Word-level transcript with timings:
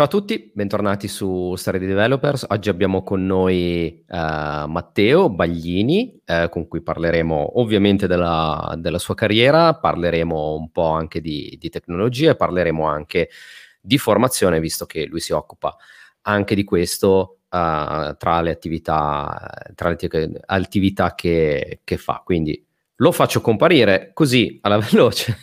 Ciao 0.00 0.08
a 0.08 0.12
tutti, 0.12 0.50
bentornati 0.54 1.08
su 1.08 1.54
Story 1.56 1.78
di 1.78 1.84
Developers. 1.84 2.46
Oggi 2.48 2.70
abbiamo 2.70 3.02
con 3.02 3.26
noi 3.26 4.02
uh, 4.08 4.16
Matteo 4.16 5.28
Baglini, 5.28 6.18
uh, 6.24 6.48
con 6.48 6.68
cui 6.68 6.80
parleremo 6.80 7.60
ovviamente 7.60 8.06
della, 8.06 8.76
della, 8.78 8.98
sua 8.98 9.14
carriera, 9.14 9.74
parleremo 9.74 10.54
un 10.54 10.70
po' 10.70 10.88
anche 10.88 11.20
di, 11.20 11.54
di 11.60 11.68
tecnologia 11.68 12.30
e 12.30 12.34
parleremo 12.34 12.86
anche 12.86 13.28
di 13.78 13.98
formazione, 13.98 14.58
visto 14.58 14.86
che 14.86 15.04
lui 15.04 15.20
si 15.20 15.34
occupa 15.34 15.76
anche 16.22 16.54
di 16.54 16.64
questo 16.64 17.40
uh, 17.50 18.16
tra 18.16 18.40
le 18.40 18.50
attività, 18.52 19.50
tra 19.74 19.90
le 19.90 19.98
attività 20.46 21.14
che, 21.14 21.80
che 21.84 21.96
fa. 21.98 22.22
Quindi 22.24 22.66
lo 22.94 23.12
faccio 23.12 23.42
comparire 23.42 24.12
così 24.14 24.60
alla 24.62 24.78
veloce. 24.80 25.36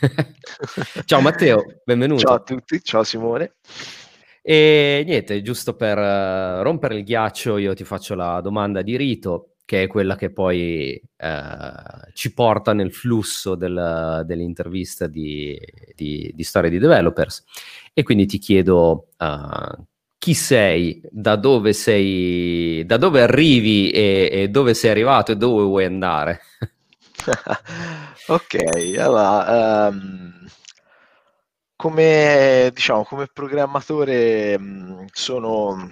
ciao 1.05 1.21
Matteo, 1.21 1.63
benvenuto. 1.85 2.21
Ciao 2.21 2.33
a 2.33 2.39
tutti, 2.39 2.81
ciao 2.81 3.03
Simone. 3.03 3.53
E 4.50 5.04
niente, 5.05 5.41
giusto 5.41 5.75
per 5.75 5.98
uh, 5.98 6.61
rompere 6.61 6.96
il 6.96 7.04
ghiaccio, 7.04 7.57
io 7.57 7.74
ti 7.74 7.83
faccio 7.83 8.15
la 8.15 8.39
domanda 8.39 8.82
di 8.82 8.96
rito, 8.96 9.55
che 9.65 9.83
è 9.83 9.88
quella 9.88 10.15
che 10.15 10.32
poi 10.32 10.97
uh, 11.18 12.11
ci 12.14 12.33
porta 12.33 12.71
nel 12.71 12.93
flusso 12.93 13.55
del, 13.55 14.24
dell'intervista 14.25 15.05
di, 15.07 15.60
di, 15.93 16.32
di 16.33 16.43
storie 16.43 16.69
di 16.69 16.79
developers. 16.79 17.43
E 17.93 18.04
quindi 18.04 18.25
ti 18.25 18.38
chiedo 18.38 19.10
uh, 19.18 19.83
chi 20.18 20.33
sei, 20.33 21.02
da 21.11 21.36
dove 21.36 21.74
sei, 21.74 22.86
da 22.86 22.96
dove 22.96 23.21
arrivi 23.21 23.89
e, 23.89 24.29
e 24.32 24.47
dove 24.47 24.74
sei 24.75 24.91
arrivato 24.91 25.33
e 25.33 25.36
dove 25.36 25.64
vuoi 25.64 25.83
andare. 25.83 26.39
ok, 28.27 28.96
allora, 28.97 29.89
um, 29.89 30.36
come, 31.77 32.72
diciamo, 32.73 33.03
come 33.05 33.27
programmatore 33.31 34.59
mh, 34.59 35.05
sono 35.11 35.89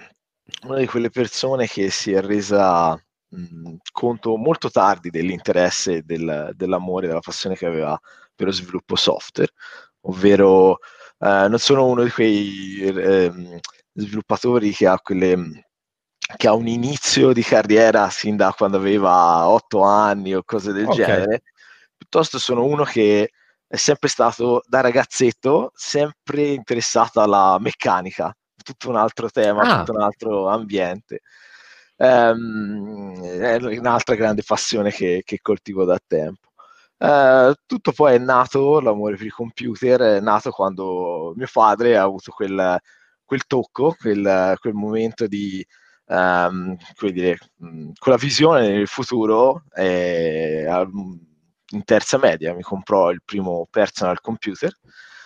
una 0.64 0.78
di 0.78 0.86
quelle 0.86 1.10
persone 1.10 1.66
che 1.66 1.90
si 1.90 2.12
è 2.12 2.20
resa 2.20 2.92
mh, 3.28 3.76
conto 3.92 4.36
molto 4.36 4.68
tardi 4.70 5.10
dell'interesse, 5.10 6.02
del, 6.04 6.50
dell'amore, 6.54 7.06
della 7.06 7.20
passione 7.20 7.56
che 7.56 7.66
aveva 7.66 7.98
per 8.34 8.46
lo 8.46 8.52
sviluppo 8.52 8.96
software, 8.96 9.52
ovvero 10.02 10.78
eh, 11.20 11.46
non 11.48 11.58
sono 11.58 11.86
uno 11.86 12.02
di 12.02 12.10
quei 12.10 12.78
eh, 12.80 13.60
sviluppatori 13.94 14.72
che 14.72 14.86
ha 14.86 14.98
quelle 15.00 15.64
che 16.36 16.48
ha 16.48 16.54
un 16.54 16.66
inizio 16.66 17.32
di 17.32 17.42
carriera 17.42 18.10
sin 18.10 18.34
da 18.36 18.52
quando 18.52 18.78
aveva 18.78 19.46
otto 19.48 19.82
anni 19.82 20.34
o 20.34 20.42
cose 20.44 20.72
del 20.72 20.86
okay. 20.86 20.96
genere, 20.96 21.42
piuttosto 21.96 22.40
sono 22.40 22.64
uno 22.64 22.82
che 22.82 23.30
è 23.68 23.76
sempre 23.76 24.08
stato 24.08 24.62
da 24.66 24.80
ragazzetto 24.80 25.72
sempre 25.74 26.42
interessato 26.48 27.20
alla 27.20 27.58
meccanica, 27.60 28.34
tutto 28.62 28.88
un 28.90 28.96
altro 28.96 29.30
tema, 29.30 29.62
ah. 29.62 29.78
tutto 29.78 29.96
un 29.96 30.02
altro 30.02 30.48
ambiente. 30.48 31.20
Um, 31.98 33.22
è 33.22 33.56
un'altra 33.78 34.14
grande 34.14 34.42
passione 34.44 34.90
che, 34.90 35.22
che 35.24 35.38
coltivo 35.40 35.84
da 35.84 35.98
tempo. 36.06 36.50
Uh, 36.98 37.52
tutto 37.66 37.92
poi 37.92 38.14
è 38.14 38.18
nato, 38.18 38.80
l'amore 38.80 39.16
per 39.16 39.26
i 39.26 39.30
computer, 39.30 40.00
è 40.00 40.20
nato 40.20 40.50
quando 40.50 41.32
mio 41.36 41.48
padre 41.52 41.96
ha 41.96 42.02
avuto 42.02 42.32
quel, 42.32 42.78
quel 43.24 43.46
tocco, 43.46 43.94
quel, 43.98 44.56
quel 44.58 44.74
momento 44.74 45.26
di, 45.26 45.64
um, 46.06 46.76
come 46.96 47.12
dire, 47.12 47.38
quella 47.98 48.18
visione 48.18 48.68
nel 48.68 48.86
futuro. 48.86 49.64
E, 49.74 50.64
um, 50.68 51.18
in 51.70 51.84
terza 51.84 52.18
media, 52.18 52.54
mi 52.54 52.62
comprò 52.62 53.10
il 53.10 53.22
primo 53.24 53.66
personal 53.70 54.20
computer 54.20 54.72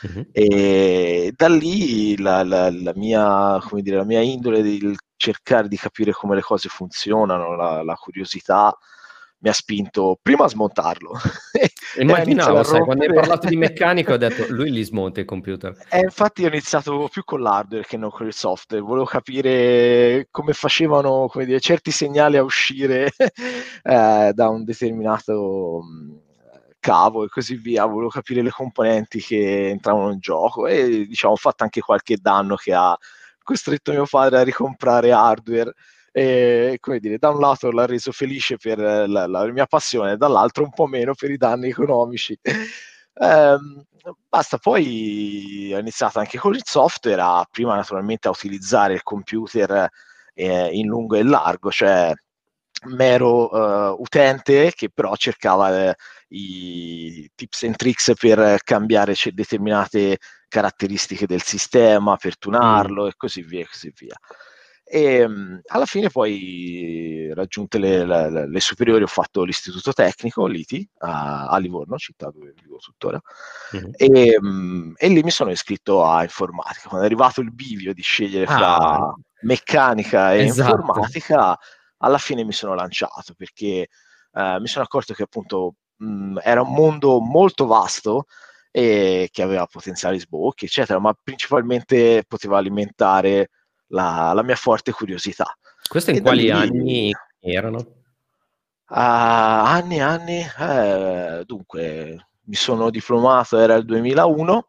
uh-huh. 0.03 0.29
e 0.33 1.33
da 1.37 1.49
lì 1.49 2.19
la, 2.19 2.43
la, 2.43 2.71
la, 2.71 2.93
mia, 2.95 3.59
dire, 3.81 3.97
la, 3.97 4.05
mia, 4.05 4.21
indole 4.21 4.63
di 4.63 4.97
cercare 5.17 5.69
di 5.69 5.77
capire 5.77 6.13
come 6.13 6.35
le 6.35 6.43
cose 6.43 6.69
funzionano, 6.69 7.55
la, 7.55 7.95
curiosità 7.95 8.75
mi 9.43 9.49
ha 9.49 9.53
spinto 9.53 10.19
prima 10.21 10.45
a 10.45 10.49
smontarlo. 10.49 11.13
Immaginavo, 11.99 12.63
sai, 12.63 12.81
quando 12.81 13.05
hai 13.05 13.13
parlato 13.13 13.49
di 13.49 13.57
meccanico 13.57 14.13
ho 14.13 14.17
detto 14.17 14.47
lui 14.49 14.71
li 14.71 14.83
smonta 14.83 15.21
i 15.21 15.25
computer. 15.25 15.77
E 15.89 16.01
infatti 16.01 16.45
ho 16.45 16.49
iniziato 16.49 17.09
più 17.11 17.25
con 17.25 17.41
l'hardware 17.41 17.85
che 17.85 17.97
non 17.97 18.11
con 18.11 18.27
il 18.27 18.35
software, 18.35 18.83
volevo 18.83 19.07
capire 19.07 20.29
come 20.31 20.53
facevano 20.53 21.29
come 21.29 21.47
dire, 21.47 21.61
certi 21.61 21.91
segnali 21.91 22.37
a 22.37 22.43
uscire 22.43 23.11
eh, 23.17 24.33
da 24.35 24.49
un 24.49 24.65
determinato 24.65 25.81
cavo 26.81 27.25
e 27.25 27.29
così 27.29 27.57
via, 27.57 27.85
volevo 27.85 28.09
capire 28.09 28.43
le 28.43 28.51
componenti 28.51 29.21
che 29.21 29.69
entravano 29.69 30.13
in 30.13 30.19
gioco 30.19 30.67
e 30.67 31.07
diciamo 31.07 31.35
ho 31.35 31.37
fatto 31.37 31.63
anche 31.63 31.81
qualche 31.81 32.17
danno 32.21 32.57
che 32.57 32.75
ha 32.75 32.97
costretto 33.43 33.93
mio 33.93 34.07
padre 34.07 34.39
a 34.39 34.43
ricomprare 34.43 35.13
hardware 35.13 35.75
e 36.13 36.79
come 36.81 36.99
dire, 36.99 37.19
da 37.19 37.31
un 37.31 37.39
lato 37.39 37.71
l'ha 37.71 37.87
reso 37.87 38.11
felice 38.13 38.57
per 38.57 38.79
la, 38.79 39.27
la 39.27 39.47
mia 39.53 39.67
passione, 39.67 40.17
dall'altro 40.17 40.65
un 40.65 40.71
po' 40.71 40.87
meno 40.87 41.15
per 41.15 41.31
i 41.31 41.37
danni 41.37 41.69
economici. 41.69 42.39
Eh, 43.13 43.57
basta, 44.29 44.57
poi 44.57 45.73
ho 45.75 45.79
iniziato 45.79 46.21
anche 46.21 46.39
con 46.39 46.55
il 46.55 46.63
software, 46.65 47.21
a, 47.21 47.47
prima 47.51 47.75
naturalmente 47.75 48.29
a 48.29 48.31
utilizzare 48.31 48.95
il 48.95 49.03
computer 49.03 49.91
eh, 50.33 50.71
in 50.73 50.87
lungo 50.87 51.17
e 51.17 51.23
largo, 51.23 51.71
cioè 51.71 52.15
mero 52.87 53.51
uh, 53.51 54.01
utente 54.01 54.73
che 54.75 54.91
però 54.91 55.15
cercava 55.17 55.91
eh, 55.91 55.95
i 56.29 57.31
tips 57.35 57.65
and 57.65 57.77
tricks 57.77 58.13
per 58.19 58.59
cambiare 58.63 59.15
c- 59.15 59.31
determinate 59.31 60.19
caratteristiche 60.49 61.27
del 61.27 61.43
sistema, 61.43 62.17
per 62.17 62.39
tunarlo 62.39 63.05
mm. 63.05 63.09
e 63.09 63.13
così 63.17 63.43
via 63.43 63.61
e 63.61 63.67
così 63.67 63.93
via. 63.97 64.17
E 64.93 65.23
um, 65.25 65.61
alla 65.67 65.87
fine 65.87 66.11
poi 66.11 67.31
raggiunte 67.33 67.79
le, 67.79 68.05
le, 68.05 68.49
le, 68.49 68.61
superiori 68.61 69.05
ho 69.05 69.07
fatto 69.07 69.45
l'istituto 69.45 69.93
tecnico, 69.93 70.49
l'ITI, 70.49 70.89
a, 70.99 71.47
a 71.47 71.59
Livorno, 71.59 71.97
città 71.97 72.29
dove 72.35 72.53
vivo 72.61 72.79
tuttora, 72.79 73.21
mm. 73.77 73.91
e, 73.93 74.37
um, 74.41 74.93
e, 74.97 75.09
lì 75.09 75.23
mi 75.23 75.31
sono 75.31 75.53
iscritto 75.53 76.05
a 76.05 76.25
informatica. 76.25 76.89
Quando 76.89 77.03
è 77.03 77.09
arrivato 77.09 77.41
il 77.41 77.53
bivio 77.53 77.95
di 77.95 78.03
scegliere 78.03 78.47
fra 78.47 78.77
ah, 78.79 79.15
meccanica 79.43 80.35
e 80.35 80.47
esatto. 80.47 80.71
informatica, 80.71 81.57
alla 82.03 82.19
fine 82.19 82.45
mi 82.45 82.53
sono 82.53 82.75
lanciato 82.75 83.35
perché 83.35 83.89
eh, 84.33 84.61
mi 84.61 84.67
sono 84.67 84.85
accorto 84.85 85.15
che 85.15 85.23
appunto 85.23 85.75
mh, 85.97 86.39
era 86.43 86.63
un 86.63 86.73
mondo 86.73 87.21
molto 87.21 87.67
vasto 87.67 88.27
e 88.71 89.29
che 89.33 89.43
aveva 89.43 89.67
potenziali 89.67 90.19
sbocchi, 90.19 90.67
eccetera, 90.67 90.99
ma 90.99 91.17
principalmente 91.21 92.25
poteva 92.27 92.59
alimentare 92.59 93.51
la, 93.89 94.33
la 94.33 94.43
mia 94.43 94.55
forte 94.57 94.93
curiosità. 94.93 95.57
Questo 95.89 96.11
in 96.11 96.19
e 96.19 96.21
quali 96.21 96.43
lì, 96.43 96.51
anni 96.51 97.13
erano? 97.41 97.79
Uh, 97.79 98.97
anni 98.97 99.97
e 99.97 100.03
anni, 100.03 100.47
eh, 100.59 101.43
dunque 101.45 102.29
mi 102.45 102.55
sono 102.55 102.91
diplomato, 102.91 103.59
era 103.59 103.75
il 103.75 103.85
2001 103.85 104.69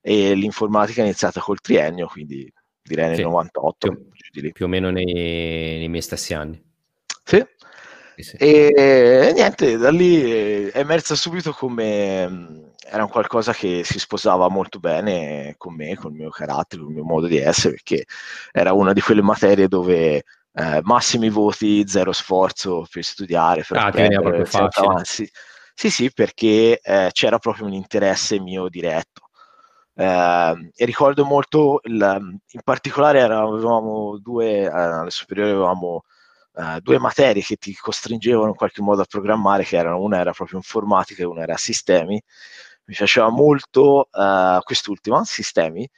e 0.00 0.34
l'informatica 0.34 1.00
è 1.00 1.04
iniziata 1.04 1.40
col 1.40 1.60
triennio, 1.60 2.06
quindi 2.06 2.50
direi 2.82 3.08
nel 3.08 3.16
sì, 3.16 3.22
98. 3.22 3.96
Più, 4.40 4.52
più, 4.52 4.64
o 4.64 4.68
meno 4.68 4.90
nei, 4.90 5.04
nei 5.04 5.88
miei 5.88 6.02
stessi 6.02 6.34
anni. 6.34 6.60
Sì. 7.22 7.44
sì. 8.16 8.36
E 8.36 9.32
niente, 9.32 9.76
da 9.76 9.90
lì 9.90 10.68
è 10.70 10.78
emersa 10.78 11.14
subito 11.14 11.52
come 11.52 12.72
era 12.84 13.04
un 13.04 13.08
qualcosa 13.08 13.52
che 13.52 13.82
si 13.84 13.98
sposava 13.98 14.48
molto 14.48 14.78
bene 14.78 15.54
con 15.56 15.74
me, 15.74 15.94
con 15.94 16.12
il 16.12 16.18
mio 16.18 16.30
carattere, 16.30 16.82
con 16.82 16.90
il 16.90 16.96
mio 16.96 17.04
modo 17.04 17.26
di 17.26 17.38
essere, 17.38 17.74
perché 17.74 18.04
era 18.52 18.72
una 18.72 18.92
di 18.92 19.00
quelle 19.00 19.22
materie 19.22 19.68
dove 19.68 20.24
eh, 20.52 20.80
massimi 20.82 21.30
voti, 21.30 21.86
zero 21.86 22.12
sforzo 22.12 22.86
per 22.90 23.04
studiare, 23.04 23.64
per 23.66 23.78
ah, 23.78 23.86
apprendere, 23.86 24.44
sì, 25.04 25.30
sì, 25.72 25.90
sì, 25.90 26.12
perché 26.12 26.80
eh, 26.80 27.10
c'era 27.12 27.38
proprio 27.38 27.66
un 27.66 27.72
interesse 27.72 28.38
mio 28.38 28.68
diretto. 28.68 29.23
Eh, 29.96 30.70
e 30.74 30.84
ricordo 30.84 31.24
molto, 31.24 31.80
il, 31.84 32.40
in 32.50 32.60
particolare 32.64 33.22
avevamo 33.22 34.18
due, 34.18 34.62
eh, 34.62 34.68
alle 34.68 35.10
superiori 35.10 35.50
avevamo 35.50 36.02
eh, 36.56 36.80
due 36.80 36.98
materie 36.98 37.42
che 37.42 37.56
ti 37.56 37.74
costringevano 37.74 38.48
in 38.48 38.54
qualche 38.54 38.82
modo 38.82 39.02
a 39.02 39.06
programmare, 39.08 39.64
che 39.64 39.76
erano 39.76 40.00
una 40.00 40.18
era 40.18 40.32
proprio 40.32 40.58
informatica 40.58 41.22
e 41.22 41.26
una 41.26 41.42
era 41.42 41.56
sistemi. 41.56 42.20
Mi 42.86 42.94
piaceva 42.94 43.28
molto 43.30 44.08
eh, 44.12 44.58
quest'ultima, 44.62 45.24
sistemi, 45.24 45.88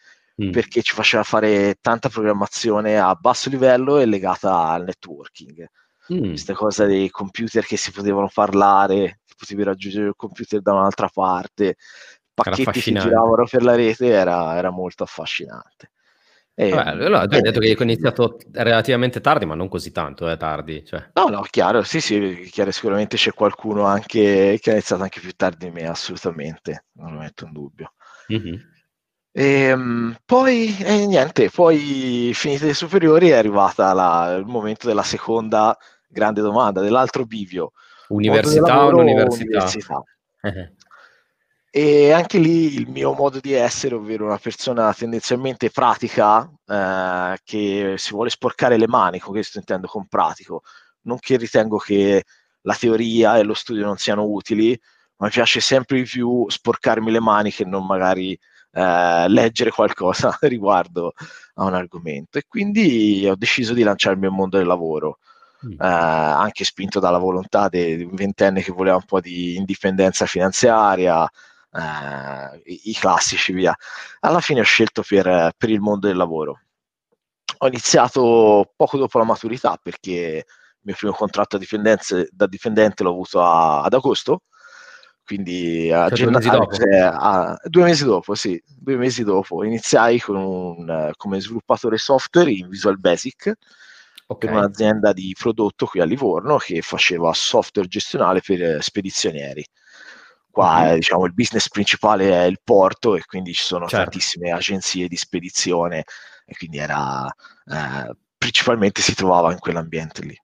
mm. 0.43 0.51
perché 0.51 0.83
ci 0.83 0.95
faceva 0.95 1.23
fare 1.23 1.77
tanta 1.81 2.09
programmazione 2.09 2.99
a 2.99 3.15
basso 3.15 3.49
livello 3.51 3.99
e 3.99 4.07
legata 4.07 4.69
al 4.69 4.85
networking. 4.85 5.67
Mm. 6.13 6.29
Questa 6.29 6.55
cosa 6.55 6.85
dei 6.85 7.11
computer 7.11 7.65
che 7.65 7.77
si 7.77 7.91
potevano 7.91 8.31
parlare, 8.33 9.21
potevi 9.37 9.63
raggiungere 9.65 10.07
il 10.09 10.15
computer 10.17 10.61
da 10.61 10.73
un'altra 10.73 11.09
parte, 11.13 11.77
pacchetti 12.37 12.81
che 12.81 12.93
giravano 12.93 13.47
per 13.51 13.63
la 13.63 13.75
rete, 13.75 14.09
era, 14.09 14.57
era 14.57 14.71
molto 14.71 15.05
affascinante. 15.05 15.91
E, 16.59 16.71
Vabbè, 16.71 16.89
allora, 16.89 17.27
tu 17.27 17.35
hai 17.35 17.43
detto 17.43 17.61
che 17.61 17.69
hai 17.69 17.77
iniziato 17.79 18.39
relativamente 18.53 19.21
tardi, 19.21 19.45
ma 19.45 19.55
non 19.55 19.69
così 19.69 19.93
tanto, 19.93 20.29
eh, 20.31 20.37
tardi. 20.37 20.85
Cioè. 20.85 21.11
No, 21.15 21.27
no, 21.27 21.47
chiaro, 21.51 21.83
sì, 21.83 22.01
sì, 22.01 22.49
chiaro, 22.51 22.71
sicuramente 22.71 23.17
c'è 23.17 23.33
qualcuno 23.33 23.85
anche 23.85 24.59
che 24.61 24.71
ha 24.71 24.73
iniziato 24.73 25.03
anche 25.03 25.21
più 25.21 25.33
tardi 25.33 25.67
di 25.67 25.71
me, 25.71 25.87
assolutamente, 25.87 26.87
non 26.93 27.13
lo 27.13 27.19
metto 27.21 27.45
in 27.45 27.53
dubbio. 27.53 27.93
Mm-hmm. 28.33 28.55
E, 29.33 29.73
um, 29.73 30.17
poi 30.25 30.75
eh, 30.79 31.07
niente, 31.07 31.51
poi 31.51 32.31
finite 32.33 32.67
le 32.67 32.75
superiori 32.75 33.29
è 33.29 33.35
arrivata 33.35 33.93
la, 33.93 34.35
il 34.39 34.47
momento 34.47 34.87
della 34.87 35.03
seconda 35.03 35.77
grande 36.09 36.41
domanda, 36.41 36.81
dell'altro 36.81 37.27
bivio. 37.27 37.73
Università 38.09 38.87
o 38.87 38.97
università? 38.99 39.43
università. 39.45 40.03
E 41.77 42.11
anche 42.11 42.39
lì 42.39 42.75
il 42.75 42.89
mio 42.89 43.13
modo 43.13 43.39
di 43.39 43.53
essere, 43.53 43.95
ovvero 43.97 44.25
una 44.25 44.39
persona 44.39 44.95
tendenzialmente 44.95 45.69
pratica, 45.69 46.51
eh, 46.67 47.39
che 47.45 47.97
si 47.99 48.13
vuole 48.13 48.31
sporcare 48.31 48.79
le 48.79 48.89
mani, 48.89 49.19
con 49.19 49.35
questo 49.35 49.59
intendo 49.59 49.87
con 49.87 50.07
pratico, 50.07 50.63
non 51.03 51.19
che 51.19 51.37
ritengo 51.37 51.77
che 51.77 52.25
la 52.63 52.75
teoria 52.75 53.37
e 53.37 53.43
lo 53.43 53.53
studio 53.53 53.85
non 53.85 53.99
siano 53.99 54.25
utili, 54.25 54.71
ma 55.17 55.27
mi 55.27 55.33
piace 55.33 55.61
sempre 55.61 55.99
di 55.99 56.05
più 56.05 56.47
sporcarmi 56.49 57.11
le 57.11 57.21
mani 57.21 57.51
che 57.51 57.67
non 57.67 57.85
magari 57.85 58.33
eh, 58.73 59.29
leggere 59.29 59.71
qualcosa 59.71 60.35
riguardo 60.49 61.13
a 61.57 61.65
un 61.65 61.75
argomento. 61.75 62.39
E 62.39 62.45
quindi 62.49 63.29
ho 63.29 63.37
deciso 63.37 63.75
di 63.75 63.83
lanciarmi 63.83 64.25
al 64.25 64.33
mondo 64.33 64.57
del 64.57 64.67
lavoro. 64.67 65.19
Mm. 65.67 65.73
Eh, 65.73 65.77
anche 65.79 66.65
spinto 66.65 67.01
dalla 67.01 67.19
volontà 67.19 67.69
di 67.69 68.03
un 68.03 68.15
ventenne 68.15 68.63
che 68.63 68.73
voleva 68.73 68.97
un 68.97 69.05
po' 69.05 69.21
di 69.21 69.57
indipendenza 69.57 70.25
finanziaria, 70.25 71.29
eh, 71.77 72.63
i, 72.65 72.81
i, 72.91 72.95
classici 72.95 73.53
via. 73.53 73.75
Alla 74.21 74.41
fine 74.41 74.61
ho 74.61 74.65
scelto 74.65 75.03
per, 75.07 75.53
per, 75.57 75.71
il 75.71 75.81
mondo 75.81 76.07
del 76.07 76.17
lavoro. 76.17 76.61
Ho 77.59 77.67
iniziato 77.69 78.73
poco 78.77 78.99
dopo 78.99 79.19
la 79.19 79.25
maturità 79.25 79.79
perché 79.83 80.11
il 80.11 80.45
mio 80.81 80.95
primo 80.95 81.13
contratto 81.13 81.59
da 82.31 82.47
dipendente 82.47 83.03
l'ho 83.03 83.11
avuto 83.11 83.43
a, 83.43 83.83
ad 83.83 83.95
agosto 83.95 84.43
quindi 85.27 85.91
a 85.91 86.09
cioè, 86.09 86.19
gennaio, 86.19 86.67
due, 86.67 87.01
a, 87.03 87.59
due 87.65 87.83
mesi 87.83 88.05
dopo, 88.05 88.37
sì, 88.37 88.63
due 88.65 88.95
mesi 88.95 89.25
dopo 89.25 89.65
iniziai 89.65 90.23
un, 90.29 91.11
come 91.17 91.41
sviluppatore 91.41 91.99
software 91.99 92.53
in 92.53 92.69
Visual 92.69 92.97
Basic 92.97 93.53
okay. 94.29 94.49
per 94.49 94.57
un'azienda 94.57 95.13
di 95.13 95.35
prodotto 95.37 95.87
qui 95.87 96.01
a 96.01 96.05
Livorno 96.05 96.59
che 96.59 96.81
faceva 96.81 97.33
software 97.35 97.89
gestionale 97.89 98.41
per 98.41 98.81
spedizionieri. 98.81 99.67
Qua 100.57 100.85
mm-hmm. 100.85 100.95
diciamo, 100.95 101.27
il 101.27 101.35
business 101.35 101.69
principale 101.69 102.31
è 102.31 102.45
il 102.45 102.61
porto 102.65 103.15
e 103.15 103.23
quindi 103.27 103.53
ci 103.53 103.63
sono 103.63 103.87
certo. 103.87 104.09
tantissime 104.09 104.53
agenzie 104.53 105.07
di 105.07 105.17
spedizione 105.19 106.05
e 106.47 106.55
quindi 106.57 106.79
era 106.79 107.27
eh, 107.27 108.17
principalmente 108.39 109.03
si 109.03 109.15
trovava 109.15 109.53
in 109.53 109.59
quell'ambiente 109.59 110.23
lì. 110.23 110.35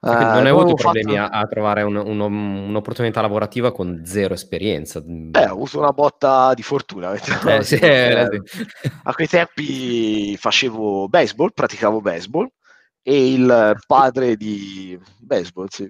Uh, 0.00 0.10
non 0.10 0.46
hai 0.46 0.48
avuto 0.48 0.74
problemi 0.74 1.14
fatto... 1.14 1.36
a, 1.36 1.46
trovare 1.46 1.82
un, 1.82 1.94
un, 1.94 2.18
un'opportunità 2.18 3.20
lavorativa 3.20 3.70
con 3.70 4.02
zero 4.04 4.34
esperienza? 4.34 4.98
Eh, 4.98 5.46
ho 5.46 5.52
avuto 5.52 5.78
una 5.78 5.92
botta 5.92 6.52
di 6.52 6.64
fortuna. 6.64 7.12
Eh, 7.46 7.62
sì, 7.62 7.76
eh, 7.76 8.26
a 9.04 9.14
quei 9.14 9.28
tempi 9.28 10.36
facevo 10.36 11.08
baseball, 11.08 11.52
praticavo 11.54 12.00
baseball 12.00 12.48
e 13.00 13.32
il 13.32 13.78
padre 13.86 14.34
di 14.34 14.98
baseball, 15.20 15.68
sì, 15.68 15.88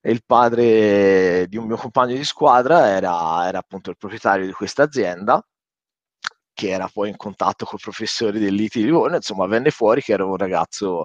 e 0.00 0.10
il 0.10 0.22
padre 0.24 1.46
di 1.48 1.56
un 1.56 1.66
mio 1.66 1.76
compagno 1.76 2.14
di 2.14 2.24
squadra 2.24 2.88
era, 2.88 3.46
era 3.46 3.58
appunto 3.58 3.90
il 3.90 3.96
proprietario 3.96 4.46
di 4.46 4.52
questa 4.52 4.84
azienda 4.84 5.42
che 6.52 6.70
era 6.70 6.88
poi 6.92 7.10
in 7.10 7.16
contatto 7.16 7.64
con 7.64 7.78
i 7.78 7.82
professori 7.82 8.40
dell'ITI 8.40 8.80
di 8.80 8.86
Livorno, 8.86 9.14
insomma 9.16 9.46
venne 9.46 9.70
fuori 9.70 10.02
che 10.02 10.12
era 10.12 10.24
un 10.24 10.36
ragazzo 10.36 11.04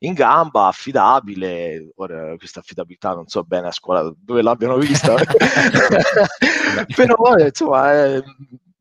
in 0.00 0.12
gamba, 0.12 0.66
affidabile. 0.66 1.90
Ora, 1.96 2.36
questa 2.36 2.60
affidabilità 2.60 3.14
non 3.14 3.26
so 3.26 3.42
bene 3.42 3.68
a 3.68 3.72
scuola 3.72 4.12
dove 4.16 4.42
l'abbiano 4.42 4.76
vista, 4.76 5.14
però 6.94 7.36
insomma 7.38 8.04
eh, 8.04 8.22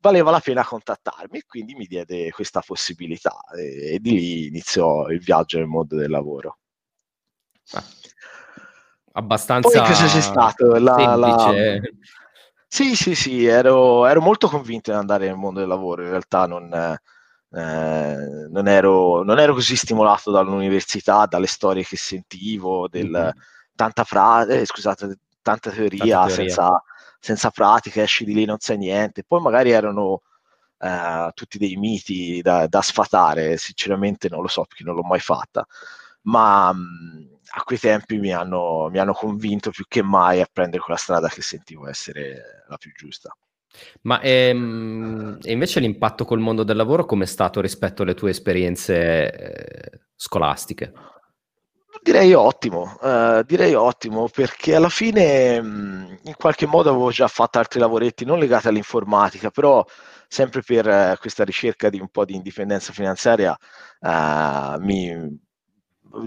valeva 0.02 0.32
la 0.32 0.40
pena 0.42 0.66
contattarmi 0.66 1.38
e 1.38 1.46
quindi 1.46 1.74
mi 1.76 1.86
diede 1.86 2.32
questa 2.32 2.62
possibilità 2.66 3.40
e, 3.56 3.96
e 3.96 4.00
di 4.00 4.12
lì 4.12 4.48
iniziò 4.48 5.08
il 5.08 5.20
viaggio 5.20 5.58
nel 5.58 5.68
mondo 5.68 5.96
del 5.96 6.10
lavoro. 6.10 6.58
Ah, 7.72 7.84
abbastanza 9.14 9.70
Poi 9.70 9.88
cosa 9.88 10.06
c'è 10.06 10.22
stato? 10.22 10.78
La, 10.78 11.16
la... 11.16 11.54
Sì, 12.68 12.96
sì, 12.96 13.16
sì, 13.16 13.46
ero, 13.46 14.06
ero 14.06 14.22
molto 14.22 14.48
convinto 14.48 14.92
di 14.92 14.98
andare 14.98 15.26
nel 15.26 15.36
mondo 15.36 15.60
del 15.60 15.68
lavoro, 15.68 16.04
in 16.04 16.10
realtà 16.10 16.46
non 16.46 16.98
eh, 17.52 18.48
non, 18.50 18.68
ero, 18.68 19.24
non, 19.24 19.40
ero, 19.40 19.54
così 19.54 19.76
stimolato 19.76 20.32
dall'università, 20.32 21.26
dalle 21.26 21.48
storie 21.48 21.84
che 21.84 21.98
sentivo, 21.98 22.88
del, 22.88 23.10
mm-hmm. 23.10 23.30
tanta, 23.76 24.04
fra- 24.04 24.46
eh, 24.46 24.66
scusate, 24.66 25.18
tanta 25.42 25.72
teoria, 25.72 26.20
tanta 26.20 26.28
teoria. 26.28 26.30
Senza, 26.30 26.84
senza, 27.20 27.50
pratica, 27.50 28.02
esci 28.02 28.26
di 28.26 28.34
lì 28.34 28.46
non 28.46 28.60
sai 28.60 28.78
niente. 28.78 29.24
Poi 29.24 29.42
magari 29.42 29.72
erano 29.72 30.22
eh, 30.78 31.32
tutti 31.34 31.58
dei 31.58 31.76
miti 31.76 32.42
da, 32.42 32.68
da, 32.68 32.82
sfatare, 32.82 33.58
sinceramente 33.58 34.30
non 34.30 34.42
lo 34.42 34.48
so 34.48 34.66
perché 34.66 34.84
non 34.84 34.96
l'ho 34.96 35.04
mai 35.04 35.20
fatta, 35.20 35.66
ma 36.24 36.72
mh, 36.72 37.38
a 37.51 37.63
quei 37.63 37.80
tempi 37.80 38.18
mi 38.18 38.31
hanno, 38.34 38.90
mi 38.92 39.00
hanno 39.00 39.13
convinto 39.13 39.72
più 39.72 39.86
che 39.88 40.01
mai 40.01 40.42
a 40.42 40.48
prendere 40.51 40.81
quella 40.81 41.00
strada 41.00 41.28
che 41.30 41.42
sentivo 41.42 41.88
essere 41.88 42.63
la 42.68 42.78
più 42.78 42.92
giusta. 42.94 43.36
Ma 44.01 44.19
ehm, 44.22 45.38
e 45.42 45.51
invece 45.51 45.80
l'impatto 45.80 46.25
col 46.25 46.40
mondo 46.40 46.63
del 46.63 46.75
lavoro 46.75 47.06
come 47.06 47.25
è 47.25 47.28
stato 47.28 47.62
rispetto 47.62 48.01
alle 48.01 48.16
tue 48.16 48.31
esperienze 48.31 49.31
eh, 49.31 50.00
scolastiche? 50.16 50.92
Direi 52.01 52.34
ottimo, 52.34 52.98
uh, 53.01 53.44
direi 53.44 53.74
ottimo 53.74 54.30
perché 54.30 54.75
alla 54.75 54.90
fine 54.90 55.62
mh, 55.62 56.19
in 56.24 56.36
qualche 56.36 56.66
modo 56.66 56.90
avevo 56.90 57.12
già 57.12 57.28
fatto 57.28 57.60
altri 57.60 57.80
lavoretti 57.80 58.25
non 58.25 58.40
legati 58.40 58.68
all'informatica, 58.68 59.50
però 59.50 59.86
sempre 60.28 60.62
per 60.62 60.88
uh, 60.88 61.19
questa 61.19 61.44
ricerca 61.44 61.90
di 61.90 62.00
un 62.00 62.07
po' 62.10 62.25
di 62.25 62.36
indipendenza 62.36 62.94
finanziaria 62.94 63.57
uh, 64.00 64.80
mi, 64.80 65.40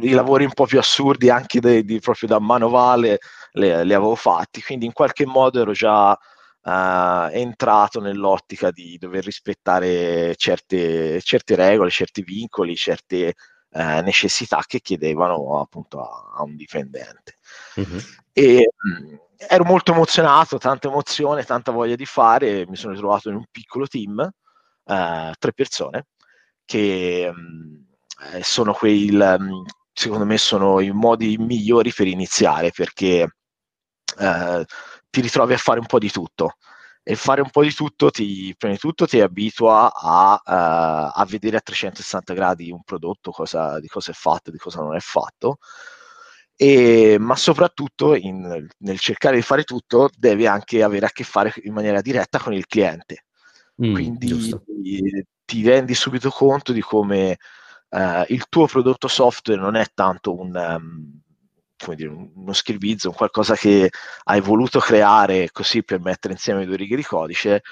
i 0.00 0.10
lavori 0.10 0.44
un 0.44 0.52
po' 0.52 0.66
più 0.66 0.78
assurdi 0.78 1.30
anche 1.30 1.60
de, 1.60 1.84
di, 1.84 2.00
proprio 2.00 2.28
da 2.28 2.38
manovale 2.38 3.18
li, 3.52 3.66
li 3.66 3.94
avevo 3.94 4.14
fatti, 4.14 4.62
quindi 4.62 4.86
in 4.86 4.92
qualche 4.92 5.26
modo 5.26 5.60
ero 5.60 5.72
già 5.72 6.10
uh, 6.12 7.28
entrato 7.32 8.00
nell'ottica 8.00 8.70
di 8.70 8.96
dover 8.98 9.24
rispettare 9.24 10.34
certe, 10.36 11.20
certe 11.20 11.54
regole, 11.56 11.90
certi 11.90 12.22
vincoli, 12.22 12.76
certe 12.76 13.34
uh, 13.70 14.00
necessità 14.02 14.62
che 14.66 14.80
chiedevano 14.80 15.60
appunto 15.60 16.00
a, 16.00 16.38
a 16.38 16.42
un 16.42 16.56
dipendente. 16.56 17.38
Mm-hmm. 17.80 17.98
E 18.32 18.70
mh, 18.74 19.14
ero 19.48 19.64
molto 19.64 19.92
emozionato, 19.92 20.58
tanta 20.58 20.88
emozione, 20.88 21.44
tanta 21.44 21.72
voglia 21.72 21.96
di 21.96 22.06
fare, 22.06 22.66
mi 22.66 22.76
sono 22.76 22.92
ritrovato 22.92 23.28
in 23.28 23.34
un 23.36 23.44
piccolo 23.50 23.86
team, 23.86 24.18
uh, 24.18 25.32
tre 25.38 25.52
persone, 25.52 26.06
che 26.64 27.30
mh, 27.30 27.81
sono 28.42 28.72
quei, 28.72 29.10
mh, 29.10 29.62
secondo 29.92 30.24
me, 30.24 30.38
sono 30.38 30.80
i 30.80 30.90
modi 30.90 31.36
migliori 31.38 31.92
per 31.92 32.06
iniziare 32.06 32.70
perché 32.70 33.28
Uh, 34.18 34.62
ti 35.08 35.20
ritrovi 35.20 35.54
a 35.54 35.58
fare 35.58 35.78
un 35.78 35.86
po' 35.86 35.98
di 35.98 36.10
tutto. 36.10 36.56
E 37.04 37.16
fare 37.16 37.40
un 37.40 37.50
po' 37.50 37.62
di 37.62 37.72
tutto 37.72 38.10
ti, 38.10 38.54
prima 38.56 38.74
di 38.74 38.78
tutto 38.78 39.06
ti 39.06 39.20
abitua 39.20 39.92
a, 39.92 40.34
uh, 40.34 41.20
a 41.20 41.26
vedere 41.28 41.56
a 41.56 41.60
360 41.60 42.32
gradi 42.32 42.70
un 42.70 42.82
prodotto, 42.84 43.32
cosa, 43.32 43.80
di 43.80 43.88
cosa 43.88 44.12
è 44.12 44.14
fatto, 44.14 44.50
di 44.52 44.58
cosa 44.58 44.80
non 44.82 44.94
è 44.94 45.00
fatto, 45.00 45.58
e, 46.54 47.16
ma 47.18 47.34
soprattutto 47.34 48.14
in, 48.14 48.68
nel 48.78 49.00
cercare 49.00 49.34
di 49.34 49.42
fare 49.42 49.64
tutto 49.64 50.10
devi 50.16 50.46
anche 50.46 50.82
avere 50.82 51.06
a 51.06 51.10
che 51.10 51.24
fare 51.24 51.52
in 51.64 51.72
maniera 51.72 52.00
diretta 52.00 52.38
con 52.38 52.54
il 52.54 52.66
cliente. 52.66 53.24
Mm, 53.84 53.94
Quindi 53.94 54.26
ti, 54.28 55.26
ti, 55.44 55.64
rendi 55.64 55.94
subito 55.94 56.30
conto 56.30 56.72
di 56.72 56.82
come 56.82 57.38
uh, 57.92 58.24
il 58.28 58.46
tuo 58.48 58.66
prodotto 58.66 59.08
software 59.08 59.60
non 59.60 59.76
è 59.76 59.86
tanto 59.94 60.38
un... 60.38 60.54
Um, 60.54 61.20
come 61.82 61.96
dire, 61.96 62.10
uno 62.10 62.52
schivizzo, 62.52 63.08
un 63.08 63.14
qualcosa 63.14 63.56
che 63.56 63.90
hai 64.24 64.40
voluto 64.40 64.78
creare 64.78 65.50
così 65.50 65.82
per 65.82 65.98
mettere 65.98 66.34
insieme 66.34 66.64
due 66.64 66.76
righe 66.76 66.94
di 66.94 67.02
codice, 67.02 67.62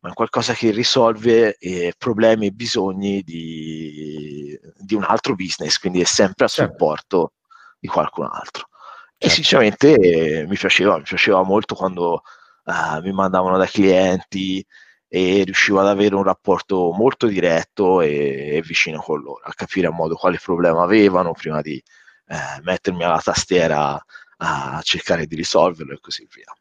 ma 0.00 0.10
è 0.10 0.12
qualcosa 0.12 0.54
che 0.54 0.70
risolve 0.70 1.56
eh, 1.56 1.94
problemi 1.96 2.46
e 2.46 2.50
bisogni 2.50 3.22
di, 3.22 4.58
di, 4.76 4.94
un 4.96 5.04
altro 5.04 5.36
business, 5.36 5.78
quindi 5.78 6.00
è 6.00 6.04
sempre 6.04 6.46
a 6.46 6.48
certo. 6.48 6.72
supporto 6.72 7.32
di 7.78 7.86
qualcun 7.86 8.24
altro. 8.24 8.68
Certo. 8.72 9.16
E 9.18 9.28
sinceramente 9.28 9.94
eh, 9.94 10.46
mi, 10.46 10.56
piaceva, 10.56 10.96
mi 10.96 11.04
piaceva 11.04 11.42
molto 11.42 11.74
quando 11.74 12.22
uh, 12.64 13.00
mi 13.02 13.12
mandavano 13.12 13.56
dai 13.56 13.68
clienti 13.68 14.66
e 15.12 15.42
riuscivo 15.42 15.80
ad 15.80 15.88
avere 15.88 16.14
un 16.14 16.22
rapporto 16.22 16.92
molto 16.92 17.26
diretto 17.26 18.00
e, 18.00 18.56
e 18.56 18.62
vicino 18.62 19.00
con 19.00 19.20
loro, 19.20 19.42
a 19.42 19.52
capire 19.52 19.88
a 19.88 19.90
modo 19.90 20.14
quale 20.14 20.38
problema 20.40 20.84
avevano 20.84 21.32
prima 21.32 21.60
di 21.60 21.82
eh, 22.28 22.60
mettermi 22.62 23.02
alla 23.02 23.20
tastiera 23.20 24.00
a 24.42 24.80
cercare 24.82 25.26
di 25.26 25.34
risolverlo 25.34 25.94
e 25.94 25.98
così 26.00 26.26
via. 26.32 26.54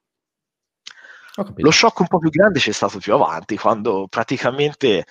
Lo 1.57 1.71
shock 1.71 1.99
un 1.99 2.07
po' 2.07 2.17
più 2.17 2.31
grande 2.31 2.59
c'è 2.59 2.71
stato 2.71 2.97
più 2.97 3.13
avanti, 3.13 3.55
quando 3.55 4.07
praticamente 4.09 5.05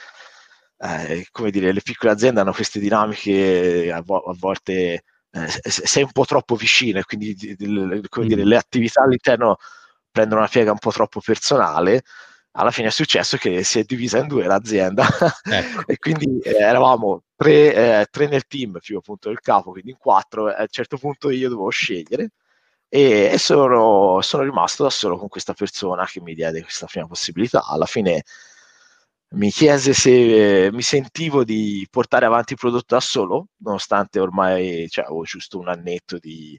eh, 0.79 1.27
come 1.31 1.51
dire, 1.51 1.73
le 1.73 1.81
piccole 1.81 2.13
aziende 2.13 2.41
hanno 2.41 2.53
queste 2.53 2.81
dinamiche 2.81 3.91
a, 3.93 4.03
vo- 4.03 4.25
a 4.25 4.35
volte 4.37 5.05
eh, 5.31 5.49
sei 5.71 6.03
un 6.03 6.11
po' 6.11 6.25
troppo 6.25 6.57
vicino 6.57 6.99
e 6.99 7.05
quindi 7.05 7.37
come 8.09 8.27
dire, 8.27 8.45
mm. 8.45 8.47
le 8.47 8.57
attività 8.57 9.03
all'interno 9.03 9.59
prendono 10.11 10.41
una 10.41 10.51
piega 10.51 10.73
un 10.73 10.79
po' 10.79 10.91
troppo 10.91 11.21
personale 11.21 12.03
alla 12.53 12.71
fine 12.71 12.89
è 12.89 12.91
successo 12.91 13.37
che 13.37 13.63
si 13.63 13.79
è 13.81 13.85
divisa 13.85 14.19
in 14.19 14.27
due 14.27 14.47
l'azienda 14.47 15.07
ecco. 15.45 15.87
e 15.87 15.99
quindi 15.99 16.41
eh, 16.41 16.57
eravamo 16.57 17.23
tre, 17.37 18.01
eh, 18.01 18.07
tre, 18.11 18.27
nel 18.27 18.47
team 18.47 18.79
più 18.81 18.99
appunto 18.99 19.31
il 19.31 19.41
capo, 19.41 19.71
quindi 19.71 19.91
in 19.91 19.99
quattro, 19.99 20.49
a 20.49 20.63
un 20.63 20.67
certo 20.69 20.97
punto 20.99 21.31
io 21.31 21.49
dovevo 21.49 21.71
scegliere 21.71 22.31
e, 22.89 23.31
e 23.33 23.39
sono, 23.39 24.21
sono, 24.23 24.43
rimasto 24.43 24.83
da 24.83 24.91
solo 24.91 25.19
con 25.19 25.29
questa 25.29 25.53
persona 25.55 26.07
che 26.07 26.21
mi 26.21 26.35
diede 26.35 26.63
questa 26.63 26.87
prima 26.87 27.07
possibilità. 27.07 27.65
Alla 27.65 27.87
fine 27.87 28.23
mi 29.33 29.51
chiese 29.51 29.93
se 29.93 30.67
eh, 30.67 30.73
mi 30.73 30.83
sentivo 30.83 31.45
di 31.45 31.87
portare 31.91 32.25
avanti 32.27 32.55
il 32.55 32.59
prodotto 32.59 32.95
da 32.95 33.01
solo, 33.01 33.49
nonostante 33.59 34.21
ormai 34.21 34.89
cioè, 34.89 35.05
avevo 35.05 35.23
giusto 35.25 35.59
un 35.59 35.69
annetto 35.69 36.19
di, 36.19 36.59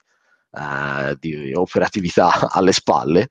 uh, 0.52 1.16
di 1.20 1.54
operatività 1.54 2.50
alle 2.52 2.72
spalle. 2.72 3.30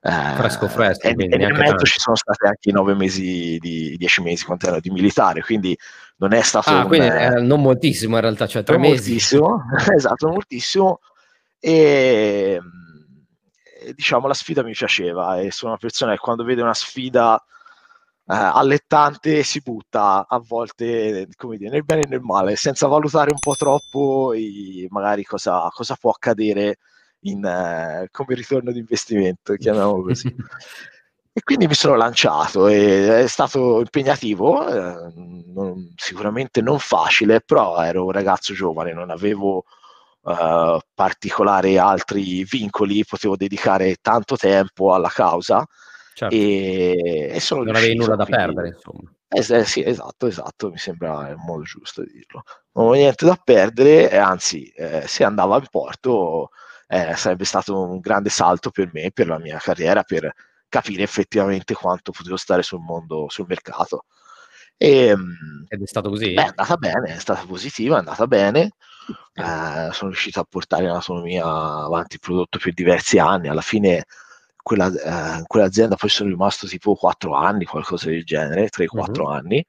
Uh, 0.00 0.36
fresco 0.36 0.68
fresco. 0.68 1.06
E, 1.06 1.14
e 1.16 1.36
nel 1.36 1.52
mezzo 1.52 1.84
ci 1.84 1.98
sono 1.98 2.16
stati 2.16 2.46
anche 2.46 2.70
nove 2.72 2.94
mesi, 2.94 3.58
di, 3.58 3.96
dieci 3.96 4.22
mesi 4.22 4.44
quant'era 4.44 4.80
di 4.80 4.90
militare, 4.90 5.42
quindi 5.42 5.76
non 6.16 6.32
è 6.32 6.42
stato... 6.42 6.70
Ah, 6.70 6.82
un, 6.82 6.86
quindi 6.86 7.08
eh, 7.08 7.40
non 7.40 7.60
moltissimo 7.60 8.16
in 8.16 8.22
realtà, 8.22 8.46
cioè 8.46 8.62
tre 8.62 8.78
mesi. 8.78 9.10
Moltissimo, 9.10 9.64
esatto, 9.94 10.28
moltissimo. 10.28 11.00
E 11.60 12.60
diciamo 13.94 14.26
la 14.26 14.34
sfida 14.34 14.62
mi 14.62 14.72
piaceva 14.72 15.40
e 15.40 15.50
sono 15.50 15.72
una 15.72 15.80
persona 15.80 16.12
che 16.12 16.18
quando 16.18 16.44
vede 16.44 16.62
una 16.62 16.74
sfida 16.74 17.36
eh, 17.36 17.40
allettante 18.30 19.42
si 19.42 19.60
butta 19.60 20.26
a 20.28 20.38
volte 20.38 21.28
come 21.36 21.56
dire, 21.56 21.70
nel 21.70 21.84
bene 21.84 22.02
e 22.02 22.08
nel 22.08 22.20
male, 22.20 22.56
senza 22.56 22.86
valutare 22.86 23.30
un 23.32 23.38
po' 23.38 23.54
troppo 23.54 24.34
i, 24.34 24.86
magari 24.90 25.24
cosa, 25.24 25.68
cosa, 25.72 25.96
può 25.98 26.10
accadere 26.10 26.76
in, 27.20 27.44
eh, 27.44 28.08
come 28.10 28.34
ritorno 28.34 28.70
di 28.70 28.80
investimento, 28.80 29.54
chiamiamolo 29.54 30.02
così. 30.12 30.34
e 31.32 31.42
quindi 31.42 31.66
mi 31.66 31.74
sono 31.74 31.96
lanciato 31.96 32.68
e 32.68 33.22
è 33.22 33.26
stato 33.26 33.78
impegnativo, 33.78 34.68
eh, 34.68 35.12
non, 35.14 35.92
sicuramente 35.96 36.60
non 36.60 36.78
facile, 36.78 37.40
però 37.40 37.80
ero 37.82 38.04
un 38.04 38.10
ragazzo 38.10 38.52
giovane, 38.52 38.92
non 38.92 39.08
avevo 39.08 39.64
uh, 40.20 40.78
particolari 40.94 41.78
altri 41.78 42.44
vincoli, 42.44 43.06
potevo 43.06 43.36
dedicare 43.36 43.96
tanto 44.02 44.36
tempo 44.36 44.92
alla 44.92 45.08
causa 45.08 45.66
certo. 46.18 46.34
e, 46.34 47.30
e 47.32 47.40
sono 47.40 47.62
non 47.62 47.76
avevi 47.76 47.94
nulla 47.94 48.16
da 48.16 48.24
quindi, 48.24 48.44
perdere 48.44 48.68
insomma 48.68 49.12
eh, 49.30 49.40
eh, 49.40 49.64
sì, 49.64 49.84
esatto, 49.84 50.26
esatto, 50.26 50.70
mi 50.70 50.78
sembra 50.78 51.28
il 51.28 51.36
modo 51.36 51.62
giusto 51.62 52.02
di 52.02 52.12
dirlo. 52.12 52.44
Non 52.72 52.86
avevo 52.86 53.02
niente 53.02 53.26
da 53.26 53.38
perdere, 53.42 54.10
e 54.10 54.16
anzi, 54.16 54.68
eh, 54.70 55.06
se 55.06 55.22
andava 55.22 55.56
in 55.58 55.66
porto 55.70 56.48
eh, 56.86 57.14
sarebbe 57.14 57.44
stato 57.44 57.78
un 57.78 57.98
grande 58.00 58.30
salto 58.30 58.70
per 58.70 58.88
me, 58.92 59.10
per 59.12 59.26
la 59.26 59.38
mia 59.38 59.58
carriera, 59.58 60.02
per 60.02 60.32
capire 60.68 61.02
effettivamente 61.02 61.74
quanto 61.74 62.10
potevo 62.10 62.36
stare 62.36 62.62
sul 62.62 62.80
mondo, 62.80 63.26
sul 63.28 63.44
mercato. 63.46 64.06
E, 64.78 65.08
ehm, 65.08 65.66
Ed 65.68 65.82
è 65.82 65.86
stato 65.86 66.08
così? 66.08 66.32
Beh, 66.32 66.42
è 66.44 66.46
andata 66.46 66.76
bene, 66.76 67.14
è 67.14 67.18
stata 67.18 67.44
positiva, 67.44 67.96
è 67.96 67.98
andata 67.98 68.26
bene. 68.26 68.70
Eh, 69.34 69.88
sono 69.92 70.10
riuscito 70.10 70.40
a 70.40 70.46
portare 70.48 70.84
in 70.84 70.90
autonomia 70.90 71.44
avanti 71.44 72.14
il 72.14 72.20
prodotto 72.20 72.58
per 72.58 72.72
diversi 72.72 73.18
anni. 73.18 73.48
Alla 73.48 73.60
fine 73.60 74.04
quella, 74.68 75.38
eh, 75.40 75.42
quell'azienda 75.46 75.96
poi 75.96 76.10
sono 76.10 76.28
rimasto 76.28 76.66
tipo 76.66 76.94
4 76.94 77.32
anni, 77.32 77.64
qualcosa 77.64 78.10
del 78.10 78.24
genere, 78.24 78.68
3-4 78.68 79.22
uh-huh. 79.22 79.28
Anni, 79.28 79.66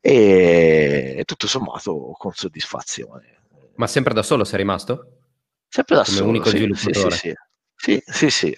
e 0.00 1.22
tutto 1.26 1.46
sommato 1.46 2.14
con 2.16 2.32
soddisfazione. 2.32 3.40
Ma 3.74 3.86
sempre 3.86 4.14
da 4.14 4.22
solo 4.22 4.44
sei 4.44 4.58
rimasto? 4.58 5.18
Sempre 5.68 5.96
da 5.96 6.04
Come 6.04 6.16
solo. 6.16 6.28
unico 6.28 6.48
sì, 6.48 6.56
sviluppatore? 6.56 7.10
Sì, 7.10 7.34
sì, 7.74 8.02
sì. 8.02 8.02
sì, 8.06 8.30
sì 8.30 8.56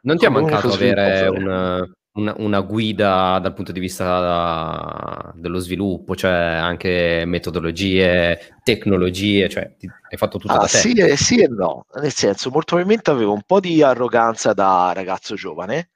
non 0.00 0.16
ti 0.16 0.26
è 0.26 0.28
mancato 0.28 0.72
avere 0.72 1.26
una, 1.28 1.88
una, 2.18 2.34
una, 2.38 2.60
guida 2.60 3.38
dal 3.38 3.54
punto 3.54 3.72
di 3.72 3.80
vista 3.80 5.32
dello 5.34 5.58
sviluppo, 5.58 6.14
cioè 6.16 6.30
anche 6.30 7.22
metodologie, 7.24 8.56
tecnologie, 8.62 9.48
cioè 9.48 9.70
hai 10.10 10.16
fatto 10.16 10.38
tutto 10.38 10.52
ah, 10.52 10.58
da 10.58 10.66
te? 10.66 10.78
Sì, 10.78 10.92
eh, 10.94 11.16
sì 11.16 11.40
e 11.40 11.48
no, 11.48 11.86
nel 12.00 12.12
senso 12.12 12.50
molto 12.50 12.74
probabilmente 12.74 13.10
avevo 13.10 13.32
un 13.32 13.42
po' 13.46 13.60
di 13.60 13.82
arroganza 13.82 14.52
da 14.52 14.92
ragazzo 14.92 15.34
giovane 15.34 15.90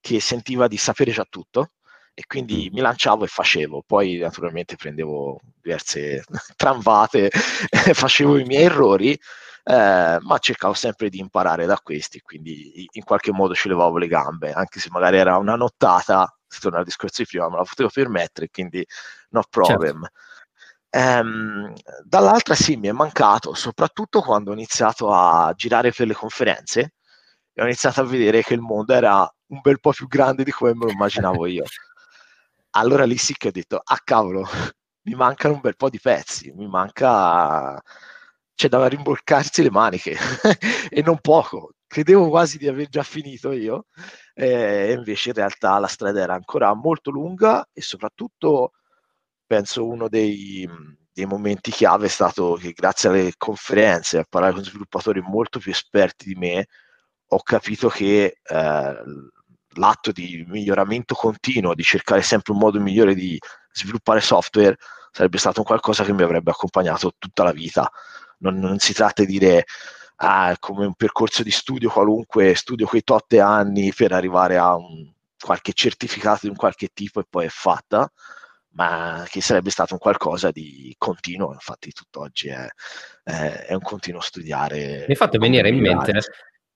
che 0.00 0.20
sentiva 0.20 0.68
di 0.68 0.76
sapere 0.76 1.10
già 1.10 1.26
tutto 1.28 1.72
e 2.14 2.24
quindi 2.26 2.68
mm. 2.70 2.74
mi 2.74 2.80
lanciavo 2.80 3.24
e 3.24 3.28
facevo, 3.28 3.84
poi 3.86 4.16
naturalmente 4.16 4.76
prendevo 4.76 5.40
diverse 5.62 6.24
tramvate, 6.56 7.30
facevo 7.92 8.38
i 8.38 8.44
miei 8.44 8.64
errori 8.64 9.18
eh, 9.68 10.18
ma 10.22 10.38
cercavo 10.38 10.72
sempre 10.72 11.10
di 11.10 11.18
imparare 11.18 11.66
da 11.66 11.78
questi, 11.78 12.22
quindi 12.22 12.88
in 12.90 13.04
qualche 13.04 13.32
modo 13.32 13.54
ci 13.54 13.68
levavo 13.68 13.98
le 13.98 14.06
gambe, 14.06 14.50
anche 14.52 14.80
se 14.80 14.88
magari 14.90 15.18
era 15.18 15.36
una 15.36 15.56
nottata, 15.56 16.34
se 16.46 16.60
torna 16.60 16.78
al 16.78 16.84
discorso 16.84 17.20
di 17.20 17.28
prima, 17.28 17.50
me 17.50 17.58
la 17.58 17.64
potevo 17.64 17.90
permettere, 17.92 18.48
quindi 18.48 18.82
no 19.30 19.42
problem. 19.50 20.04
Certo. 20.04 20.18
Ehm, 20.90 21.74
dall'altra 22.02 22.54
sì, 22.54 22.76
mi 22.76 22.88
è 22.88 22.92
mancato, 22.92 23.52
soprattutto 23.52 24.22
quando 24.22 24.52
ho 24.52 24.54
iniziato 24.54 25.12
a 25.12 25.52
girare 25.54 25.92
per 25.92 26.06
le 26.06 26.14
conferenze 26.14 26.94
e 27.52 27.60
ho 27.60 27.66
iniziato 27.66 28.00
a 28.00 28.04
vedere 28.04 28.42
che 28.42 28.54
il 28.54 28.60
mondo 28.60 28.94
era 28.94 29.30
un 29.48 29.60
bel 29.60 29.80
po' 29.80 29.90
più 29.90 30.06
grande 30.06 30.44
di 30.44 30.50
come 30.50 30.72
me 30.72 30.86
lo 30.86 30.92
immaginavo 30.92 31.44
io. 31.44 31.64
Allora 32.72 33.04
lì 33.04 33.18
sì 33.18 33.34
che 33.34 33.48
ho 33.48 33.50
detto, 33.50 33.80
ah 33.84 34.00
cavolo, 34.02 34.46
mi 35.04 35.14
mancano 35.14 35.54
un 35.54 35.60
bel 35.60 35.76
po' 35.76 35.90
di 35.90 36.00
pezzi, 36.00 36.52
mi 36.52 36.68
manca 36.68 37.78
c'è 38.58 38.66
da 38.66 38.84
rimbolcarsi 38.88 39.62
le 39.62 39.70
maniche 39.70 40.16
e 40.90 41.00
non 41.02 41.20
poco. 41.20 41.74
Credevo 41.86 42.28
quasi 42.28 42.58
di 42.58 42.66
aver 42.66 42.88
già 42.88 43.04
finito 43.04 43.52
io, 43.52 43.86
eh, 44.34 44.92
invece 44.92 45.28
in 45.28 45.36
realtà 45.36 45.78
la 45.78 45.86
strada 45.86 46.20
era 46.20 46.34
ancora 46.34 46.74
molto 46.74 47.12
lunga 47.12 47.66
e 47.72 47.80
soprattutto 47.80 48.72
penso 49.46 49.86
uno 49.86 50.08
dei, 50.08 50.68
dei 51.12 51.24
momenti 51.24 51.70
chiave 51.70 52.06
è 52.06 52.08
stato 52.08 52.58
che 52.60 52.72
grazie 52.72 53.08
alle 53.08 53.32
conferenze, 53.36 54.18
a 54.18 54.26
parlare 54.28 54.54
con 54.54 54.64
sviluppatori 54.64 55.20
molto 55.20 55.60
più 55.60 55.70
esperti 55.70 56.26
di 56.26 56.34
me, 56.34 56.66
ho 57.28 57.40
capito 57.42 57.88
che 57.88 58.40
eh, 58.42 59.02
l'atto 59.74 60.12
di 60.12 60.44
miglioramento 60.48 61.14
continuo, 61.14 61.74
di 61.74 61.84
cercare 61.84 62.22
sempre 62.22 62.52
un 62.52 62.58
modo 62.58 62.80
migliore 62.80 63.14
di 63.14 63.38
sviluppare 63.70 64.20
software, 64.20 64.76
sarebbe 65.12 65.38
stato 65.38 65.62
qualcosa 65.62 66.04
che 66.04 66.12
mi 66.12 66.22
avrebbe 66.22 66.50
accompagnato 66.50 67.12
tutta 67.18 67.44
la 67.44 67.52
vita 67.52 67.88
non, 68.38 68.58
non 68.58 68.78
si 68.78 68.92
tratta 68.92 69.24
di 69.24 69.38
dire 69.38 69.64
ah, 70.16 70.56
come 70.58 70.86
un 70.86 70.94
percorso 70.94 71.42
di 71.42 71.50
studio 71.50 71.90
qualunque, 71.90 72.54
studio 72.54 72.86
quei 72.86 73.02
totte 73.02 73.40
anni 73.40 73.92
per 73.94 74.12
arrivare 74.12 74.56
a 74.56 74.74
un, 74.76 75.12
qualche 75.40 75.72
certificato 75.72 76.40
di 76.42 76.48
un 76.48 76.56
qualche 76.56 76.88
tipo 76.92 77.20
e 77.20 77.26
poi 77.28 77.46
è 77.46 77.50
fatta, 77.50 78.10
ma 78.70 79.24
che 79.28 79.40
sarebbe 79.40 79.70
stato 79.70 79.94
un 79.94 80.00
qualcosa 80.00 80.50
di 80.50 80.94
continuo, 80.98 81.52
infatti 81.52 81.92
tutt'oggi 81.92 82.48
è, 82.48 82.66
è, 83.22 83.66
è 83.68 83.74
un 83.74 83.82
continuo 83.82 84.20
studiare. 84.20 85.04
Mi 85.08 85.14
fate 85.14 85.38
venire 85.38 85.68
in 85.68 85.78
mente 85.78 86.20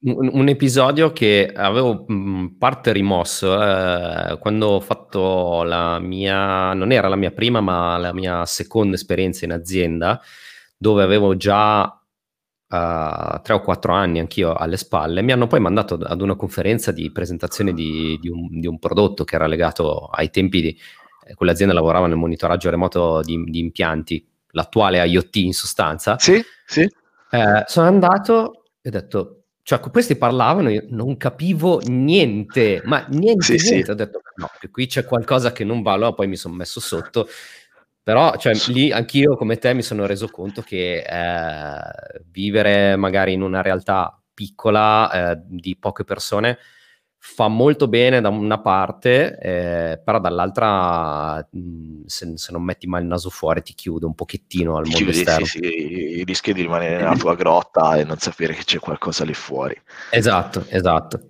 un, 0.04 0.48
episodio 0.48 1.12
che 1.12 1.52
avevo 1.54 2.04
mh, 2.06 2.56
parte 2.58 2.92
rimosso 2.92 3.54
eh, 3.54 4.36
quando 4.38 4.68
ho 4.68 4.80
fatto 4.80 5.62
la 5.62 6.00
mia, 6.00 6.72
non 6.72 6.90
era 6.90 7.08
la 7.08 7.16
mia 7.16 7.30
prima, 7.30 7.60
ma 7.60 7.96
la 7.98 8.12
mia 8.12 8.44
seconda 8.44 8.96
esperienza 8.96 9.44
in 9.44 9.52
azienda 9.52 10.20
dove 10.82 11.04
avevo 11.04 11.36
già 11.36 11.82
uh, 11.84 13.40
tre 13.40 13.54
o 13.54 13.60
quattro 13.60 13.92
anni 13.92 14.18
anch'io 14.18 14.52
alle 14.52 14.76
spalle, 14.76 15.22
mi 15.22 15.30
hanno 15.30 15.46
poi 15.46 15.60
mandato 15.60 15.94
ad 15.94 16.20
una 16.20 16.34
conferenza 16.34 16.90
di 16.90 17.12
presentazione 17.12 17.72
di, 17.72 18.18
di, 18.20 18.28
un, 18.28 18.58
di 18.58 18.66
un, 18.66 18.80
prodotto 18.80 19.22
che 19.22 19.36
era 19.36 19.46
legato 19.46 20.06
ai 20.06 20.30
tempi 20.30 20.60
di 20.60 20.76
eh, 21.24 21.34
quell'azienda 21.34 21.72
lavorava 21.72 22.08
nel 22.08 22.16
monitoraggio 22.16 22.68
remoto 22.68 23.20
di, 23.22 23.44
di 23.44 23.60
impianti, 23.60 24.26
l'attuale 24.48 25.06
IoT 25.06 25.36
in 25.36 25.52
sostanza. 25.54 26.18
Sì, 26.18 26.42
sì. 26.66 26.80
Eh, 26.80 27.62
sono 27.66 27.86
andato 27.86 28.64
e 28.82 28.88
ho 28.88 28.92
detto, 28.92 29.44
cioè 29.62 29.78
questi 29.78 30.16
parlavano, 30.16 30.68
io 30.68 30.84
non 30.88 31.16
capivo 31.16 31.80
niente, 31.84 32.82
ma 32.84 33.06
niente, 33.10 33.56
sì, 33.56 33.70
niente. 33.70 33.84
Sì. 33.84 33.90
Ho 33.92 33.94
detto, 33.94 34.20
no, 34.34 34.50
qui 34.72 34.86
c'è 34.88 35.04
qualcosa 35.04 35.52
che 35.52 35.62
non 35.62 35.82
va, 35.82 35.92
allora 35.92 36.12
poi 36.12 36.26
mi 36.26 36.36
sono 36.36 36.54
messo 36.54 36.80
sotto 36.80 37.28
però 38.02 38.36
cioè, 38.36 38.54
lì 38.68 38.90
anch'io 38.90 39.36
come 39.36 39.56
te 39.58 39.74
mi 39.74 39.82
sono 39.82 40.06
reso 40.06 40.28
conto 40.28 40.62
che 40.62 41.04
eh, 41.06 42.22
vivere 42.30 42.96
magari 42.96 43.32
in 43.32 43.42
una 43.42 43.62
realtà 43.62 44.20
piccola 44.34 45.32
eh, 45.32 45.40
di 45.44 45.76
poche 45.78 46.04
persone 46.04 46.58
fa 47.24 47.46
molto 47.46 47.86
bene 47.86 48.20
da 48.20 48.30
una 48.30 48.60
parte, 48.60 49.38
eh, 49.38 50.00
però 50.04 50.18
dall'altra 50.18 51.36
mh, 51.36 52.02
se, 52.06 52.32
se, 52.34 52.50
non 52.50 52.64
metti 52.64 52.88
mai 52.88 53.02
il 53.02 53.06
naso 53.06 53.30
fuori 53.30 53.62
ti 53.62 53.74
chiude 53.74 54.06
un 54.06 54.14
pochettino 54.16 54.76
al 54.76 54.82
mondo 54.82 54.96
chiudi, 54.96 55.18
esterno. 55.18 55.46
Sì, 55.46 55.58
sì, 55.60 56.24
rischi 56.26 56.52
di 56.52 56.62
rimanere 56.62 56.96
nella 56.96 57.14
tua 57.14 57.36
grotta 57.36 57.94
e 57.94 58.02
non 58.02 58.18
sapere 58.18 58.54
che 58.54 58.64
c'è 58.64 58.80
qualcosa 58.80 59.24
lì 59.24 59.34
fuori. 59.34 59.80
Esatto, 60.10 60.66
esatto. 60.68 61.20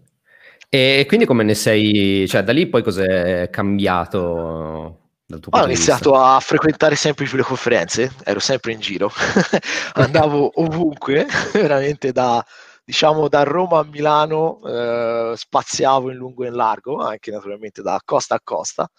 E 0.71 1.05
quindi 1.07 1.27
come 1.27 1.45
ne 1.45 1.55
sei, 1.55 2.27
cioè 2.27 2.43
da 2.43 2.53
lì 2.53 2.67
poi 2.69 2.83
cos'è 2.83 3.51
cambiato? 3.51 5.02
Ho 5.51 5.65
iniziato 5.65 6.15
a 6.15 6.39
frequentare 6.41 6.97
sempre 6.97 7.25
più 7.25 7.37
le 7.37 7.43
conferenze, 7.43 8.13
ero 8.25 8.41
sempre 8.41 8.73
in 8.73 8.81
giro, 8.81 9.11
andavo 9.95 10.51
ovunque, 10.55 11.27
veramente 11.53 12.13
da, 12.13 12.45
diciamo 12.85 13.29
da 13.29 13.43
Roma 13.43 13.79
a 13.79 13.85
Milano 13.85 14.61
eh, 14.65 15.33
spaziavo 15.37 16.11
in 16.11 16.17
lungo 16.17 16.45
e 16.45 16.49
in 16.49 16.55
largo, 16.55 16.99
anche 16.99 17.31
naturalmente 17.31 17.83
da 17.83 18.01
costa 18.05 18.35
a 18.35 18.41
costa, 18.43 18.91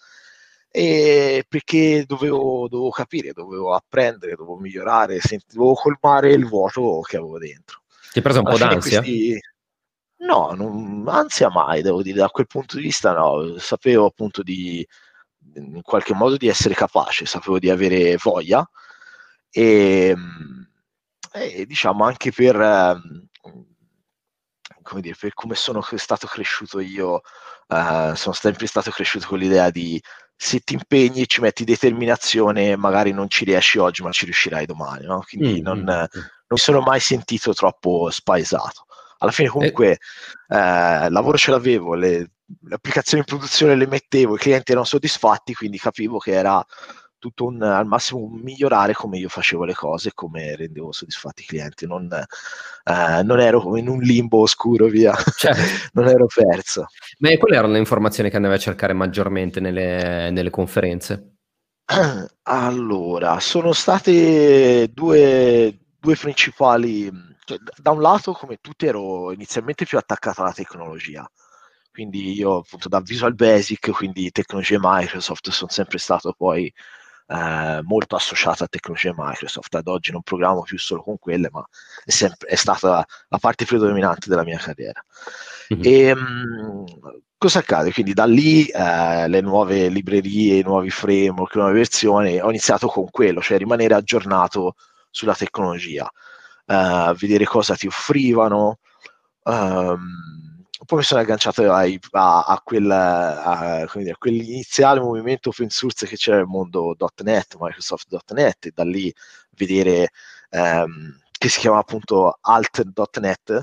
e 0.70 1.44
perché 1.48 2.04
dovevo, 2.04 2.66
dovevo 2.68 2.90
capire, 2.90 3.32
dovevo 3.32 3.74
apprendere, 3.74 4.34
dovevo 4.34 4.56
migliorare, 4.56 5.20
dovevo 5.46 5.74
colmare 5.74 6.32
il 6.32 6.46
vuoto 6.46 7.00
che 7.02 7.16
avevo 7.16 7.38
dentro. 7.38 7.82
Ti 8.10 8.18
hai 8.18 8.24
preso 8.24 8.40
un 8.40 8.46
Alla 8.48 8.58
po' 8.58 8.64
d'ansia? 8.64 8.98
Questi... 8.98 9.38
No, 10.16 10.52
non, 10.56 11.04
ansia 11.06 11.48
mai, 11.50 11.82
devo 11.82 12.02
dire, 12.02 12.18
da 12.18 12.28
quel 12.28 12.46
punto 12.46 12.76
di 12.76 12.82
vista 12.82 13.12
no, 13.12 13.56
sapevo 13.58 14.06
appunto 14.06 14.42
di, 14.42 14.84
in 15.54 15.82
qualche 15.82 16.14
modo 16.14 16.36
di 16.36 16.48
essere 16.48 16.74
capace, 16.74 17.26
sapevo 17.26 17.58
di 17.58 17.70
avere 17.70 18.16
voglia 18.20 18.68
e, 19.50 20.14
e 21.32 21.66
diciamo 21.66 22.04
anche 22.04 22.32
per, 22.32 22.56
come 24.82 25.00
dire, 25.00 25.16
per 25.18 25.34
come 25.34 25.54
sono 25.54 25.80
stato 25.82 26.26
cresciuto 26.26 26.80
io, 26.80 27.22
uh, 27.68 28.14
sono 28.14 28.34
sempre 28.34 28.66
stato 28.66 28.90
cresciuto 28.90 29.26
con 29.28 29.38
l'idea 29.38 29.70
di 29.70 30.00
se 30.36 30.60
ti 30.60 30.74
impegni 30.74 31.22
e 31.22 31.26
ci 31.26 31.40
metti 31.40 31.64
determinazione, 31.64 32.76
magari 32.76 33.12
non 33.12 33.28
ci 33.28 33.44
riesci 33.44 33.78
oggi, 33.78 34.02
ma 34.02 34.10
ci 34.10 34.24
riuscirai 34.24 34.66
domani, 34.66 35.06
no? 35.06 35.24
Quindi 35.26 35.60
mm, 35.60 35.64
non, 35.64 35.78
mm, 35.78 35.84
non 35.84 36.06
mi 36.48 36.58
sono 36.58 36.80
mai 36.80 37.00
sentito 37.00 37.54
troppo 37.54 38.10
spaesato. 38.10 38.86
Alla 39.18 39.30
fine 39.30 39.48
comunque 39.48 39.98
eh, 40.48 41.08
lavoro 41.08 41.38
ce 41.38 41.50
l'avevo, 41.50 41.94
le, 41.94 42.32
le 42.62 42.74
applicazioni 42.74 43.24
in 43.26 43.34
produzione 43.34 43.74
le 43.74 43.86
mettevo, 43.86 44.34
i 44.34 44.38
clienti 44.38 44.72
erano 44.72 44.86
soddisfatti, 44.86 45.54
quindi 45.54 45.78
capivo 45.78 46.18
che 46.18 46.32
era 46.32 46.64
tutto 47.24 47.46
un, 47.46 47.62
al 47.62 47.86
massimo 47.86 48.20
un 48.20 48.40
migliorare 48.40 48.92
come 48.92 49.16
io 49.16 49.30
facevo 49.30 49.64
le 49.64 49.72
cose, 49.72 50.12
come 50.12 50.54
rendevo 50.56 50.92
soddisfatti 50.92 51.40
i 51.40 51.46
clienti. 51.46 51.86
Non, 51.86 52.06
eh, 52.12 53.22
non 53.22 53.40
ero 53.40 53.78
in 53.78 53.88
un 53.88 54.00
limbo 54.00 54.40
oscuro, 54.40 54.88
via, 54.88 55.14
certo. 55.34 55.62
non 55.94 56.06
ero 56.08 56.26
perso. 56.26 56.86
Ma 57.20 57.34
quali 57.38 57.56
erano 57.56 57.72
le 57.72 57.78
informazioni 57.78 58.28
che 58.28 58.36
andavi 58.36 58.54
a 58.54 58.58
cercare 58.58 58.92
maggiormente 58.92 59.58
nelle, 59.58 60.30
nelle 60.30 60.50
conferenze? 60.50 61.36
Allora, 62.46 63.40
sono 63.40 63.72
state 63.72 64.90
due, 64.92 65.78
due 65.98 66.16
principali. 66.16 67.10
Cioè, 67.46 67.56
da 67.80 67.90
un 67.90 68.02
lato, 68.02 68.32
come 68.32 68.58
tutti, 68.60 68.84
ero 68.84 69.32
inizialmente 69.32 69.86
più 69.86 69.96
attaccato 69.96 70.42
alla 70.42 70.52
tecnologia 70.52 71.26
quindi 71.94 72.32
io 72.32 72.56
appunto 72.56 72.88
da 72.88 73.00
Visual 73.00 73.36
Basic, 73.36 73.92
quindi 73.92 74.32
tecnologie 74.32 74.78
Microsoft, 74.80 75.50
sono 75.50 75.70
sempre 75.70 75.98
stato 75.98 76.34
poi 76.36 76.66
eh, 77.28 77.80
molto 77.84 78.16
associato 78.16 78.64
a 78.64 78.66
tecnologie 78.66 79.14
Microsoft. 79.16 79.72
Ad 79.76 79.86
oggi 79.86 80.10
non 80.10 80.22
programmo 80.22 80.62
più 80.62 80.76
solo 80.76 81.04
con 81.04 81.18
quelle, 81.20 81.48
ma 81.52 81.64
è, 82.04 82.10
sempre, 82.10 82.48
è 82.48 82.56
stata 82.56 83.06
la 83.28 83.38
parte 83.38 83.64
predominante 83.64 84.28
della 84.28 84.42
mia 84.42 84.58
carriera. 84.58 85.00
Mm-hmm. 85.72 85.82
E, 85.84 86.14
mh, 86.16 86.84
cosa 87.38 87.60
accade? 87.60 87.92
Quindi 87.92 88.12
da 88.12 88.24
lì 88.24 88.66
eh, 88.66 89.28
le 89.28 89.40
nuove 89.40 89.86
librerie, 89.86 90.56
i 90.56 90.62
nuovi 90.64 90.90
framework, 90.90 91.54
le 91.54 91.60
nuove 91.60 91.76
versioni, 91.76 92.40
ho 92.40 92.48
iniziato 92.48 92.88
con 92.88 93.08
quello, 93.08 93.40
cioè 93.40 93.56
rimanere 93.56 93.94
aggiornato 93.94 94.74
sulla 95.10 95.36
tecnologia, 95.36 96.10
eh, 96.66 97.14
vedere 97.16 97.44
cosa 97.44 97.76
ti 97.76 97.86
offrivano. 97.86 98.80
Um, 99.44 100.43
poi 100.84 100.98
mi 100.98 101.04
sono 101.04 101.20
agganciato 101.20 101.72
ai, 101.72 101.98
a, 102.12 102.44
a, 102.44 102.60
quel, 102.62 102.90
a, 102.90 103.86
dire, 103.94 104.10
a, 104.12 104.16
quell'iniziale 104.16 105.00
movimento 105.00 105.50
open 105.50 105.68
source 105.70 106.06
che 106.06 106.16
c'era 106.16 106.38
nel 106.38 106.46
mondo 106.46 106.96
.NET, 107.22 107.56
Microsoft.NET, 107.58 108.66
e 108.66 108.70
da 108.74 108.84
lì 108.84 109.12
vedere 109.50 110.10
ehm, 110.50 111.18
che 111.30 111.48
si 111.48 111.60
chiama 111.60 111.78
appunto 111.78 112.38
alt.NET, 112.40 113.52
mm-hmm. 113.52 113.62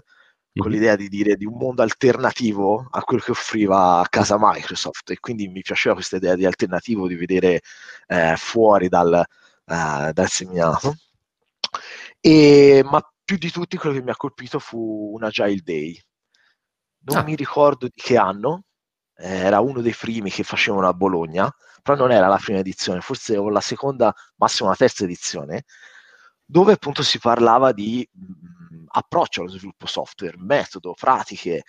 con 0.57 0.71
l'idea 0.71 0.95
di 0.95 1.07
dire 1.09 1.35
di 1.35 1.45
un 1.45 1.57
mondo 1.57 1.81
alternativo 1.81 2.87
a 2.91 3.01
quello 3.03 3.23
che 3.23 3.31
offriva 3.31 3.99
a 3.99 4.07
casa 4.09 4.37
Microsoft 4.39 5.11
e 5.11 5.19
quindi 5.19 5.47
mi 5.47 5.61
piaceva 5.61 5.95
questa 5.95 6.17
idea 6.17 6.35
di 6.35 6.45
alternativo, 6.45 7.07
di 7.07 7.15
vedere 7.15 7.61
eh, 8.07 8.35
fuori 8.37 8.89
dal, 8.89 9.13
eh, 9.13 10.11
dal 10.13 10.29
seminato. 10.29 10.95
E, 12.19 12.81
ma 12.85 13.01
più 13.23 13.37
di 13.37 13.49
tutti 13.49 13.77
quello 13.77 13.95
che 13.95 14.03
mi 14.03 14.11
ha 14.11 14.15
colpito 14.15 14.59
fu 14.59 15.11
un 15.13 15.23
Agile 15.23 15.61
Day, 15.63 15.99
non 17.03 17.17
ah. 17.17 17.23
mi 17.23 17.35
ricordo 17.35 17.87
di 17.87 17.93
che 17.95 18.17
anno, 18.17 18.63
era 19.15 19.59
uno 19.59 19.81
dei 19.81 19.93
primi 19.93 20.31
che 20.31 20.43
facevano 20.43 20.87
a 20.87 20.93
Bologna, 20.93 21.53
però 21.81 21.97
non 21.97 22.11
era 22.11 22.27
la 22.27 22.37
prima 22.37 22.59
edizione, 22.59 23.01
forse 23.01 23.37
o 23.37 23.49
la 23.49 23.61
seconda, 23.61 24.13
massimo 24.37 24.69
la 24.69 24.75
terza 24.75 25.03
edizione, 25.03 25.65
dove 26.43 26.73
appunto 26.73 27.03
si 27.03 27.19
parlava 27.19 27.71
di 27.71 28.07
mh, 28.11 28.75
mm, 28.75 28.85
approccio 28.89 29.41
allo 29.41 29.51
sviluppo 29.51 29.85
software, 29.85 30.35
metodo, 30.37 30.93
pratiche, 30.93 31.63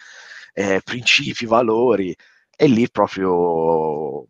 eh, 0.53 0.81
principi, 0.83 1.47
valori, 1.47 2.15
e 2.55 2.67
lì 2.67 2.91
proprio 2.91 4.27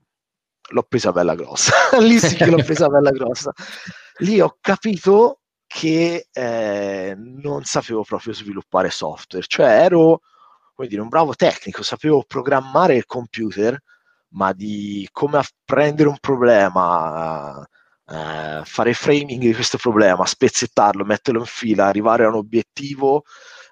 l'ho 0.72 0.82
presa 0.88 1.12
bella 1.12 1.34
grossa. 1.34 1.72
lì 2.00 2.18
sì 2.18 2.36
che 2.36 2.46
l'ho 2.46 2.62
presa 2.62 2.88
bella 2.88 3.10
grossa. 3.10 3.52
Lì 4.18 4.40
ho 4.40 4.56
capito 4.60 5.40
che 5.66 6.28
eh, 6.30 7.14
non 7.16 7.64
sapevo 7.64 8.02
proprio 8.04 8.32
sviluppare 8.34 8.90
software, 8.90 9.46
cioè 9.46 9.66
ero 9.66 10.20
come 10.82 10.88
dire, 10.88 11.00
un 11.02 11.08
bravo 11.08 11.34
tecnico, 11.34 11.82
sapevo 11.84 12.24
programmare 12.26 12.96
il 12.96 13.06
computer, 13.06 13.80
ma 14.30 14.52
di 14.52 15.08
come 15.12 15.38
apprendere 15.38 16.08
un 16.08 16.16
problema, 16.18 17.64
eh, 18.08 18.62
fare 18.64 18.92
framing 18.92 19.38
di 19.38 19.54
questo 19.54 19.78
problema, 19.78 20.26
spezzettarlo, 20.26 21.04
metterlo 21.04 21.40
in 21.40 21.46
fila, 21.46 21.86
arrivare 21.86 22.24
a 22.24 22.28
un 22.28 22.34
obiettivo 22.34 23.22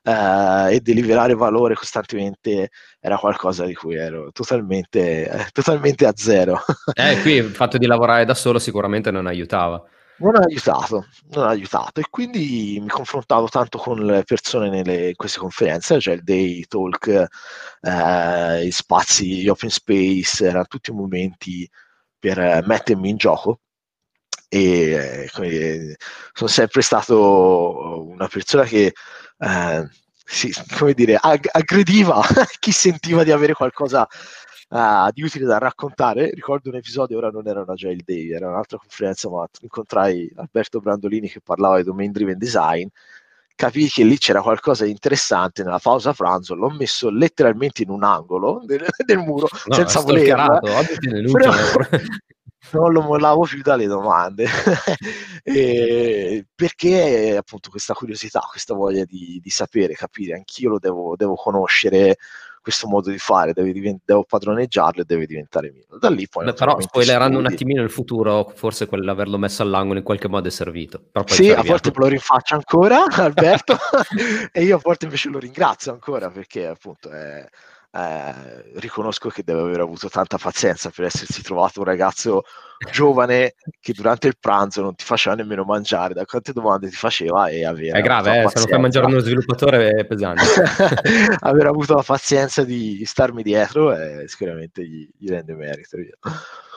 eh, 0.05 0.75
e 0.75 0.81
deliberare 0.81 1.35
valore 1.35 1.75
costantemente 1.75 2.71
era 3.01 3.17
qualcosa 3.17 3.65
di 3.65 3.75
cui 3.75 3.97
ero 3.97 4.31
totalmente, 4.31 5.29
eh, 5.29 5.47
totalmente 5.51 6.07
a 6.07 6.13
zero. 6.15 6.61
Eh, 6.95 7.21
qui 7.23 7.33
il 7.33 7.51
fatto 7.55 7.77
di 7.77 7.87
lavorare 7.87 8.25
da 8.25 8.35
solo 8.35 8.61
sicuramente 8.61 9.11
non 9.11 9.27
aiutava 9.27 9.83
non 10.21 10.37
ha 10.37 10.41
aiutato, 10.41 11.07
non 11.31 11.45
ha 11.45 11.49
aiutato. 11.49 12.01
E 12.01 12.05
quindi 12.11 12.79
mi 12.81 12.89
confrontavo 12.89 13.49
tanto 13.49 13.79
con 13.79 14.05
le 14.05 14.23
persone 14.25 14.69
nelle, 14.69 15.09
in 15.09 15.17
queste 15.17 15.39
conferenze, 15.39 16.01
cioè 16.01 16.15
il 16.15 16.23
day 16.23 16.65
talk, 16.67 17.07
eh, 17.81 18.65
gli 18.67 18.71
spazi, 18.71 19.43
gli 19.43 19.49
open 19.49 19.71
space, 19.71 20.47
erano 20.47 20.67
tutti 20.67 20.93
momenti 20.93 21.69
per 22.19 22.65
mettermi 22.67 23.09
in 23.09 23.17
gioco. 23.17 23.61
E 24.49 25.29
eh, 25.33 25.97
sono 26.33 26.51
sempre 26.51 26.83
stato 26.83 28.05
una 28.09 28.27
persona 28.27 28.65
che 28.65 28.93
eh, 29.39 29.89
si, 30.25 30.53
come 30.77 30.93
dire, 30.95 31.17
ag- 31.21 31.49
aggrediva 31.51 32.21
chi 32.59 32.73
sentiva 32.73 33.25
di 33.25 33.31
avere 33.33 33.55
qualcosa 33.55 34.07
uh, 34.71 35.11
di 35.13 35.23
utile 35.23 35.45
da 35.45 35.59
raccontare. 35.59 36.31
Ricordo 36.31 36.71
un 36.71 36.77
episodio, 36.77 37.19
ora 37.19 37.31
non 37.31 37.47
era 37.47 37.63
una 37.63 37.73
Agile 37.73 38.03
Day, 38.05 38.31
era 38.33 38.49
un'altra 38.49 38.79
conferenza, 38.79 39.29
ma 39.29 39.47
incontrai 39.61 40.33
Alberto 40.37 40.81
Brandolini 40.81 41.29
che 41.29 41.41
parlava 41.41 41.79
di 41.79 41.85
domain 41.85 42.13
driven 42.13 42.39
design. 42.39 42.87
Capii 43.55 43.89
che 43.91 44.05
lì 44.05 44.17
c'era 44.17 44.41
qualcosa 44.41 44.85
di 44.85 44.91
interessante 44.91 45.63
nella 45.63 45.79
pausa 45.79 46.15
pranzo, 46.15 46.55
l'ho 46.55 46.71
messo 46.71 47.11
letteralmente 47.11 47.83
in 47.83 47.91
un 47.91 48.05
angolo 48.05 48.63
del, 48.65 48.87
del 49.05 49.19
muro 49.19 49.49
no, 49.67 49.75
senza 49.75 50.01
volerlo. 50.01 50.61
Però, 51.31 51.53
non 52.73 52.93
lo 52.93 53.01
mollavo 53.03 53.43
più 53.43 53.63
dalle 53.63 53.87
domande 53.87 54.47
perché 56.55 57.37
appunto 57.37 57.69
questa 57.71 57.95
curiosità, 57.95 58.41
questa 58.49 58.75
voglia 58.75 59.05
di, 59.05 59.41
di 59.43 59.51
sapere, 59.51 59.95
capire, 59.95 60.35
anch'io 60.35 60.71
lo 60.71 60.79
devo, 60.79 61.17
devo 61.17 61.35
conoscere 61.35 62.17
questo 62.61 62.89
modo 62.89 63.11
di 63.11 63.19
fare, 63.19 63.53
divent- 63.53 64.03
devo 64.05 64.25
padroneggiarlo 64.25 65.03
e 65.03 65.05
deve 65.05 65.27
diventare 65.27 65.73
mio. 65.73 65.99
Da 65.99 66.11
lì 66.11 66.29
poi... 66.29 66.45
Beh, 66.45 66.53
però 66.53 66.81
spoilerando 66.81 67.39
studi. 67.39 67.47
un 67.47 67.53
attimino 67.53 67.83
il 67.83 67.91
futuro, 67.91 68.53
forse 68.55 68.87
quell'averlo 68.87 69.39
messo 69.39 69.63
all'angolo 69.63 69.99
in 69.99 70.05
qualche 70.05 70.29
modo 70.29 70.49
è 70.49 70.51
servito. 70.51 71.05
sì, 71.27 71.51
a 71.51 71.63
volte 71.63 71.91
lo 71.95 72.07
rinfaccio 72.07 72.55
ancora, 72.55 73.05
Alberto, 73.11 73.77
e 74.53 74.63
io 74.63 74.77
a 74.77 74.81
volte 74.83 75.05
invece 75.07 75.29
lo 75.29 75.39
ringrazio 75.39 75.93
ancora 75.93 76.31
perché 76.31 76.67
appunto 76.67 77.11
è 77.11 77.47
eh, 77.93 78.71
riconosco 78.77 79.29
che 79.31 79.43
deve 79.43 79.61
aver 79.61 79.81
avuto 79.81 80.09
tanta 80.09 80.39
pazienza 80.39 80.91
per 80.91 81.07
essersi 81.07 81.43
trovato 81.43 81.81
un 81.81 81.87
ragazzo 81.87 82.43
giovane 82.91 83.55
che 83.81 83.93
durante 83.93 84.29
il 84.29 84.37
pranzo 84.39 84.81
non 84.81 84.95
ti 84.95 85.05
faceva 85.05 85.35
nemmeno 85.35 85.65
mangiare, 85.65 86.15
da 86.15 86.25
quante 86.25 86.53
domande 86.53 86.89
ti 86.89 86.97
faceva 86.97 87.49
e 87.49 87.65
aveva 87.65 87.99
È 87.99 88.01
grave, 88.01 88.43
eh, 88.43 88.49
se 88.49 88.59
non 88.59 88.69
fai 88.69 88.81
mangiare 88.81 89.07
uno 89.07 89.19
sviluppatore 89.19 89.91
è 89.91 90.07
pesante. 90.07 90.43
aver 91.41 91.67
avuto 91.67 91.95
la 91.95 92.03
pazienza 92.03 92.65
di 92.65 93.03
starmi 93.05 93.43
dietro 93.43 93.93
eh, 93.95 94.29
sicuramente 94.29 94.87
gli, 94.87 95.09
gli, 95.19 95.29
rende 95.29 95.55
merito. 95.55 95.97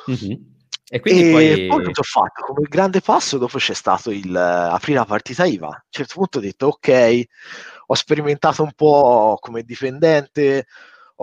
Mm-hmm. 0.10 0.42
E 0.90 1.00
quindi 1.00 1.30
e 1.30 1.32
poi... 1.32 1.68
poi 1.68 1.84
tutto 1.86 2.04
fatto, 2.04 2.44
come 2.44 2.68
grande 2.68 3.02
passo 3.02 3.38
dopo 3.38 3.58
c'è 3.58 3.74
stato 3.74 4.12
il 4.12 4.30
uh, 4.30 4.74
aprire 4.74 5.00
la 5.00 5.06
partita 5.06 5.46
IVA. 5.46 5.68
A 5.68 5.70
un 5.70 5.90
certo 5.90 6.16
punto 6.16 6.40
ho 6.40 6.42
detto 6.42 6.68
ok, 6.68 7.24
ho 7.88 7.94
sperimentato 7.96 8.64
un 8.64 8.74
po' 8.76 9.38
come 9.40 9.64
dipendente, 9.64 10.66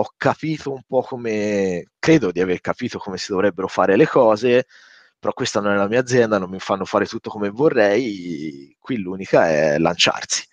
ho 0.01 0.13
capito 0.17 0.73
un 0.73 0.83
po' 0.87 1.03
come, 1.03 1.91
credo 1.99 2.33
di 2.33 2.41
aver 2.41 2.61
capito 2.61 2.99
come 2.99 3.19
si 3.19 3.31
dovrebbero 3.31 3.69
fare 3.69 3.97
le 3.97 4.07
cose, 4.07 4.67
però 5.19 5.33
questa 5.33 5.61
non 5.61 5.73
è 5.73 5.77
la 5.77 5.89
mia 5.89 6.01
azienda, 6.01 6.39
non 6.39 6.51
mi 6.51 6.59
fanno 6.59 6.85
fare 6.85 7.07
tutto 7.07 7.31
come 7.31 7.51
vorrei, 7.51 8.75
qui 8.79 8.97
l'unica 8.97 9.49
è 9.49 9.79
lanciarsi. 9.79 10.49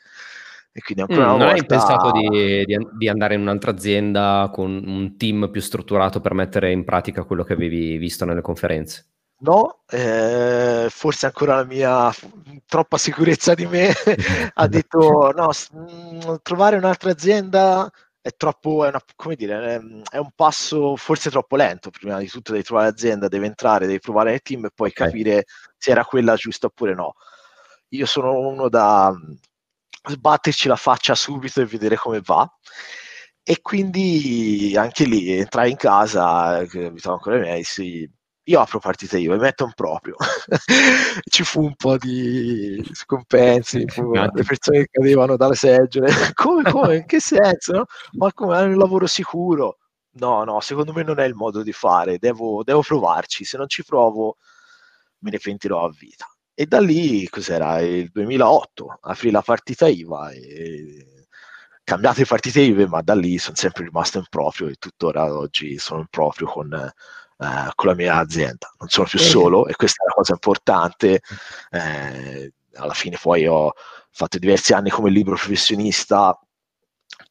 E 0.73 0.81
quindi 0.81 1.01
ancora 1.03 1.31
mm, 1.31 1.35
una 1.35 1.45
non 1.45 1.55
volta... 1.55 1.61
hai 1.61 1.65
pensato 1.65 2.11
di, 2.11 2.65
di, 2.65 2.77
di, 2.97 3.09
andare 3.09 3.33
in 3.33 3.41
un'altra 3.41 3.71
azienda 3.71 4.51
con 4.53 4.83
un 4.85 5.17
team 5.17 5.49
più 5.49 5.61
strutturato 5.61 6.21
per 6.21 6.33
mettere 6.33 6.71
in 6.71 6.83
pratica 6.83 7.23
quello 7.23 7.43
che 7.43 7.53
avevi 7.53 7.97
visto 7.97 8.25
nelle 8.25 8.41
conferenze? 8.41 9.07
No, 9.39 9.83
eh, 9.89 10.87
forse 10.89 11.27
ancora 11.27 11.55
la 11.55 11.63
mia 11.63 12.11
troppa 12.65 12.97
sicurezza 12.97 13.53
di 13.53 13.65
me 13.65 13.91
ha 14.53 14.67
detto 14.67 15.31
no, 15.35 15.49
mh, 15.49 16.29
mm, 16.29 16.35
trovare 16.43 16.77
un'altra 16.77 17.11
azienda 17.11 17.89
è 18.27 18.35
troppo, 18.35 18.83
è, 18.83 18.89
una, 18.89 19.01
come 19.15 19.35
dire, 19.35 19.81
è, 20.09 20.17
un 20.17 20.31
passo 20.35 20.97
forse 20.97 21.29
troppo 21.29 21.55
lento. 21.55 21.89
Prima 21.89 22.19
di 22.19 22.27
tutto 22.27 22.51
devi 22.51 22.63
trovare 22.63 22.89
l'azienda, 22.89 23.29
devi 23.29 23.45
entrare, 23.45 23.85
devi 23.85 23.99
provare 23.99 24.33
il 24.33 24.41
team 24.41 24.65
e 24.65 24.71
poi 24.75 24.89
okay. 24.89 25.07
capire 25.07 25.45
se 25.77 25.91
era 25.91 26.03
quella 26.03 26.35
giusta 26.35 26.67
oppure 26.67 26.93
no. 26.93 27.13
Io 27.89 28.05
sono 28.05 28.37
uno 28.37 28.67
da 28.67 29.11
mm, 29.13 29.33
sbatterci 30.09 30.67
la 30.67 30.75
faccia 30.75 31.15
subito 31.15 31.61
e 31.61 31.65
vedere 31.65 31.95
come 31.95 32.19
va. 32.21 32.45
E 33.43 33.61
quindi 33.61 34.75
anche 34.77 35.05
lì 35.05 35.31
entrai 35.31 35.71
in 35.71 35.77
casa, 35.77 36.65
che 36.65 36.87
abitavo 36.87 37.15
ancora 37.15 37.37
i 37.37 37.39
miei, 37.39 37.63
sì, 37.63 38.09
io 38.49 38.61
apro 38.61 38.79
partita 38.79 39.17
IVA 39.17 39.35
e 39.35 39.37
metto 39.37 39.65
un 39.65 39.73
proprio. 39.73 40.15
Ci 41.29 41.43
fu 41.43 41.63
un 41.63 41.75
po' 41.75 41.97
di 41.97 42.81
scompensi, 42.93 43.79
le 43.79 44.43
persone 44.45 44.79
che 44.79 44.89
cadevano 44.91 45.35
dalle 45.35 45.55
seggiole. 45.55 46.07
come, 46.33 46.63
come, 46.63 46.95
in 46.97 47.05
che 47.05 47.19
senso? 47.19 47.73
No? 47.73 47.85
Ma 48.13 48.31
come, 48.33 48.55
hai 48.55 48.67
un 48.69 48.77
lavoro 48.77 49.05
sicuro? 49.05 49.79
No, 50.19 50.43
no, 50.43 50.61
secondo 50.61 50.93
me 50.93 51.03
non 51.03 51.19
è 51.19 51.25
il 51.25 51.35
modo 51.35 51.61
di 51.61 51.73
fare, 51.73 52.17
devo, 52.19 52.63
devo 52.63 52.81
provarci, 52.81 53.43
se 53.43 53.57
non 53.57 53.67
ci 53.67 53.83
provo 53.83 54.37
me 55.19 55.31
ne 55.31 55.37
pentirò 55.37 55.83
a 55.83 55.91
vita. 55.91 56.25
E 56.53 56.65
da 56.65 56.79
lì, 56.79 57.27
cos'era, 57.29 57.81
il 57.81 58.09
2008, 58.11 58.99
aprì 59.01 59.29
la 59.29 59.41
partita 59.41 59.87
IVA 59.87 60.31
e 60.31 61.25
cambiate 61.83 62.25
partite 62.25 62.61
IVA, 62.61 62.87
ma 62.87 63.01
da 63.01 63.13
lì 63.13 63.37
sono 63.37 63.55
sempre 63.55 63.83
rimasto 63.83 64.17
in 64.17 64.25
proprio 64.29 64.67
e 64.67 64.75
tuttora 64.75 65.35
oggi 65.35 65.77
sono 65.77 66.01
in 66.01 66.07
proprio 66.09 66.47
con 66.47 66.91
eh, 67.39 67.71
con 67.75 67.89
la 67.89 67.95
mia 67.95 68.15
azienda. 68.15 68.71
Non 68.79 68.89
sono 68.89 69.07
più 69.07 69.19
solo 69.19 69.67
e 69.67 69.75
questa 69.75 70.01
è 70.01 70.05
una 70.05 70.15
cosa 70.15 70.33
importante. 70.33 71.21
Eh, 71.69 72.53
alla 72.73 72.93
fine 72.93 73.17
poi 73.21 73.47
ho 73.47 73.73
fatto 74.11 74.37
diversi 74.39 74.73
anni 74.73 74.89
come 74.89 75.09
libro 75.09 75.35
professionista 75.35 76.39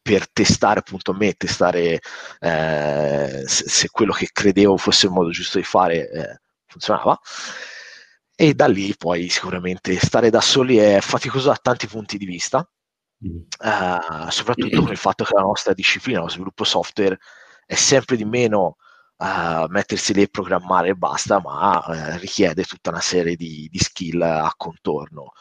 per 0.00 0.30
testare 0.30 0.80
appunto 0.80 1.12
me, 1.12 1.34
testare 1.34 2.00
eh, 2.40 3.42
se, 3.44 3.68
se, 3.68 3.88
quello 3.90 4.12
che 4.12 4.28
credevo 4.32 4.76
fosse 4.76 5.06
il 5.06 5.12
modo 5.12 5.30
giusto 5.30 5.58
di 5.58 5.64
fare 5.64 6.10
eh, 6.10 6.40
funzionava. 6.66 7.18
E 8.38 8.54
da 8.54 8.66
lì 8.66 8.94
poi 8.96 9.28
sicuramente 9.28 9.98
stare 9.98 10.30
da 10.30 10.40
soli 10.40 10.76
è 10.76 11.00
faticoso 11.00 11.48
da 11.48 11.58
tanti 11.60 11.86
punti 11.88 12.18
di 12.18 12.26
vista, 12.26 12.68
mm. 13.26 13.36
uh, 13.36 14.30
soprattutto 14.30 14.82
con 14.82 14.90
il 14.90 14.96
fatto 14.98 15.24
che 15.24 15.32
la 15.34 15.40
nostra 15.40 15.72
disciplina, 15.72 16.20
lo 16.20 16.28
sviluppo 16.28 16.64
software, 16.64 17.18
è 17.64 17.74
sempre 17.74 18.16
di 18.16 18.24
meno 18.24 18.76
uh, 19.18 19.66
mettersi 19.68 20.12
lì 20.12 20.22
e 20.22 20.28
programmare 20.28 20.88
e 20.88 20.94
basta, 20.94 21.40
ma 21.40 21.82
uh, 21.86 22.18
richiede 22.18 22.64
tutta 22.64 22.90
una 22.90 23.00
serie 23.00 23.36
di, 23.36 23.68
di, 23.70 23.78
skill 23.78 24.20
a 24.22 24.52
contorno. 24.56 25.32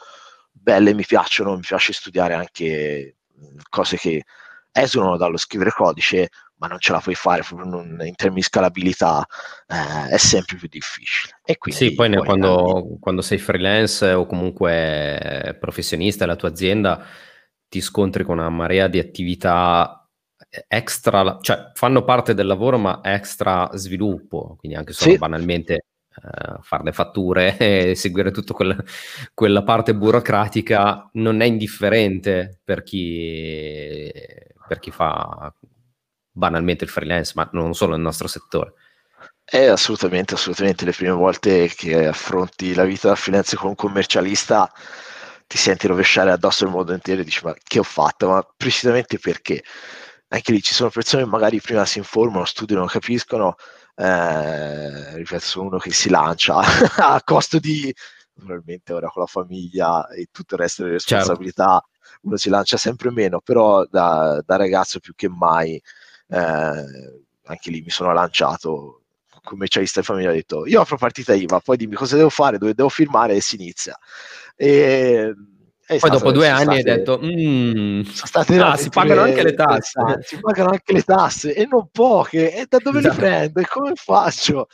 Belle 0.50 0.94
mi 0.94 1.04
piacciono, 1.04 1.54
mi 1.54 1.60
piace 1.60 1.92
studiare 1.92 2.34
anche 2.34 3.16
cose 3.68 3.96
che 3.96 4.24
esulano 4.72 5.16
dallo 5.16 5.36
scrivere 5.36 5.70
codice, 5.70 6.30
ma 6.58 6.66
non 6.66 6.78
ce 6.78 6.92
la 6.92 7.00
puoi 7.00 7.14
fare 7.14 7.42
non, 7.52 7.98
in 8.02 8.14
termini 8.14 8.40
di 8.40 8.46
scalabilità, 8.46 9.26
eh, 9.66 10.10
è 10.10 10.16
sempre 10.16 10.56
più 10.56 10.68
difficile. 10.68 11.38
E 11.44 11.58
quindi, 11.58 11.80
sì, 11.80 11.94
poi, 11.94 12.10
poi 12.10 12.24
quando, 12.24 12.96
quando, 12.98 13.22
sei 13.22 13.38
freelance 13.38 14.12
o 14.12 14.26
comunque 14.26 15.56
professionista 15.60 16.24
e 16.24 16.26
la 16.26 16.36
tua 16.36 16.48
azienda 16.48 17.04
ti 17.68 17.80
scontri 17.80 18.24
con 18.24 18.38
una 18.38 18.48
marea 18.48 18.88
di 18.88 18.98
attività 18.98 20.05
extra, 20.68 21.38
cioè 21.40 21.70
fanno 21.74 22.04
parte 22.04 22.34
del 22.34 22.46
lavoro 22.46 22.78
ma 22.78 23.00
extra 23.02 23.68
sviluppo, 23.74 24.56
quindi 24.58 24.76
anche 24.76 24.92
solo 24.92 25.12
sì. 25.12 25.18
banalmente 25.18 25.84
uh, 26.22 26.60
fare 26.62 26.84
le 26.84 26.92
fatture 26.92 27.56
e 27.90 27.94
seguire 27.94 28.30
tutta 28.30 28.54
quella, 28.54 28.76
quella, 29.34 29.62
parte 29.62 29.94
burocratica 29.94 31.08
non 31.14 31.40
è 31.40 31.44
indifferente 31.44 32.60
per 32.64 32.82
chi, 32.82 34.10
per 34.66 34.78
chi 34.78 34.90
fa 34.90 35.52
banalmente 36.30 36.84
il 36.84 36.90
freelance, 36.90 37.32
ma 37.34 37.48
non 37.52 37.74
solo 37.74 37.92
nel 37.92 38.02
nostro 38.02 38.28
settore. 38.28 38.74
È 39.42 39.64
assolutamente, 39.64 40.34
assolutamente 40.34 40.84
le 40.84 40.92
prime 40.92 41.12
volte 41.12 41.68
che 41.68 42.08
affronti 42.08 42.74
la 42.74 42.84
vita 42.84 43.08
da 43.08 43.14
freelance 43.14 43.56
con 43.56 43.68
un 43.68 43.74
commercialista 43.74 44.70
ti 45.46 45.56
senti 45.56 45.86
rovesciare 45.86 46.32
addosso 46.32 46.64
il 46.64 46.70
mondo 46.70 46.92
intero 46.92 47.20
e 47.20 47.24
dici 47.24 47.44
ma 47.44 47.54
che 47.62 47.78
ho 47.78 47.84
fatto, 47.84 48.28
ma 48.28 48.46
precisamente 48.56 49.18
perché? 49.18 49.62
Anche 50.28 50.52
lì 50.52 50.62
ci 50.62 50.74
sono 50.74 50.90
persone 50.90 51.22
che 51.22 51.28
magari 51.28 51.60
prima 51.60 51.84
si 51.84 51.98
informano, 51.98 52.44
studiano, 52.44 52.86
capiscono, 52.86 53.54
eh, 53.94 55.14
ripeto, 55.16 55.44
sono 55.44 55.66
uno 55.68 55.78
che 55.78 55.92
si 55.92 56.08
lancia 56.08 56.56
a 57.14 57.22
costo 57.24 57.58
di, 57.58 57.94
naturalmente 58.34 58.92
ora 58.92 59.08
con 59.08 59.22
la 59.22 59.28
famiglia 59.28 60.08
e 60.08 60.28
tutto 60.30 60.54
il 60.54 60.60
resto 60.60 60.82
delle 60.82 60.98
certo. 60.98 61.14
responsabilità, 61.14 61.84
certo. 62.00 62.18
uno 62.22 62.36
si 62.36 62.48
lancia 62.48 62.76
sempre 62.76 63.10
meno, 63.10 63.40
però 63.40 63.84
da, 63.86 64.42
da 64.44 64.56
ragazzo 64.56 64.98
più 64.98 65.14
che 65.14 65.28
mai, 65.28 65.80
eh, 66.28 66.84
anche 67.44 67.70
lì 67.70 67.80
mi 67.80 67.90
sono 67.90 68.12
lanciato 68.12 69.02
commercialista 69.42 70.00
di 70.00 70.06
famiglia, 70.06 70.30
ho 70.30 70.34
detto 70.34 70.66
io 70.66 70.80
apro 70.80 70.96
partita 70.96 71.32
IVA, 71.32 71.60
poi 71.60 71.76
dimmi 71.76 71.94
cosa 71.94 72.16
devo 72.16 72.30
fare, 72.30 72.58
dove 72.58 72.74
devo 72.74 72.88
firmare 72.88 73.36
e 73.36 73.40
si 73.40 73.54
inizia. 73.54 73.96
E, 74.56 75.32
poi 75.86 76.10
dopo 76.10 76.32
due 76.32 76.48
anni 76.48 76.62
state, 76.62 76.76
hai 76.76 76.82
detto, 76.82 77.20
mm, 77.22 78.00
ah, 78.60 78.76
si 78.76 78.88
pagano 78.88 79.20
anche 79.22 79.42
le 79.42 79.54
tasse. 79.54 80.18
Si 80.22 80.38
pagano 80.40 80.70
anche 80.70 80.92
le 80.92 81.02
tasse 81.02 81.54
e 81.54 81.66
non 81.70 81.88
poche. 81.92 82.52
E 82.52 82.66
da 82.68 82.78
dove 82.78 82.98
esatto. 82.98 83.14
le 83.14 83.20
prendo? 83.20 83.60
E 83.60 83.66
come 83.68 83.92
faccio? 83.94 84.66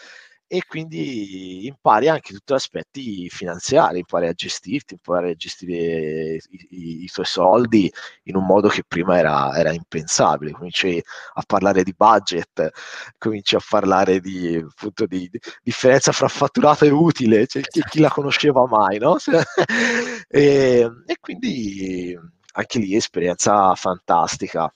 E 0.54 0.64
quindi 0.68 1.64
impari 1.66 2.08
anche 2.08 2.34
tutti 2.34 2.52
gli 2.52 2.56
aspetti 2.56 3.28
finanziari, 3.30 4.00
impari 4.00 4.26
a 4.26 4.34
gestirti, 4.34 4.92
impari 4.92 5.30
a 5.30 5.34
gestire 5.34 6.34
i, 6.34 6.66
i, 6.68 7.04
i 7.04 7.06
tuoi 7.06 7.24
soldi 7.24 7.90
in 8.24 8.36
un 8.36 8.44
modo 8.44 8.68
che 8.68 8.82
prima 8.86 9.16
era, 9.16 9.56
era, 9.56 9.72
impensabile. 9.72 10.52
Cominci 10.52 11.02
a 11.32 11.42
parlare 11.46 11.82
di 11.82 11.94
budget, 11.96 12.68
cominci 13.16 13.54
a 13.54 13.60
parlare 13.66 14.20
di, 14.20 14.56
appunto, 14.56 15.06
di, 15.06 15.26
di 15.30 15.40
differenza 15.62 16.12
fra 16.12 16.28
fatturato 16.28 16.84
e 16.84 16.90
utile, 16.90 17.46
cioè, 17.46 17.62
chi, 17.62 17.80
chi 17.88 18.00
la 18.00 18.10
conosceva 18.10 18.66
mai, 18.66 18.98
no? 18.98 19.16
e, 20.28 20.86
e 21.06 21.16
quindi 21.18 22.14
anche 22.52 22.78
lì 22.78 22.94
esperienza 22.94 23.74
fantastica. 23.74 24.70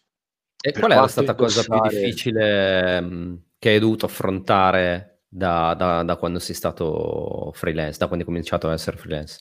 E 0.59 0.73
per 0.73 0.81
qual 0.81 1.05
è 1.05 1.09
stata 1.09 1.33
la 1.33 1.35
cosa 1.35 1.63
più 1.65 1.81
difficile 1.83 2.99
mh, 2.99 3.43
che 3.59 3.69
hai 3.69 3.79
dovuto 3.79 4.07
affrontare 4.07 5.11
da, 5.29 5.75
da, 5.75 6.03
da, 6.03 6.17
quando 6.17 6.39
sei 6.39 6.55
stato 6.55 7.53
freelance, 7.55 7.99
da 7.99 8.07
quando 8.07 8.25
hai 8.25 8.31
cominciato 8.31 8.69
a 8.69 8.73
essere 8.73 8.97
freelance? 8.97 9.41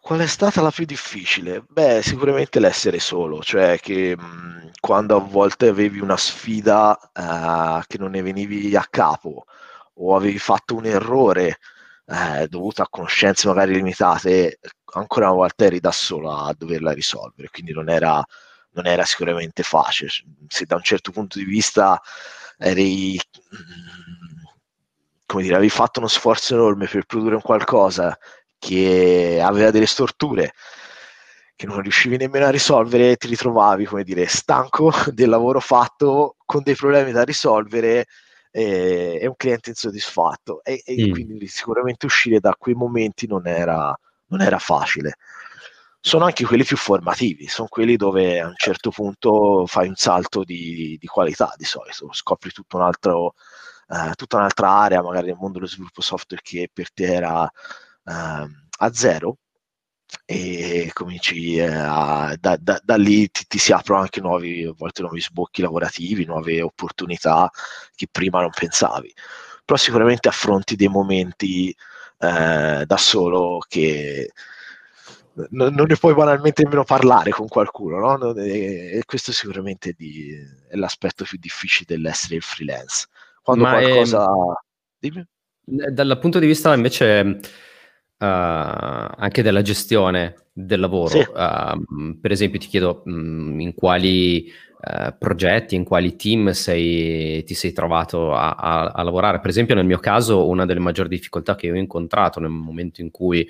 Qual 0.00 0.18
è 0.20 0.26
stata 0.26 0.60
la 0.60 0.70
più 0.70 0.84
difficile? 0.84 1.64
Beh, 1.68 2.02
sicuramente 2.02 2.58
l'essere 2.58 2.98
solo, 2.98 3.40
cioè 3.40 3.78
che 3.78 4.16
mh, 4.16 4.72
quando 4.80 5.16
a 5.16 5.20
volte 5.20 5.68
avevi 5.68 6.00
una 6.00 6.16
sfida 6.16 6.98
uh, 7.14 7.80
che 7.86 7.98
non 7.98 8.10
ne 8.10 8.22
venivi 8.22 8.74
a 8.74 8.84
capo 8.90 9.44
o 9.94 10.16
avevi 10.16 10.38
fatto 10.38 10.74
un 10.74 10.86
errore 10.86 11.58
eh, 12.06 12.48
dovuto 12.48 12.82
a 12.82 12.88
conoscenze 12.90 13.46
magari 13.48 13.74
limitate, 13.74 14.58
ancora 14.94 15.26
una 15.26 15.36
volta 15.36 15.64
eri 15.64 15.80
da 15.80 15.92
solo 15.92 16.32
a 16.32 16.52
doverla 16.56 16.92
risolvere, 16.92 17.48
quindi 17.50 17.72
non 17.72 17.88
era, 17.88 18.22
non 18.72 18.86
era 18.86 19.04
sicuramente 19.04 19.62
facile. 19.62 20.10
Se 20.48 20.64
da 20.66 20.76
un 20.76 20.82
certo 20.82 21.12
punto 21.12 21.38
di 21.38 21.44
vista 21.44 22.00
eri, 22.62 23.18
come 25.26 25.42
dire, 25.42 25.54
avevi 25.54 25.70
fatto 25.70 25.98
uno 25.98 26.08
sforzo 26.08 26.54
enorme 26.54 26.86
per 26.86 27.04
produrre 27.04 27.34
un 27.36 27.42
qualcosa 27.42 28.16
che 28.58 29.40
aveva 29.42 29.70
delle 29.70 29.86
storture 29.86 30.52
che 31.54 31.66
non 31.66 31.80
riuscivi 31.80 32.16
nemmeno 32.16 32.46
a 32.46 32.50
risolvere, 32.50 33.16
ti 33.16 33.28
ritrovavi, 33.28 33.84
come 33.84 34.02
dire, 34.02 34.26
stanco 34.26 34.92
del 35.12 35.28
lavoro 35.28 35.60
fatto, 35.60 36.36
con 36.44 36.62
dei 36.62 36.74
problemi 36.74 37.12
da 37.12 37.22
risolvere 37.22 38.06
e, 38.50 39.18
e 39.20 39.26
un 39.26 39.36
cliente 39.36 39.70
insoddisfatto. 39.70 40.64
E, 40.64 40.82
e 40.84 41.06
mm. 41.06 41.10
quindi 41.12 41.46
sicuramente 41.46 42.06
uscire 42.06 42.40
da 42.40 42.54
quei 42.58 42.74
momenti 42.74 43.28
non 43.28 43.46
era, 43.46 43.96
non 44.26 44.40
era 44.40 44.58
facile 44.58 45.16
sono 46.04 46.24
anche 46.24 46.44
quelli 46.44 46.64
più 46.64 46.76
formativi, 46.76 47.46
sono 47.46 47.68
quelli 47.68 47.96
dove 47.96 48.40
a 48.40 48.48
un 48.48 48.56
certo 48.56 48.90
punto 48.90 49.66
fai 49.66 49.86
un 49.86 49.94
salto 49.94 50.42
di, 50.42 50.96
di 51.00 51.06
qualità 51.06 51.54
di 51.56 51.64
solito, 51.64 52.12
scopri 52.12 52.50
tutto 52.50 52.76
un 52.76 52.82
altro, 52.82 53.34
eh, 53.88 54.12
tutta 54.16 54.38
un'altra 54.38 54.68
area, 54.68 55.00
magari 55.02 55.26
nel 55.26 55.36
mondo 55.36 55.58
dello 55.58 55.68
sviluppo 55.68 56.00
software 56.02 56.42
che 56.42 56.68
per 56.72 56.92
te 56.92 57.04
era 57.04 57.44
eh, 57.48 58.12
a 58.78 58.92
zero 58.92 59.38
e 60.24 60.90
cominci 60.92 61.56
eh, 61.58 61.66
a, 61.68 62.34
da, 62.38 62.56
da, 62.56 62.80
da, 62.82 62.96
lì 62.96 63.30
ti, 63.30 63.44
ti, 63.46 63.58
si 63.58 63.72
aprono 63.72 64.00
anche 64.02 64.20
nuovi, 64.20 64.64
a 64.64 64.74
volte 64.76 65.02
nuovi 65.02 65.20
sbocchi 65.20 65.62
lavorativi, 65.62 66.24
nuove 66.24 66.62
opportunità 66.62 67.48
che 67.94 68.08
prima 68.10 68.40
non 68.40 68.50
pensavi. 68.50 69.14
Però 69.64 69.78
sicuramente 69.78 70.28
affronti 70.28 70.74
dei 70.74 70.88
momenti 70.88 71.74
eh, 72.18 72.84
da 72.86 72.96
solo 72.96 73.58
che 73.68 74.32
non, 75.50 75.74
non 75.74 75.86
ne 75.88 75.96
puoi 75.96 76.14
banalmente 76.14 76.62
nemmeno 76.62 76.84
parlare 76.84 77.30
con 77.30 77.48
qualcuno, 77.48 77.98
no? 77.98 78.34
E 78.36 79.02
questo 79.06 79.32
sicuramente 79.32 79.90
è, 79.90 79.94
di, 79.96 80.34
è 80.68 80.76
l'aspetto 80.76 81.24
più 81.24 81.38
difficile 81.38 81.96
dell'essere 81.96 82.36
il 82.36 82.42
freelance. 82.42 83.06
Quando 83.42 83.64
Ma 83.64 83.78
qualcosa... 83.78 84.26
È... 84.98 85.08
Dal 85.64 86.18
punto 86.20 86.38
di 86.38 86.46
vista 86.46 86.74
invece 86.74 87.20
uh, 87.20 87.38
anche 88.18 89.42
della 89.42 89.62
gestione 89.62 90.41
del 90.54 90.80
lavoro, 90.80 91.08
sì. 91.08 91.18
uh, 91.18 92.20
per 92.20 92.30
esempio 92.30 92.58
ti 92.58 92.66
chiedo 92.66 93.02
um, 93.06 93.58
in 93.58 93.72
quali 93.74 94.52
uh, 94.82 95.14
progetti, 95.18 95.74
in 95.74 95.84
quali 95.84 96.14
team 96.14 96.50
sei, 96.50 97.42
ti 97.44 97.54
sei 97.54 97.72
trovato 97.72 98.34
a, 98.34 98.50
a, 98.50 98.86
a, 98.88 99.02
lavorare. 99.02 99.40
Per 99.40 99.48
esempio 99.48 99.74
nel 99.74 99.86
mio 99.86 99.98
caso 99.98 100.46
una 100.46 100.66
delle 100.66 100.80
maggiori 100.80 101.08
difficoltà 101.08 101.54
che 101.54 101.70
ho 101.70 101.74
incontrato 101.74 102.38
nel 102.38 102.50
momento 102.50 103.00
in 103.00 103.10
cui 103.10 103.48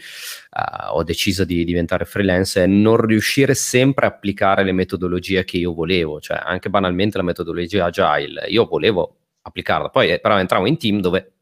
ho 0.90 1.02
deciso 1.02 1.44
di 1.44 1.64
diventare 1.64 2.04
freelance 2.04 2.62
è 2.62 2.66
non 2.66 2.96
riuscire 2.98 3.54
sempre 3.54 4.06
a 4.06 4.10
applicare 4.10 4.62
le 4.62 4.72
metodologie 4.72 5.44
che 5.44 5.56
io 5.56 5.74
volevo, 5.74 6.20
cioè 6.20 6.40
anche 6.40 6.70
banalmente 6.70 7.16
la 7.16 7.24
metodologia 7.24 7.86
agile, 7.86 8.46
io 8.46 8.66
volevo 8.66 9.16
applicarla, 9.42 9.88
poi 9.88 10.12
eh, 10.12 10.20
però 10.20 10.38
entravo 10.38 10.66
in 10.66 10.78
team 10.78 11.00
dove 11.00 11.32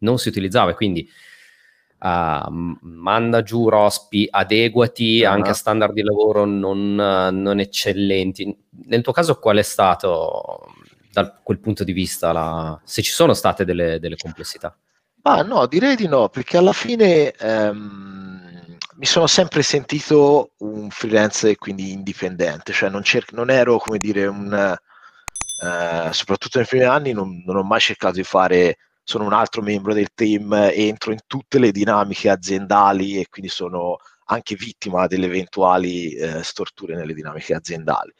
non 0.00 0.18
si 0.18 0.28
utilizzava 0.28 0.70
e 0.70 0.74
quindi 0.74 1.08
uh, 2.00 2.76
manda 2.82 3.42
giù 3.42 3.68
rospi 3.68 4.26
adeguati 4.30 5.22
uh-huh. 5.22 5.30
anche 5.30 5.50
a 5.50 5.54
standard 5.54 5.92
di 5.92 6.02
lavoro 6.02 6.44
non, 6.44 6.94
non, 6.94 7.60
eccellenti. 7.60 8.56
Nel 8.86 9.02
tuo 9.02 9.12
caso 9.12 9.38
qual 9.38 9.58
è 9.58 9.62
stato 9.62 10.66
da 11.12 11.34
quel 11.42 11.58
punto 11.58 11.84
di 11.84 11.92
vista, 11.92 12.32
la, 12.32 12.80
se 12.84 13.02
ci 13.02 13.10
sono 13.10 13.34
state 13.34 13.64
delle, 13.64 13.98
delle 13.98 14.16
complessità? 14.16 14.76
Ah 15.22 15.42
no, 15.42 15.66
direi 15.66 15.96
di 15.96 16.06
no, 16.06 16.28
perché 16.28 16.56
alla 16.56 16.72
fine 16.72 17.32
ehm, 17.32 18.76
mi 18.96 19.06
sono 19.06 19.26
sempre 19.26 19.62
sentito 19.62 20.52
un 20.58 20.90
freelance 20.90 21.50
e 21.50 21.56
quindi 21.56 21.92
indipendente, 21.92 22.72
cioè 22.72 22.88
non, 22.88 23.02
cer- 23.02 23.32
non 23.32 23.50
ero 23.50 23.78
come 23.78 23.98
dire 23.98 24.26
un... 24.26 24.76
Eh, 25.60 26.12
soprattutto 26.12 26.58
nei 26.58 26.68
primi 26.68 26.84
anni 26.84 27.12
non, 27.12 27.42
non 27.44 27.56
ho 27.56 27.64
mai 27.64 27.80
cercato 27.80 28.14
di 28.14 28.22
fare 28.22 28.78
sono 29.08 29.24
un 29.24 29.32
altro 29.32 29.62
membro 29.62 29.94
del 29.94 30.10
team, 30.12 30.52
entro 30.52 31.12
in 31.12 31.20
tutte 31.26 31.58
le 31.58 31.70
dinamiche 31.72 32.28
aziendali 32.28 33.18
e 33.18 33.26
quindi 33.30 33.50
sono 33.50 33.96
anche 34.26 34.54
vittima 34.54 35.06
delle 35.06 35.24
eventuali 35.24 36.12
eh, 36.12 36.42
storture 36.42 36.94
nelle 36.94 37.14
dinamiche 37.14 37.54
aziendali. 37.54 38.12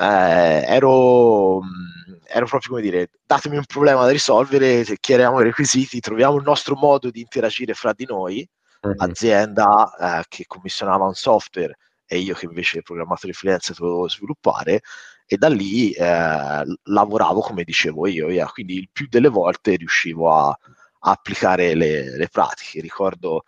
Eh, 0.00 0.64
ero, 0.66 1.60
mm, 1.60 2.14
ero, 2.24 2.46
proprio 2.46 2.70
come 2.70 2.80
dire, 2.80 3.10
datemi 3.26 3.58
un 3.58 3.66
problema 3.66 4.06
da 4.06 4.10
risolvere, 4.10 4.82
chiariamo 4.98 5.40
i 5.40 5.44
requisiti, 5.44 6.00
troviamo 6.00 6.36
il 6.38 6.44
nostro 6.44 6.74
modo 6.74 7.10
di 7.10 7.20
interagire 7.20 7.74
fra 7.74 7.92
di 7.92 8.06
noi, 8.06 8.48
uh-huh. 8.80 8.94
azienda 8.96 10.20
eh, 10.20 10.24
che 10.26 10.44
commissionava 10.46 11.04
un 11.04 11.12
software 11.14 11.76
e 12.06 12.16
io 12.16 12.34
che 12.34 12.46
invece 12.46 12.80
programmatore 12.80 13.34
freelance 13.34 13.74
dovevo 13.76 14.08
sviluppare, 14.08 14.80
e 15.30 15.36
da 15.36 15.48
lì 15.48 15.92
eh, 15.92 16.64
lavoravo 16.84 17.40
come 17.40 17.62
dicevo 17.62 18.06
io, 18.06 18.30
yeah. 18.30 18.46
quindi 18.46 18.78
il 18.78 18.88
più 18.90 19.06
delle 19.10 19.28
volte 19.28 19.76
riuscivo 19.76 20.32
a, 20.32 20.48
a 20.48 21.10
applicare 21.10 21.74
le, 21.74 22.16
le, 22.16 22.28
pratiche. 22.28 22.80
Ricordo 22.80 23.42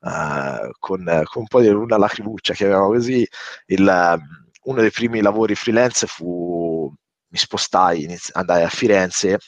eh, 0.00 0.70
con, 0.78 1.04
con, 1.24 1.42
un 1.42 1.46
po' 1.48 1.60
di 1.60 1.68
una 1.68 1.98
lacrimuccia, 1.98 2.54
chiamiamo 2.54 2.88
così, 2.88 3.28
il, 3.66 4.18
uno 4.62 4.80
dei 4.80 4.90
primi 4.90 5.20
lavori 5.20 5.54
freelance 5.54 6.06
fu 6.06 6.90
mi 7.28 7.38
spostai, 7.38 8.04
inizi, 8.04 8.30
andai 8.34 8.62
a 8.62 8.68
Firenze 8.68 9.38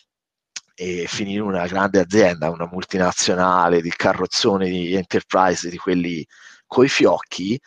e 0.74 1.06
finì 1.08 1.34
in 1.34 1.40
una 1.42 1.66
grande 1.66 2.00
azienda, 2.00 2.50
una 2.50 2.68
multinazionale 2.70 3.80
di 3.80 3.90
carrozzone 3.90 4.68
di 4.68 4.94
enterprise 4.94 5.70
di 5.70 5.78
quelli 5.78 6.26
coi 6.66 6.88
fiocchi 6.88 7.58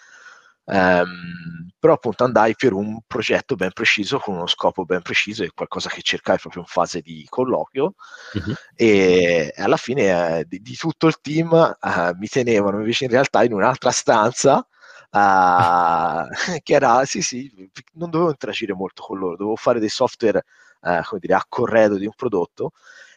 Um, 0.71 1.69
però 1.77 1.93
appunto 1.93 2.23
andai 2.23 2.55
per 2.55 2.71
un 2.71 3.01
progetto 3.05 3.55
ben 3.55 3.71
preciso, 3.73 4.19
con 4.19 4.35
uno 4.35 4.47
scopo 4.47 4.85
ben 4.85 5.01
preciso 5.01 5.43
e 5.43 5.51
qualcosa 5.53 5.89
che 5.89 6.01
cercai 6.01 6.37
proprio 6.37 6.61
in 6.61 6.67
fase 6.67 7.01
di 7.01 7.25
colloquio. 7.27 7.95
Uh-huh. 8.33 8.53
e 8.75 9.51
alla 9.57 9.75
fine 9.75 10.37
eh, 10.39 10.45
di, 10.45 10.61
di, 10.61 10.75
tutto 10.75 11.07
il 11.07 11.19
team 11.19 11.51
uh, 11.51 12.17
mi 12.17 12.27
tenevano 12.27 12.77
invece 12.79 13.05
in 13.05 13.11
realtà 13.11 13.43
in 13.43 13.51
un'altra 13.53 13.91
stanza 13.91 14.65
uh, 15.09 16.27
che 16.63 16.73
era, 16.73 17.03
sì 17.03 17.21
sì, 17.21 17.51
non 17.93 18.09
dovevo 18.09 18.29
interagire 18.29 18.73
molto 18.73 19.03
con 19.03 19.17
loro, 19.17 19.35
dovevo 19.35 19.55
fare 19.57 19.79
dei 19.79 19.89
software 19.89 20.45
uh, 20.81 21.01
come 21.03 21.19
dire, 21.19 21.33
a 21.33 21.45
corredo 21.49 21.97
di 21.97 22.05
un 22.05 22.13
prodotto. 22.15 22.71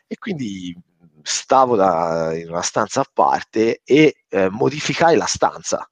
E 0.07 0.17
quindi 0.19 0.77
stavo 1.23 1.77
da, 1.77 2.35
in 2.35 2.49
una 2.49 2.63
stanza 2.63 3.01
a 3.03 3.07
parte 3.13 3.81
e 3.85 4.25
eh, 4.29 4.49
modificai 4.51 5.17
la 5.17 5.27
stanza 5.27 5.89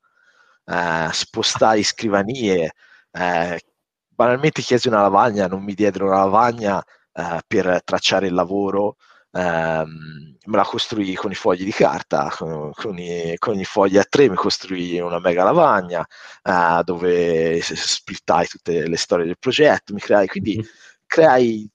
eh, 0.64 1.09
spostai 1.12 1.83
scrivanie, 1.83 2.72
eh, 3.12 3.61
banalmente 4.09 4.62
chiesi 4.62 4.88
una 4.88 5.03
lavagna, 5.03 5.46
non 5.46 5.62
mi 5.62 5.75
diedero 5.75 6.07
una 6.07 6.18
lavagna 6.18 6.83
eh, 7.12 7.40
per 7.46 7.83
tracciare 7.85 8.27
il 8.27 8.35
lavoro, 8.35 8.96
ehm, 9.33 10.37
me 10.44 10.57
la 10.57 10.64
costruì 10.64 11.14
con 11.14 11.31
i 11.31 11.35
fogli 11.35 11.64
di 11.64 11.72
carta, 11.72 12.33
con, 12.37 12.70
con, 12.75 12.98
i, 12.98 13.35
con 13.38 13.59
i, 13.59 13.64
fogli 13.64 13.98
a 13.98 14.05
tre 14.05 14.29
mi 14.29 14.37
costruì 14.37 14.98
una 15.01 15.18
mega 15.18 15.44
lavagna 15.44 16.05
eh, 16.42 16.83
dove 16.85 17.61
splittai 17.62 18.46
tutte 18.46 18.87
le 18.88 18.96
storie 18.96 19.27
del 19.27 19.38
progetto, 19.38 19.94
mi 19.94 20.01
creai, 20.01 20.27
quindi 20.29 20.59
mm. 20.59 20.62
creai 21.07 21.68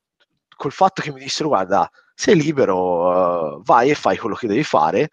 col 0.55 0.71
fatto 0.71 1.01
che 1.01 1.11
mi 1.11 1.19
dissero 1.19 1.49
guarda 1.49 1.89
sei 2.19 2.35
libero, 2.35 3.57
uh, 3.57 3.61
vai 3.63 3.91
e 3.91 3.95
fai 3.95 4.17
quello 4.17 4.35
che 4.35 4.47
devi 4.47 4.63
fare, 4.63 5.09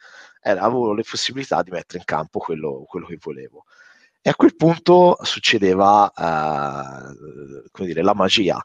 era, 0.47 0.61
avevo 0.61 0.93
le 0.93 1.05
possibilità 1.09 1.63
di 1.63 1.71
mettere 1.71 1.99
in 1.99 2.05
campo 2.05 2.39
quello, 2.39 2.85
quello 2.87 3.07
che 3.07 3.19
volevo. 3.19 3.65
E 4.21 4.31
a 4.31 4.35
quel 4.35 4.55
punto 4.57 5.17
succedeva 5.23 6.13
eh, 6.15 7.69
come 7.71 7.89
dire, 7.89 8.03
la 8.03 8.15
magia. 8.15 8.63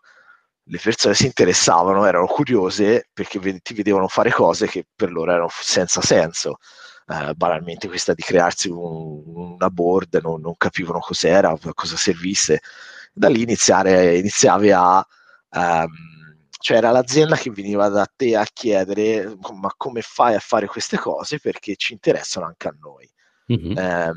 Le 0.64 0.80
persone 0.82 1.16
si 1.16 1.26
interessavano, 1.26 2.06
erano 2.06 2.28
curiose 2.28 3.10
perché 3.14 3.40
ti 3.62 3.74
vedevano 3.74 4.08
fare 4.08 4.30
cose 4.32 4.68
che 4.68 4.86
per 4.94 5.12
loro 5.12 5.32
erano 5.32 5.48
senza 5.50 6.02
senso. 6.02 6.58
Eh, 7.08 7.34
banalmente 7.34 7.88
questa 7.88 8.14
di 8.14 8.22
crearsi 8.22 8.70
un, 8.70 9.24
una 9.26 9.70
board, 9.70 10.20
non, 10.22 10.42
non, 10.42 10.56
capivano 10.58 11.00
cos'era, 11.00 11.58
cosa 11.74 11.98
servisse. 11.98 12.60
Da 13.14 13.30
lì 13.30 13.42
iniziare, 13.42 14.18
iniziavi 14.18 14.72
a... 14.72 15.06
Um, 15.52 16.19
cioè 16.62 16.78
era 16.78 16.92
l'azienda 16.92 17.38
che 17.38 17.52
veniva 17.52 17.88
da 17.88 18.06
te 18.06 18.36
a 18.36 18.46
chiedere 18.52 19.34
ma 19.54 19.74
come 19.78 20.02
fai 20.02 20.36
a 20.36 20.40
fare 20.40 20.68
queste 20.68 20.98
cose 20.98 21.40
perché 21.40 21.76
ci 21.78 21.94
interessano 21.94 22.46
anche 22.46 22.68
a 22.68 22.76
noi. 22.80 23.10
Mm-hmm. 23.52 23.78
Eh, 23.78 24.12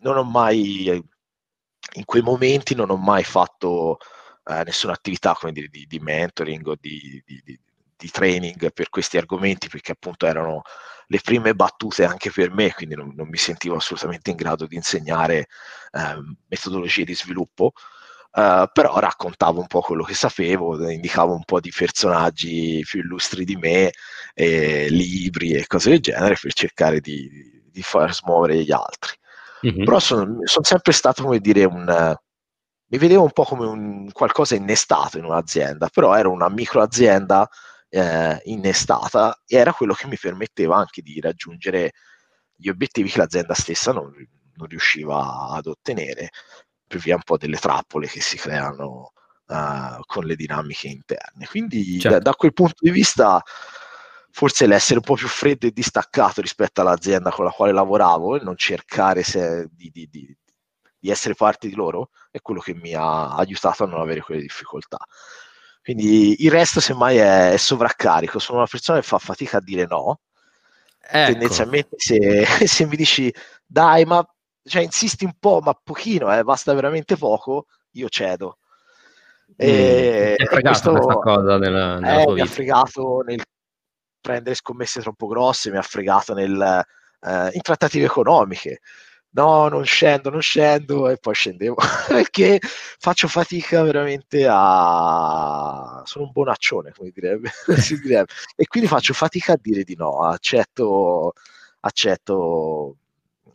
non 0.00 0.16
ho 0.16 0.24
mai, 0.24 0.86
in 0.88 2.04
quei 2.04 2.22
momenti 2.22 2.74
non 2.74 2.90
ho 2.90 2.96
mai 2.96 3.24
fatto 3.24 3.98
eh, 4.44 4.62
nessuna 4.64 4.94
attività 4.94 5.36
dire, 5.50 5.68
di, 5.68 5.86
di 5.86 5.98
mentoring 5.98 6.66
o 6.66 6.76
di, 6.80 7.22
di, 7.26 7.42
di, 7.44 8.10
training 8.10 8.72
per 8.72 8.88
questi 8.88 9.18
argomenti 9.18 9.68
perché 9.68 9.92
appunto 9.92 10.26
erano 10.26 10.62
le 11.08 11.20
prime 11.22 11.54
battute 11.54 12.04
anche 12.04 12.30
per 12.30 12.52
me, 12.52 12.72
quindi 12.72 12.94
non, 12.94 13.12
non 13.14 13.28
mi 13.28 13.36
sentivo 13.36 13.76
assolutamente 13.76 14.30
in 14.30 14.36
grado 14.36 14.66
di 14.66 14.76
insegnare 14.76 15.48
eh, 15.92 16.16
metodologie 16.48 17.04
di 17.04 17.14
sviluppo. 17.14 17.72
Uh, 18.36 18.68
però 18.70 18.98
raccontavo 18.98 19.60
un 19.60 19.66
po' 19.66 19.80
quello 19.80 20.02
che 20.02 20.12
sapevo, 20.12 20.90
indicavo 20.90 21.32
un 21.32 21.44
po' 21.44 21.58
di 21.58 21.72
personaggi 21.74 22.84
più 22.86 23.00
illustri 23.00 23.46
di 23.46 23.56
me, 23.56 23.92
eh, 24.34 24.88
libri 24.90 25.52
e 25.52 25.66
cose 25.66 25.88
del 25.88 26.00
genere 26.00 26.36
per 26.38 26.52
cercare 26.52 27.00
di, 27.00 27.62
di 27.70 27.80
far 27.80 28.12
smuovere 28.14 28.62
gli 28.62 28.72
altri. 28.72 29.16
Mm-hmm. 29.66 29.84
Però 29.84 29.98
sono, 29.98 30.40
sono, 30.44 30.64
sempre 30.66 30.92
stato, 30.92 31.22
come 31.22 31.38
dire, 31.38 31.64
un... 31.64 32.14
mi 32.88 32.98
vedevo 32.98 33.22
un 33.22 33.32
po' 33.32 33.44
come 33.44 33.64
un 33.64 34.12
qualcosa 34.12 34.54
innestato 34.54 35.16
in 35.16 35.24
un'azienda, 35.24 35.88
però 35.88 36.14
era 36.14 36.28
una 36.28 36.50
microazienda 36.50 37.48
eh, 37.88 38.38
innestata 38.44 39.40
e 39.46 39.56
era 39.56 39.72
quello 39.72 39.94
che 39.94 40.08
mi 40.08 40.18
permetteva 40.20 40.76
anche 40.76 41.00
di 41.00 41.18
raggiungere 41.20 41.92
gli 42.54 42.68
obiettivi 42.68 43.08
che 43.08 43.18
l'azienda 43.18 43.54
stessa 43.54 43.92
non, 43.92 44.12
non 44.56 44.68
riusciva 44.68 45.48
ad 45.52 45.66
ottenere 45.66 46.30
per 46.86 47.00
via 47.00 47.14
un 47.14 47.22
po' 47.22 47.36
delle 47.36 47.58
trappole 47.58 48.06
che 48.06 48.20
si 48.20 48.36
creano 48.36 49.12
uh, 49.46 50.00
con 50.04 50.24
le 50.24 50.36
dinamiche 50.36 50.88
interne. 50.88 51.46
Quindi 51.46 51.98
certo. 51.98 52.18
da, 52.18 52.30
da, 52.30 52.34
quel 52.34 52.52
punto 52.52 52.76
di 52.78 52.90
vista 52.90 53.42
forse 54.30 54.66
l'essere 54.66 54.98
un 54.98 55.04
po' 55.04 55.14
più 55.14 55.28
freddo 55.28 55.66
e 55.66 55.70
distaccato 55.70 56.42
rispetto 56.42 56.82
all'azienda 56.82 57.30
con 57.30 57.46
la 57.46 57.50
quale 57.50 57.72
lavoravo 57.72 58.36
e 58.36 58.40
non 58.42 58.56
cercare 58.56 59.22
se, 59.22 59.66
di, 59.70 59.90
di, 59.90 60.06
di, 60.10 60.36
di, 60.98 61.10
essere 61.10 61.34
parte 61.34 61.68
di 61.68 61.74
loro 61.74 62.10
è 62.30 62.42
quello 62.42 62.60
che 62.60 62.74
mi 62.74 62.92
ha 62.92 63.34
aiutato 63.34 63.84
a 63.84 63.86
non 63.86 64.00
avere 64.00 64.20
quelle 64.20 64.42
difficoltà. 64.42 64.98
Quindi 65.80 66.44
il 66.44 66.50
resto 66.50 66.80
semmai 66.80 67.16
è, 67.16 67.52
è 67.52 67.56
sovraccarico, 67.56 68.38
sono 68.38 68.58
una 68.58 68.66
persona 68.66 68.98
che 69.00 69.06
fa 69.06 69.18
fatica 69.18 69.56
a 69.56 69.62
dire 69.62 69.86
no. 69.86 70.20
Ecco. 71.00 71.30
Tendenzialmente 71.30 71.94
se, 71.96 72.44
se 72.66 72.84
mi 72.86 72.96
dici 72.96 73.32
dai 73.64 74.04
ma 74.04 74.22
cioè, 74.66 74.82
insisti 74.82 75.24
un 75.24 75.34
po', 75.38 75.60
ma 75.62 75.78
pochino, 75.80 76.36
eh, 76.36 76.42
basta 76.42 76.74
veramente 76.74 77.16
poco, 77.16 77.66
io 77.92 78.08
cedo. 78.08 78.58
E, 79.56 80.36
mm, 80.38 80.44
ha 80.44 80.48
fregato 80.48 80.90
questo, 80.90 80.92
questa 80.92 81.14
cosa 81.14 81.58
nella, 81.58 81.98
nella 81.98 82.22
eh, 82.22 82.32
mi 82.32 82.40
ha 82.40 82.46
fregato 82.46 83.22
nel 83.24 83.42
prendere 84.20 84.56
scommesse 84.56 85.00
troppo 85.00 85.28
grosse, 85.28 85.70
mi 85.70 85.76
ha 85.76 85.82
fregato 85.82 86.34
nel, 86.34 86.84
eh, 87.20 87.50
in 87.52 87.60
trattative 87.62 88.06
economiche, 88.06 88.80
no, 89.30 89.68
non 89.68 89.84
scendo, 89.84 90.30
non 90.30 90.40
scendo, 90.40 91.08
e 91.08 91.16
poi 91.18 91.34
scendevo, 91.34 91.76
perché 92.08 92.58
faccio 92.98 93.28
fatica 93.28 93.82
veramente 93.82 94.46
a... 94.50 96.02
sono 96.04 96.24
un 96.24 96.32
bonaccione, 96.32 96.92
come 96.92 97.10
direbbe, 97.14 97.50
si 97.78 98.00
direbbe, 98.00 98.32
e 98.56 98.66
quindi 98.66 98.88
faccio 98.88 99.14
fatica 99.14 99.52
a 99.52 99.58
dire 99.60 99.84
di 99.84 99.94
no, 99.94 100.22
accetto, 100.24 101.34
accetto 101.80 102.96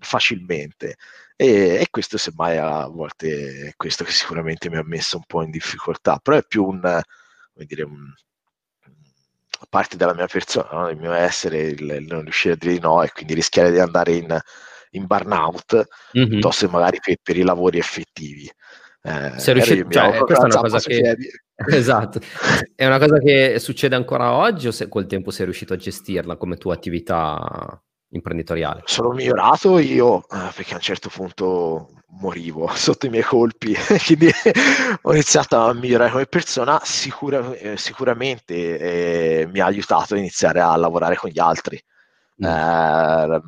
facilmente. 0.01 0.97
E, 1.35 1.79
e, 1.79 1.87
questo 1.89 2.17
semmai 2.17 2.57
a 2.57 2.85
volte 2.87 3.69
è 3.69 3.73
questo 3.75 4.03
che 4.03 4.11
sicuramente 4.11 4.69
mi 4.69 4.77
ha 4.77 4.83
messo 4.83 5.17
un 5.17 5.23
po' 5.25 5.41
in 5.41 5.49
difficoltà, 5.49 6.19
però 6.21 6.37
è 6.37 6.43
più 6.47 6.65
un, 6.65 6.79
come 6.81 7.65
dire, 7.65 7.83
un, 7.83 8.13
parte 9.69 9.97
della 9.97 10.13
mia 10.13 10.27
persona, 10.27 10.69
no? 10.71 10.89
il 10.89 10.97
mio 10.97 11.13
essere, 11.13 11.61
il, 11.61 11.81
il, 11.81 12.05
non 12.07 12.23
riuscire 12.23 12.53
a 12.53 12.57
dire 12.57 12.73
di 12.73 12.79
no 12.79 13.01
e 13.03 13.11
quindi 13.11 13.33
rischiare 13.33 13.71
di 13.71 13.79
andare 13.79 14.13
in, 14.13 14.39
in 14.91 15.05
burnout 15.05 15.87
mm-hmm. 16.17 16.29
piuttosto 16.29 16.65
che 16.65 16.71
magari 16.71 16.99
per, 17.01 17.15
per, 17.21 17.37
i 17.37 17.43
lavori 17.43 17.77
effettivi. 17.77 18.51
Eh, 19.03 19.39
Sei 19.39 19.53
riuscito, 19.55 19.89
cioè, 19.89 20.19
questa 20.19 20.45
è 20.45 20.51
una 20.51 20.59
cosa 20.59 20.79
che... 20.79 21.15
Esatto, 21.63 22.19
è 22.75 22.87
una 22.87 22.97
cosa 22.97 23.19
che 23.19 23.59
succede 23.59 23.95
ancora 23.95 24.31
oggi 24.33 24.67
o 24.67 24.71
se 24.71 24.87
col 24.87 25.05
tempo 25.05 25.29
sei 25.29 25.45
riuscito 25.45 25.73
a 25.73 25.77
gestirla 25.77 26.35
come 26.35 26.57
tua 26.57 26.73
attività 26.73 27.79
imprenditoriale? 28.12 28.84
Sono 28.86 29.12
migliorato 29.12 29.78
io 29.80 30.19
eh, 30.30 30.52
perché 30.56 30.74
a 30.74 30.76
un 30.76 30.82
certo 30.82 31.10
punto 31.10 31.89
morivo 32.19 32.67
sotto 32.76 33.06
i 33.06 33.10
miei 33.10 33.24
colpi, 33.24 33.76
quindi 34.06 34.30
ho 35.02 35.12
iniziato 35.12 35.58
a 35.58 35.74
migliorare 35.74 36.12
come 36.12 36.26
persona, 36.26 36.80
Sicura, 36.84 37.54
eh, 37.54 37.78
sicuramente 37.78 38.80
eh, 38.80 39.47
mi 39.47 39.60
ha 39.60 39.65
aiutato 39.65 40.13
a 40.13 40.17
iniziare 40.17 40.62
a 40.62 40.76
lavorare 40.76 41.15
con 41.15 41.30
gli 41.30 41.39
altri. 41.39 41.82
Mm. 42.43 42.45
Eh, 42.45 43.41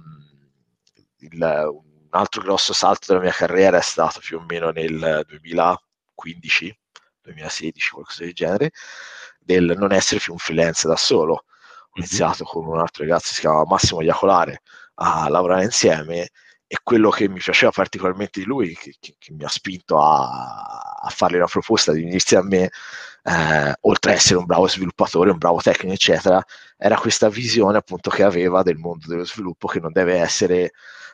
il, 1.20 1.82
un 2.14 2.20
altro 2.20 2.42
grosso 2.42 2.74
salto 2.74 3.08
della 3.08 3.22
mia 3.22 3.32
carriera 3.32 3.78
è 3.78 3.82
stato 3.82 4.20
più 4.20 4.38
o 4.38 4.46
meno 4.48 4.70
nel 4.70 5.26
2015, 5.28 6.80
2016, 7.22 7.92
qualcosa 7.92 8.24
del 8.24 8.34
genere, 8.34 8.72
del 9.40 9.74
non 9.78 9.92
essere 9.92 10.20
più 10.20 10.34
un 10.34 10.38
freelance 10.38 10.88
da 10.88 10.96
solo. 10.96 11.46
Iniziato 11.96 12.44
con 12.44 12.66
un 12.66 12.80
altro 12.80 13.04
ragazzo 13.04 13.30
che 13.30 13.34
si 13.36 13.42
chiama 13.42 13.66
Massimo 13.66 14.02
Iacolare 14.02 14.62
a 14.96 15.30
lavorare 15.30 15.64
insieme 15.64 16.30
e 16.66 16.78
quello 16.82 17.10
che 17.12 17.30
mi 17.30 17.40
piaceva 17.40 17.72
particolarmente 17.72 18.40
di 18.40 18.46
lui, 18.48 18.76
che, 18.76 18.96
che, 19.00 19.16
che 19.20 19.34
mi 19.34 19.44
ha 19.44 19.48
spinto 19.48 20.02
a, 20.02 20.98
a, 21.02 21.10
fargli 21.10 21.36
una 21.36 21.46
proposta 21.46 21.92
di 21.92 22.02
unirsi 22.02 22.36
a 22.36 22.42
me, 22.42 22.72
eh, 23.24 23.76
oltre 23.82 24.12
ad 24.12 24.18
essere 24.18 24.40
un 24.40 24.46
bravo 24.46 24.68
sviluppatore, 24.68 25.30
un 25.30 25.38
bravo 25.38 25.62
tecnico, 25.62 25.94
eccetera, 25.94 26.44
era 26.76 26.98
questa 26.98 27.30
visione 27.30 27.78
appunto 27.78 28.10
che 28.10 28.24
aveva 28.24 28.64
del 28.64 28.78
mondo 28.78 29.06
dello 29.08 29.26
sviluppo 29.26 29.68
che 29.68 29.80
non 29.80 29.92
deve 29.92 30.18
essere 30.18 30.72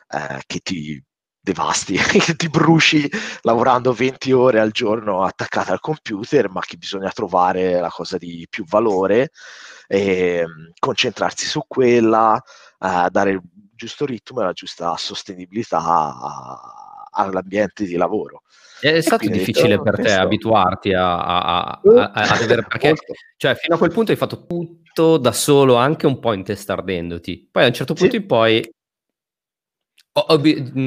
eh, 0.08 0.40
che 0.46 0.60
ti 0.60 1.02
devasti, 1.40 1.96
ti 2.36 2.48
bruci 2.48 3.10
lavorando 3.42 3.92
20 3.92 4.32
ore 4.32 4.60
al 4.60 4.70
giorno 4.70 5.22
attaccata 5.22 5.72
al 5.72 5.80
computer, 5.80 6.50
ma 6.50 6.60
che 6.60 6.76
bisogna 6.76 7.10
trovare 7.10 7.80
la 7.80 7.88
cosa 7.88 8.18
di 8.18 8.46
più 8.48 8.64
valore 8.66 9.30
e 9.86 10.44
mm, 10.46 10.70
concentrarsi 10.78 11.46
su 11.46 11.62
quella, 11.66 12.40
eh, 12.78 13.08
dare 13.10 13.30
il 13.30 13.40
giusto 13.74 14.04
ritmo 14.04 14.40
e 14.40 14.44
la 14.44 14.52
giusta 14.52 14.94
sostenibilità 14.96 15.78
a, 15.78 16.60
all'ambiente 17.12 17.84
di 17.84 17.96
lavoro. 17.96 18.42
È 18.78 19.00
stato 19.00 19.28
difficile 19.28 19.80
per 19.80 19.96
te 19.96 20.12
abituarti 20.12 20.94
a, 20.94 21.18
a, 21.18 21.64
a, 21.64 22.10
a 22.12 22.38
dover, 22.38 22.66
perché 22.66 22.94
cioè, 23.36 23.54
fino 23.54 23.74
a 23.74 23.78
quel 23.78 23.92
punto 23.92 24.10
hai 24.10 24.16
fatto 24.16 24.46
tutto 24.46 25.18
da 25.18 25.32
solo, 25.32 25.76
anche 25.76 26.06
un 26.06 26.18
po' 26.18 26.32
intestardendoti. 26.32 27.48
Poi 27.50 27.64
a 27.64 27.66
un 27.66 27.74
certo 27.74 27.92
punto 27.92 28.14
sì. 28.14 28.20
in 28.20 28.26
poi 28.26 28.74
ho, 30.12 30.20
ho, 30.20 30.40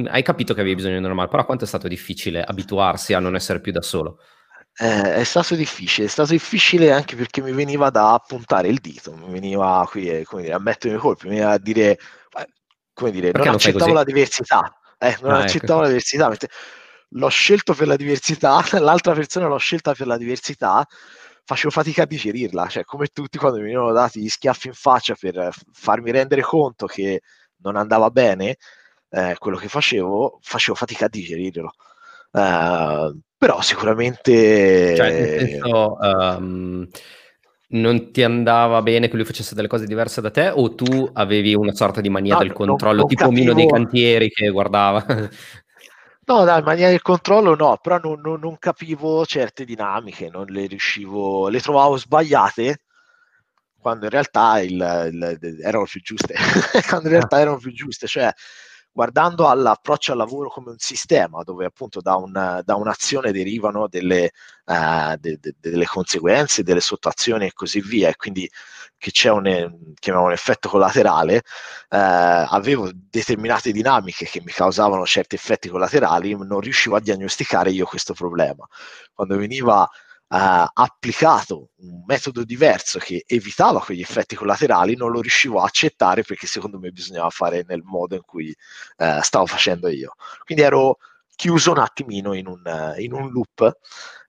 hai 0.10 0.24
capito 0.24 0.54
che 0.54 0.62
avevi 0.62 0.76
bisogno 0.76 0.96
di 0.96 1.02
normale, 1.02 1.30
però 1.30 1.46
quanto 1.46 1.64
è 1.64 1.68
stato 1.68 1.88
difficile 1.88 2.44
abituarsi 2.44 3.14
a 3.14 3.20
non 3.20 3.36
essere 3.36 3.62
più 3.62 3.72
da 3.72 3.82
solo? 3.82 4.20
Eh, 4.76 5.16
è 5.16 5.24
stato 5.24 5.54
difficile, 5.54 6.08
è 6.08 6.10
stato 6.10 6.32
difficile 6.32 6.92
anche 6.92 7.16
perché 7.16 7.42
mi 7.42 7.52
veniva 7.52 7.92
da 7.92 8.22
puntare 8.26 8.70
il 8.70 8.80
dito, 8.80 9.16
mi 9.16 9.32
veniva 9.32 9.88
qui 9.88 10.10
eh, 10.10 10.24
come 10.24 10.42
dire, 10.42 10.54
a 10.54 10.60
mettere 10.60 10.96
i 10.96 10.98
colpi, 10.98 11.28
mi 11.28 11.36
veniva 11.36 11.52
a 11.52 11.60
dire, 11.60 11.92
eh, 11.92 12.48
come 12.92 13.12
dire, 13.12 13.32
perché 13.32 13.48
non 13.48 13.56
accettavo 13.56 13.94
la 13.94 14.04
diversità, 14.04 14.76
eh, 14.98 15.16
non 15.22 15.32
ah, 15.32 15.36
ecco. 15.36 15.44
accettavo 15.44 15.74
ecco. 15.74 15.82
la 15.82 15.88
diversità, 15.88 16.50
l'ho 17.10 17.30
scelto 17.30 17.74
per 17.76 17.88
la 17.88 17.96
diversità, 17.96 18.64
l'altra 18.80 19.14
persona 19.14 19.46
l'ho 19.46 19.58
scelta 19.58 19.94
per 19.94 20.08
la 20.08 20.18
diversità, 20.18 20.86
facevo 21.46 21.70
fatica 21.70 22.04
a 22.04 22.06
digerirla, 22.08 22.68
cioè 22.68 22.84
come 22.84 23.08
tutti 23.08 23.38
quando 23.38 23.58
mi 23.58 23.66
venivano 23.66 23.92
dati 23.92 24.22
gli 24.22 24.30
schiaffi 24.30 24.68
in 24.70 24.74
faccia 24.74 25.14
per 25.14 25.54
farmi 25.72 26.10
rendere 26.10 26.42
conto 26.42 26.88
che 26.88 27.22
non 27.58 27.76
andava 27.76 28.10
bene, 28.10 28.58
eh, 29.14 29.36
quello 29.38 29.58
che 29.58 29.68
facevo, 29.68 30.40
facevo 30.42 30.76
fatica 30.76 31.06
a 31.06 31.10
digerirlo. 31.10 31.72
Uh, 32.32 33.16
però 33.38 33.62
sicuramente... 33.62 34.96
Cioè, 34.96 35.12
nel 35.12 35.40
senso, 35.40 35.98
um, 36.00 36.88
non 37.68 38.12
ti 38.12 38.24
andava 38.24 38.82
bene 38.82 39.08
che 39.08 39.16
lui 39.16 39.26
facesse 39.26 39.54
delle 39.54 39.68
cose 39.68 39.86
diverse 39.86 40.20
da 40.20 40.32
te 40.32 40.50
o 40.50 40.74
tu 40.74 41.10
avevi 41.14 41.54
una 41.54 41.74
sorta 41.74 42.02
di 42.02 42.10
mania 42.10 42.34
no, 42.34 42.40
del 42.40 42.54
controllo, 42.54 43.02
non, 43.02 43.02
non 43.02 43.08
tipo 43.08 43.24
capivo... 43.26 43.40
Mino 43.40 43.54
dei 43.54 43.68
cantieri 43.68 44.30
che 44.30 44.50
guardava? 44.50 45.06
No, 46.26 46.46
dai, 46.46 46.62
mania 46.62 46.88
del 46.88 47.02
controllo 47.02 47.54
no, 47.54 47.78
però 47.82 48.00
non, 48.02 48.22
non, 48.22 48.40
non, 48.40 48.58
capivo 48.58 49.26
certe 49.26 49.66
dinamiche, 49.66 50.30
non 50.30 50.46
le 50.46 50.68
riuscivo, 50.68 51.50
le 51.50 51.60
trovavo 51.60 51.98
sbagliate 51.98 52.84
quando 53.78 54.06
in 54.06 54.12
realtà 54.12 54.62
il, 54.62 54.72
il, 54.72 55.60
erano 55.62 55.84
più 55.84 56.02
giuste, 56.02 56.34
quando 56.88 57.10
in 57.10 57.16
realtà 57.16 57.42
erano 57.42 57.58
più 57.58 57.74
giuste, 57.74 58.08
cioè 58.08 58.32
guardando 58.94 59.50
all'approccio 59.50 60.12
al 60.12 60.20
lavoro 60.20 60.50
come 60.50 60.70
un 60.70 60.78
sistema 60.78 61.42
dove 61.44 61.66
appunto 61.66 62.00
da, 62.00 62.16
un, 62.16 62.62
da 62.64 62.76
un'azione 62.76 63.32
derivano 63.32 63.88
delle, 63.88 64.32
uh, 64.66 65.16
de, 65.18 65.40
de, 65.42 65.56
delle, 65.60 65.86
conseguenze, 65.86 66.62
delle 66.64 66.80
sottoazioni 66.80 67.48
e 67.48 67.54
così 67.54 67.82
via, 67.82 68.10
e 68.10 68.16
quindi 68.16 68.50
che 68.96 69.12
c'è 69.12 69.32
un, 69.32 69.46
un 69.48 70.32
effetto 70.32 70.70
collaterale, 70.70 71.38
uh, 71.38 71.42
avevo 71.90 72.90
determinate 72.94 73.72
dinamiche 73.72 74.26
che 74.26 74.42
mi 74.46 74.52
causavano 74.52 75.06
certi 75.06 75.36
effetti 75.36 75.70
collaterali, 75.70 76.38
non 76.38 76.60
riuscivo 76.60 76.96
a 76.96 77.02
diagnosticare 77.02 77.72
io 77.72 77.86
questo 77.86 78.14
problema. 78.14 78.66
Quando 79.12 79.38
veniva 79.38 79.90
applicato 80.36 81.70
un 81.78 82.04
metodo 82.08 82.44
diverso 82.44 82.98
che 82.98 83.24
evitava 83.28 83.80
quegli 83.80 84.02
effetti 84.02 84.36
collaterali, 84.36 84.96
non 84.96 85.12
lo 85.12 85.22
riuscivo 85.22 85.62
a 85.62 85.66
accettare 85.66 86.24
perché 86.24 86.48
secondo 86.48 86.80
me 86.80 86.90
bisognava 86.90 87.30
fare 87.30 87.64
nel 87.68 87.84
modo 87.84 88.16
in 88.16 88.24
cui 88.26 88.56
uh, 88.98 89.22
stavo 89.22 89.46
facendo 89.46 89.88
io. 89.90 90.16
Quindi 90.44 90.64
ero 90.64 90.98
chiuso 91.36 91.72
un 91.72 91.78
attimino 91.78 92.34
in 92.34 92.48
un, 92.48 92.62
in 92.98 93.14
un 93.14 93.30
loop, 93.30 93.60
uh, 93.60 93.76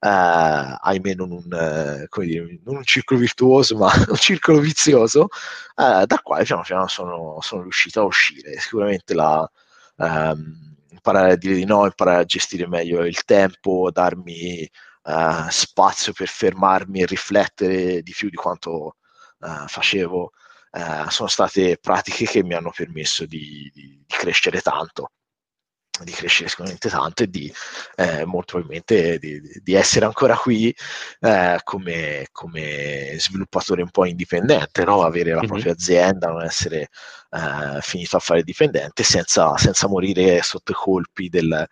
ahimè 0.01 1.15
non 1.15 1.31
un, 1.31 2.07
dire, 2.19 2.61
non 2.65 2.77
un, 2.77 2.85
circolo 2.85 3.21
virtuoso, 3.21 3.77
ma 3.77 3.91
un 4.09 4.17
circolo 4.17 4.59
vizioso, 4.59 5.29
dal 5.75 6.23
quale 6.23 6.45
piano 6.45 6.63
piano 6.63 6.87
sono, 6.87 7.39
sono, 7.41 7.63
riuscito 7.63 8.01
a 8.01 8.05
uscire. 8.05 8.59
Sicuramente 8.59 9.15
la... 9.15 9.51
Um, 9.97 10.73
imparare 10.91 11.33
a 11.33 11.37
dire 11.37 11.55
di 11.55 11.65
no, 11.65 11.85
imparare 11.85 12.23
a 12.23 12.25
gestire 12.25 12.67
meglio 12.67 13.05
il 13.05 13.25
tempo, 13.25 13.91
darmi 13.93 14.69
uh, 15.05 15.49
spazio 15.49 16.13
per 16.13 16.29
fermarmi 16.29 17.03
e 17.03 17.07
riflettere 17.07 18.03
di 18.03 18.13
più 18.13 18.29
di 18.31 18.37
quanto 18.37 18.97
uh, 19.39 19.67
facevo, 19.67 20.33
uh, 20.73 21.09
sono 21.09 21.29
state 21.29 21.79
pratiche 21.81 22.27
che 22.27 22.43
mi 22.45 22.55
hanno 22.55 22.73
permesso 22.75 23.27
di, 23.27 23.71
di, 23.73 24.05
di 24.07 24.17
crescere 24.17 24.61
tanto 24.61 25.11
di 26.03 26.11
crescere 26.11 26.49
sicuramente 26.49 26.89
tanto 26.89 27.23
e 27.23 27.29
di 27.29 27.53
eh, 27.97 28.25
molto 28.25 28.55
probabilmente 28.55 29.19
di, 29.19 29.41
di, 29.63 29.75
essere 29.75 30.07
ancora 30.07 30.37
qui 30.37 30.75
eh, 31.21 31.61
come, 31.63 32.27
come, 32.33 33.15
sviluppatore 33.19 33.83
un 33.83 33.91
po' 33.91 34.05
indipendente, 34.05 34.85
no? 34.85 35.03
avere 35.05 35.31
la 35.31 35.37
mm-hmm. 35.37 35.47
propria 35.47 35.73
azienda, 35.73 36.29
non 36.29 36.43
essere 36.43 36.89
eh, 37.31 37.79
finito 37.81 38.17
a 38.17 38.21
fare 38.21 38.43
dipendente 38.43 39.05
senza, 39.05 39.57
senza 39.57 39.87
morire 39.87 40.43
sotto 40.43 40.73
i 40.73 40.75
colpi 40.75 41.29
del, 41.29 41.65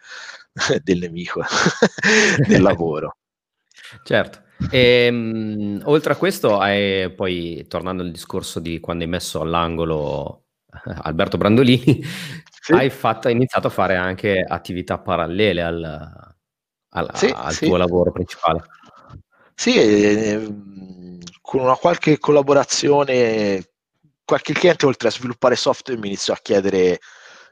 del 0.83 0.99
nemico 0.99 1.43
del 2.47 2.63
lavoro. 2.63 3.17
Certo. 4.03 4.41
E, 4.71 5.09
um, 5.11 5.81
oltre 5.85 6.13
a 6.13 6.17
questo, 6.17 6.59
hai, 6.59 7.13
poi 7.13 7.67
tornando 7.69 8.03
al 8.03 8.11
discorso 8.11 8.61
di 8.61 8.81
quando 8.81 9.05
hai 9.05 9.11
messo 9.11 9.41
all'angolo 9.41 10.45
eh, 10.73 10.95
Alberto 11.03 11.37
Brandolini, 11.37 12.03
sì. 12.61 12.73
hai, 12.73 12.91
fatto, 12.91 13.29
hai, 13.29 13.35
iniziato 13.35 13.67
a 13.67 13.71
fare 13.71 13.97
anche 13.97 14.45
attività 14.47 14.99
parallele 14.99 15.63
al, 15.63 16.35
al, 16.91 17.11
sì, 17.15 17.33
al 17.35 17.53
sì. 17.53 17.67
tuo 17.67 17.77
lavoro 17.77 18.13
principale. 18.13 18.63
Sì, 19.55 19.77
eh, 19.77 20.55
con 21.41 21.61
una 21.61 21.77
qualche 21.77 22.19
collaborazione, 22.19 23.71
qualche 24.25 24.53
cliente 24.53 24.87
oltre 24.87 25.09
a 25.09 25.11
sviluppare 25.11 25.57
software 25.57 26.01
mi 26.01 26.07
iniziò 26.07 26.33
a 26.33 26.41
chiedere 26.41 26.99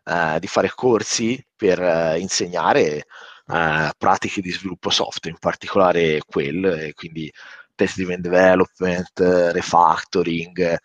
eh, 0.04 0.38
di 0.38 0.46
fare 0.46 0.72
corsi 0.74 1.44
per 1.54 1.80
eh, 1.80 2.18
insegnare 2.18 3.04
uh, 3.50 3.90
pratiche 3.98 4.40
di 4.40 4.50
sviluppo 4.50 4.90
software, 4.90 5.30
in 5.34 5.38
particolare 5.38 6.20
quel, 6.26 6.92
quindi 6.94 7.30
test 7.74 7.96
driven 7.96 8.20
development, 8.20 9.18
refactoring, 9.18 10.76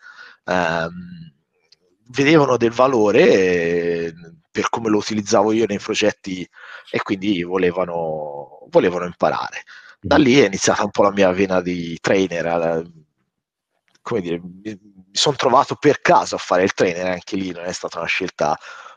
um, 0.44 1.32
vedevano 2.08 2.56
del 2.56 2.70
valore 2.70 4.14
per 4.50 4.70
come 4.70 4.88
lo 4.88 4.98
utilizzavo 4.98 5.52
io 5.52 5.66
nei 5.66 5.78
progetti 5.78 6.48
e 6.90 7.02
quindi 7.02 7.42
volevano, 7.42 8.66
volevano 8.70 9.04
imparare. 9.04 9.64
Da 10.00 10.16
lì 10.16 10.38
è 10.38 10.46
iniziata 10.46 10.84
un 10.84 10.90
po' 10.90 11.02
la 11.02 11.12
mia 11.12 11.30
vena 11.32 11.60
di 11.60 11.98
trainer, 12.00 12.82
come 14.00 14.20
dire, 14.20 14.40
mi 14.40 14.78
sono 15.12 15.36
trovato 15.36 15.74
per 15.74 16.00
caso 16.00 16.36
a 16.36 16.38
fare 16.38 16.62
il 16.62 16.72
trainer, 16.72 17.06
anche 17.06 17.36
lì 17.36 17.50
non 17.50 17.64
è 17.64 17.72
stata 17.72 17.98
una 17.98 18.06
scelta 18.06 18.56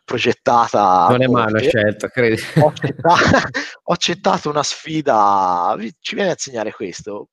progettata. 0.10 1.08
Non 1.10 1.22
è 1.22 1.28
mai 1.28 1.52
una 1.52 1.60
scelta, 1.60 2.10
credi. 2.10 2.42
Ho 2.56 2.68
accettato, 2.74 3.50
ho 3.84 3.94
accettato 3.94 4.50
una 4.50 4.64
sfida, 4.64 5.78
ci 6.00 6.16
viene 6.16 6.32
a 6.32 6.34
insegnare 6.34 6.72
questo, 6.72 7.30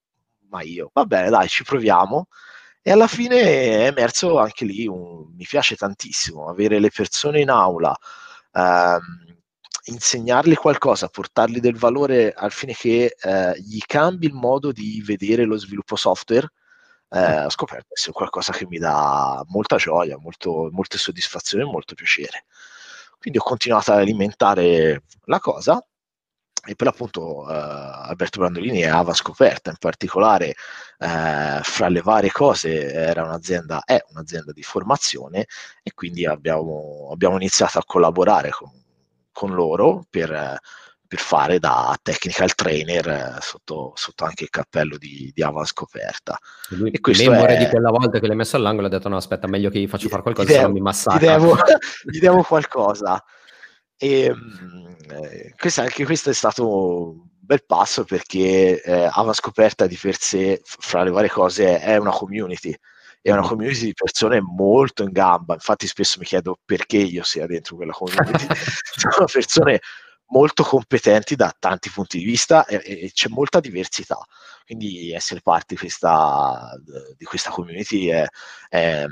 ma 0.51 0.61
io, 0.61 0.91
va 0.93 1.07
bene, 1.07 1.31
dai, 1.31 1.49
ci 1.49 1.65
proviamo. 1.65 2.29
E 2.83 2.93
alla 2.93 3.07
fine 3.09 3.41
è 3.41 3.87
emerso 3.87 4.39
anche 4.39 4.67
lì, 4.67 4.87
un, 4.87 5.33
mi 5.35 5.45
piace 5.49 5.75
tantissimo 5.75 6.49
avere 6.49 6.79
le 6.79 6.91
persone 6.95 7.41
in 7.41 7.49
aula, 7.49 7.97
ehm, 8.53 9.01
insegnargli 9.85 10.55
qualcosa, 10.55 11.09
portargli 11.09 11.59
del 11.59 11.77
valore 11.77 12.33
al 12.33 12.53
fine 12.53 12.75
che 12.75 13.17
eh, 13.19 13.55
gli 13.59 13.81
cambi 13.87 14.27
il 14.27 14.35
modo 14.35 14.71
di 14.71 15.03
vedere 15.05 15.45
lo 15.45 15.57
sviluppo 15.57 15.97
software. 15.97 16.49
Eh, 17.09 17.45
ho 17.45 17.51
scoperto 17.51 17.95
essere 17.95 18.13
qualcosa 18.13 18.53
che 18.53 18.67
mi 18.67 18.79
dà 18.79 19.45
molta 19.49 19.77
gioia, 19.77 20.19
molto, 20.19 20.69
molte 20.73 20.99
soddisfazioni 20.99 21.65
e 21.65 21.67
molto 21.67 21.95
piacere. 21.95 22.45
Quindi 23.19 23.39
ho 23.39 23.43
continuato 23.43 23.93
ad 23.93 23.99
alimentare 23.99 25.03
la 25.25 25.41
cosa 25.41 25.85
e 26.69 26.75
per 26.75 26.87
l'appunto 26.89 27.49
eh, 27.49 27.55
Alberto 27.55 28.41
Brandolini 28.41 28.83
e 28.83 28.89
Ava 28.89 29.15
Scoperta 29.15 29.71
in 29.71 29.77
particolare 29.79 30.55
eh, 30.99 31.61
fra 31.63 31.89
le 31.89 32.01
varie 32.03 32.33
cose 32.33 32.93
era 32.93 33.23
un'azienda, 33.23 33.85
è 33.85 34.05
un'azienda 34.11 34.53
di 34.53 34.63
formazione 34.63 35.47
e 35.83 35.93
quindi 35.95 36.27
abbiamo, 36.27 37.09
abbiamo 37.13 37.37
iniziato 37.37 37.79
a 37.79 37.85
collaborare 37.85 38.51
con, 38.51 38.71
con 39.33 39.55
loro 39.55 40.05
per, 40.11 40.59
per, 41.07 41.19
fare 41.19 41.59
da 41.59 41.97
technical 42.03 42.55
trainer 42.55 43.09
eh, 43.09 43.41
sotto, 43.41 43.93
sotto, 43.95 44.25
anche 44.25 44.45
il 44.45 44.51
cappello 44.51 44.97
di, 44.97 45.31
di 45.35 45.43
Ava 45.43 45.65
Scoperta. 45.65 46.39
Lui, 46.71 46.91
e 46.91 47.01
questo 47.01 47.33
è... 47.33 47.59
di 47.59 47.67
quella 47.69 47.91
volta 47.91 48.19
che 48.19 48.27
l'hai 48.27 48.37
messo 48.37 48.57
all'angolo 48.57 48.87
ha 48.87 48.91
detto 48.91 49.09
no 49.09 49.17
aspetta 49.17 49.47
meglio 49.47 49.71
che 49.71 49.79
gli 49.79 49.89
faccio 49.89 50.09
fare 50.09 50.23
qualcosa 50.23 50.51
se 50.51 50.63
no 50.63 50.71
mi 50.71 50.81
massacra. 50.81 51.19
Gli 51.19 51.39
devo, 51.39 51.57
gli 52.05 52.19
devo 52.19 52.43
qualcosa. 52.43 53.23
E 53.99 54.25
ehm, 54.25 54.97
eh, 55.11 55.55
questo, 55.57 55.81
anche 55.81 56.05
questo 56.05 56.31
è 56.31 56.35
stato 56.35 57.13
un 57.13 57.27
bel 57.41 57.65
passo 57.65 58.05
perché 58.05 58.83
eh, 58.83 59.09
Ava 59.11 59.33
Scoperta 59.33 59.87
di 59.87 59.99
per 60.01 60.19
sé, 60.19 60.61
fra 60.65 61.03
le 61.03 61.11
varie 61.11 61.31
cose, 61.31 61.81
è 61.81 61.97
una 61.97 62.11
community. 62.11 62.75
È 63.23 63.33
una 63.33 63.47
community 63.47 63.87
di 63.87 63.95
persone 63.95 64.41
molto 64.41 65.03
in 65.03 65.11
gamba. 65.11 65.55
Infatti, 65.55 65.87
spesso 65.87 66.19
mi 66.21 66.27
chiedo 66.27 66.59
perché 66.65 66.99
io 66.99 67.25
sia 67.25 67.47
dentro 67.47 67.77
quella 67.77 67.93
community. 67.93 68.47
Sono 68.95 69.27
persone 69.33 69.81
molto 70.29 70.63
competenti 70.63 71.37
da 71.37 71.55
tanti 71.59 71.91
punti 71.91 72.19
di 72.19 72.25
vista 72.25 72.67
e, 72.67 72.83
e, 72.85 73.11
c'è 73.13 73.29
molta 73.29 73.61
diversità. 73.61 74.19
Quindi 74.65 75.13
essere 75.13 75.41
parte 75.41 75.75
di 75.75 75.77
questa, 75.77 76.73
di 77.17 77.25
questa 77.25 77.51
community 77.51 78.07
è, 78.07 78.27
è 78.69 79.07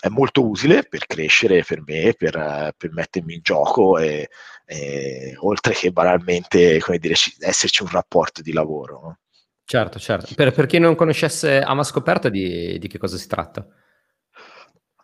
è 0.00 0.08
molto 0.08 0.48
utile 0.48 0.84
per 0.84 1.06
crescere 1.06 1.62
per 1.62 1.82
me, 1.84 2.14
per, 2.16 2.74
per 2.76 2.90
mettermi 2.90 3.34
in 3.34 3.40
gioco 3.42 3.98
e, 3.98 4.30
e, 4.64 5.34
oltre 5.40 5.74
che 5.74 5.92
banalmente 5.92 6.80
come 6.80 6.98
dire, 6.98 7.14
esserci 7.40 7.82
un 7.82 7.90
rapporto 7.90 8.40
di 8.40 8.52
lavoro. 8.52 9.00
No? 9.02 9.18
Certo, 9.62 9.98
certo. 9.98 10.34
Per, 10.34 10.52
per, 10.52 10.66
chi 10.66 10.78
non 10.78 10.96
conoscesse 10.96 11.60
Ama 11.60 11.84
Scoperta, 11.84 12.30
di, 12.30 12.78
di 12.78 12.88
che 12.88 12.98
cosa 12.98 13.18
si 13.18 13.28
tratta? 13.28 13.64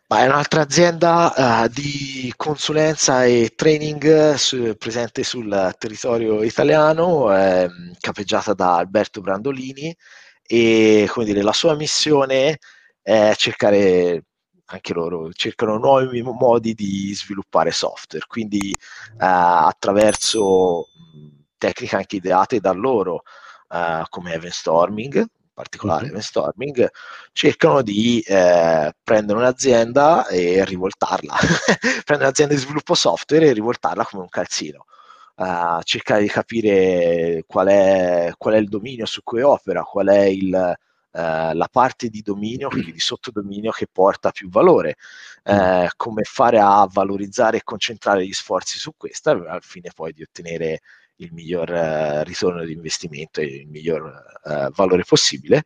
Ma 0.09 0.21
è 0.23 0.27
un'altra 0.29 0.61
azienda 0.61 1.65
uh, 1.65 1.69
di 1.69 2.33
consulenza 2.37 3.25
e 3.25 3.55
training 3.57 4.35
su, 4.35 4.77
presente 4.79 5.25
sul 5.25 5.75
territorio 5.79 6.45
italiano, 6.45 7.37
eh, 7.37 7.69
capeggiata 7.99 8.55
da 8.55 8.77
Alberto 8.77 9.21
Brandolini 9.21 9.93
e 10.47 11.11
dire, 11.25 11.43
la 11.43 11.53
sua 11.53 11.75
missione 11.75 12.59
è 13.03 13.33
cercare 13.37 14.27
anche 14.67 14.93
loro 14.93 15.33
cercano 15.33 15.77
nuovi 15.77 16.23
modi 16.23 16.75
di 16.75 17.13
sviluppare 17.13 17.73
software, 17.73 18.27
quindi 18.29 18.71
eh, 18.71 18.77
attraverso 19.19 20.87
tecniche 21.59 21.97
anche 21.97 22.17
ideate 22.17 22.61
da 22.61 22.71
loro, 22.73 23.23
eh, 23.73 24.05
come 24.09 24.35
event 24.35 24.53
storming, 24.53 25.17
in 25.17 25.36
particolare 25.57 26.03
mm-hmm. 26.03 26.11
event 26.11 26.25
storming, 26.25 26.91
cercano 27.33 27.81
di 27.81 28.21
eh, 28.21 28.93
prendere 29.03 29.39
un'azienda 29.39 30.29
e 30.29 30.63
rivoltarla, 30.67 31.35
prendere 32.05 32.29
un'azienda 32.29 32.53
di 32.53 32.61
sviluppo 32.61 32.95
software 32.95 33.47
e 33.47 33.53
rivoltarla 33.55 34.05
come 34.05 34.23
un 34.23 34.29
calzino. 34.29 34.85
Uh, 35.37 35.83
cercare 35.83 36.23
di 36.23 36.29
capire 36.29 37.45
qual 37.47 37.67
è, 37.67 38.33
qual 38.39 38.55
è 38.55 38.57
il 38.57 38.69
dominio 38.69 39.05
su 39.05 39.23
cui 39.23 39.43
opera, 39.43 39.83
qual 39.83 40.07
è 40.09 40.25
il, 40.25 40.77
eh, 41.17 41.55
la 41.55 41.69
parte 41.71 42.09
di 42.09 42.21
dominio, 42.21 42.69
quindi 42.69 42.93
di 42.93 43.01
sottodominio 43.01 43.71
che 43.71 43.87
porta 43.91 44.31
più 44.33 44.51
valore, 44.51 44.97
eh, 45.45 45.89
come 45.97 46.23
fare 46.25 46.59
a 46.61 46.87
valorizzare 46.91 47.57
e 47.57 47.63
concentrare 47.65 48.27
gli 48.27 48.33
sforzi 48.35 48.79
su 48.79 48.93
questa 48.99 49.31
al 49.31 49.63
fine 49.63 49.91
poi 49.95 50.13
di 50.13 50.23
ottenere 50.23 50.81
il 51.17 51.33
miglior 51.33 51.71
eh, 51.71 52.25
ritorno 52.25 52.65
di 52.65 52.73
investimento 52.73 53.41
e 53.41 53.45
il 53.45 53.69
miglior 53.69 54.23
eh, 54.45 54.69
valore 54.75 55.05
possibile 55.07 55.65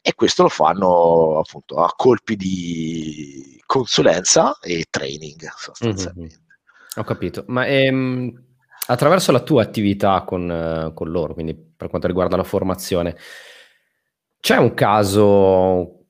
e 0.00 0.14
questo 0.14 0.42
lo 0.42 0.48
fanno 0.48 1.38
appunto 1.38 1.76
a 1.76 1.92
colpi 1.96 2.34
di 2.36 3.60
consulenza 3.64 4.58
e 4.60 4.86
training 4.90 5.48
sostanzialmente. 5.56 6.36
Mm-hmm. 6.38 6.50
Ho 6.96 7.04
capito, 7.04 7.44
ma 7.46 7.66
ehm, 7.66 8.44
attraverso 8.86 9.32
la 9.32 9.40
tua 9.40 9.62
attività 9.62 10.22
con, 10.22 10.50
eh, 10.50 10.92
con 10.92 11.10
loro, 11.10 11.34
quindi 11.34 11.54
per 11.54 11.88
quanto 11.88 12.08
riguarda 12.08 12.36
la 12.36 12.44
formazione, 12.44 13.16
c'è 14.40 14.56
un 14.56 14.74
caso, 14.74 16.06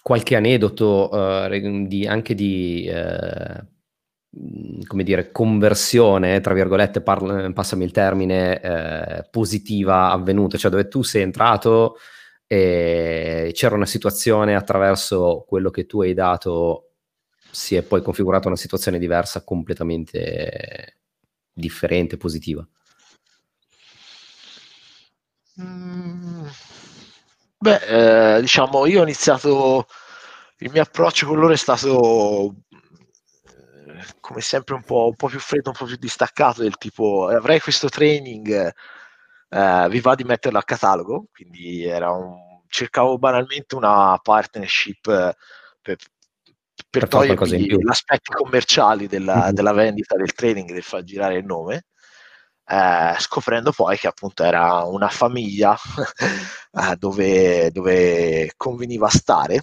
qualche 0.00 0.36
aneddoto 0.36 1.08
uh, 1.10 1.86
di, 1.88 2.06
anche 2.06 2.34
di, 2.36 2.88
uh, 2.88 3.66
come 4.86 5.02
dire, 5.02 5.30
conversione, 5.32 6.40
tra 6.40 6.54
virgolette, 6.54 7.00
parla, 7.00 7.50
passami 7.52 7.84
il 7.84 7.92
termine, 7.92 8.60
uh, 8.62 9.30
positiva 9.30 10.10
avvenuta, 10.10 10.58
cioè 10.58 10.70
dove 10.70 10.88
tu 10.88 11.02
sei 11.02 11.22
entrato 11.22 11.96
e 12.46 13.50
c'era 13.54 13.74
una 13.74 13.86
situazione 13.86 14.54
attraverso 14.54 15.44
quello 15.48 15.70
che 15.70 15.86
tu 15.86 16.02
hai 16.02 16.14
dato 16.14 16.90
si 17.50 17.74
è 17.74 17.82
poi 17.82 18.02
configurata 18.02 18.48
una 18.48 18.56
situazione 18.56 18.98
diversa, 18.98 19.42
completamente 19.42 20.98
differente, 21.52 22.16
positiva? 22.18 22.66
Mm. 25.60 26.46
Beh, 27.58 28.36
eh, 28.36 28.40
diciamo, 28.42 28.84
io 28.86 29.00
ho 29.00 29.02
iniziato, 29.02 29.86
il 30.58 30.70
mio 30.70 30.82
approccio 30.82 31.26
con 31.26 31.38
loro 31.38 31.54
è 31.54 31.56
stato 31.56 32.48
eh, 32.48 32.65
come 34.26 34.40
sempre 34.40 34.74
un 34.74 34.82
po', 34.82 35.06
un 35.06 35.14
po', 35.14 35.28
più 35.28 35.38
freddo, 35.38 35.70
un 35.70 35.76
po' 35.76 35.84
più 35.84 35.96
distaccato 35.96 36.62
del 36.62 36.76
tipo 36.76 37.28
avrei 37.28 37.60
questo 37.60 37.88
training, 37.88 38.72
eh, 39.48 39.86
vi 39.88 40.00
va 40.00 40.14
di 40.16 40.24
metterlo 40.24 40.58
a 40.58 40.64
catalogo, 40.64 41.26
quindi 41.32 41.84
era 41.84 42.10
un, 42.10 42.36
cercavo 42.68 43.18
banalmente 43.18 43.76
una 43.76 44.18
partnership 44.20 45.06
eh, 45.06 45.36
per, 45.80 45.96
per, 45.96 45.96
per 46.90 47.08
togliere 47.08 47.46
gli 47.46 47.88
aspetti 47.88 48.32
commerciali 48.32 49.06
della, 49.06 49.44
mm-hmm. 49.44 49.50
della 49.54 49.72
vendita 49.72 50.16
del 50.16 50.32
training, 50.32 50.72
del 50.72 50.82
far 50.82 51.04
girare 51.04 51.36
il 51.36 51.44
nome 51.44 51.84
eh, 52.68 53.14
scoprendo 53.18 53.70
poi 53.70 53.96
che 53.96 54.08
appunto 54.08 54.42
era 54.42 54.82
una 54.82 55.08
famiglia 55.08 55.76
eh, 56.72 56.96
dove, 56.96 57.70
dove 57.70 58.52
conveniva 58.56 59.08
stare 59.08 59.62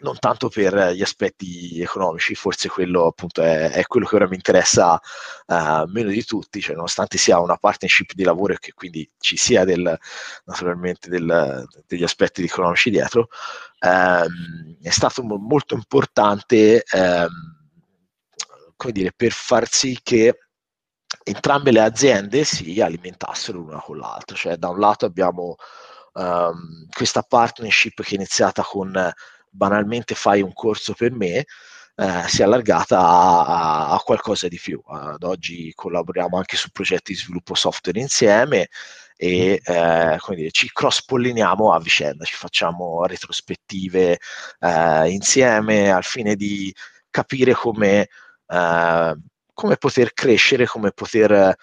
non 0.00 0.18
tanto 0.18 0.48
per 0.48 0.92
gli 0.92 1.02
aspetti 1.02 1.80
economici, 1.80 2.34
forse 2.34 2.68
quello 2.68 3.06
appunto 3.06 3.42
è, 3.42 3.70
è 3.70 3.84
quello 3.84 4.06
che 4.06 4.16
ora 4.16 4.28
mi 4.28 4.36
interessa 4.36 5.00
uh, 5.46 5.84
meno 5.86 6.10
di 6.10 6.24
tutti, 6.24 6.60
cioè 6.60 6.74
nonostante 6.74 7.18
sia 7.18 7.40
una 7.40 7.56
partnership 7.56 8.12
di 8.14 8.24
lavoro 8.24 8.54
e 8.54 8.58
che 8.58 8.72
quindi 8.72 9.08
ci 9.18 9.36
sia 9.36 9.64
del, 9.64 9.98
naturalmente 10.44 11.08
del, 11.08 11.66
degli 11.86 12.02
aspetti 12.02 12.42
economici 12.42 12.90
dietro, 12.90 13.28
um, 13.80 14.76
è 14.82 14.90
stato 14.90 15.22
molto 15.22 15.74
importante 15.74 16.84
um, 16.92 17.58
come 18.80 18.92
dire, 18.92 19.12
per 19.14 19.32
far 19.32 19.68
sì 19.68 19.98
che 20.02 20.38
entrambe 21.22 21.70
le 21.70 21.82
aziende 21.82 22.44
si 22.44 22.80
alimentassero 22.80 23.58
l'una 23.58 23.78
con 23.80 23.98
l'altra, 23.98 24.34
cioè 24.36 24.56
da 24.56 24.70
un 24.70 24.78
lato 24.78 25.04
abbiamo 25.04 25.56
um, 26.14 26.86
questa 26.90 27.20
partnership 27.22 28.02
che 28.02 28.12
è 28.12 28.14
iniziata 28.14 28.62
con 28.62 29.12
banalmente 29.50 30.14
fai 30.14 30.42
un 30.42 30.52
corso 30.52 30.94
per 30.94 31.12
me, 31.12 31.44
eh, 31.96 32.24
si 32.28 32.40
è 32.40 32.44
allargata 32.44 32.98
a, 32.98 33.90
a, 33.90 33.98
qualcosa 33.98 34.48
di 34.48 34.58
più. 34.58 34.80
Ad 34.86 35.22
oggi 35.22 35.72
collaboriamo 35.74 36.36
anche 36.36 36.56
su 36.56 36.70
progetti 36.70 37.12
di 37.12 37.18
sviluppo 37.18 37.54
software 37.54 38.00
insieme 38.00 38.68
e 39.16 39.60
eh, 39.62 40.18
dire, 40.34 40.50
ci 40.50 40.70
cross-polliniamo 40.72 41.72
a 41.74 41.80
vicenda, 41.80 42.24
ci 42.24 42.36
facciamo 42.36 43.04
retrospettive 43.04 44.18
eh, 44.60 45.10
insieme 45.10 45.90
al 45.92 46.04
fine 46.04 46.36
di 46.36 46.74
capire 47.10 47.52
come 47.52 48.08
eh, 48.46 49.16
come 49.60 49.76
poter 49.76 50.14
crescere, 50.14 50.66
come 50.66 50.90
poter 50.90 51.54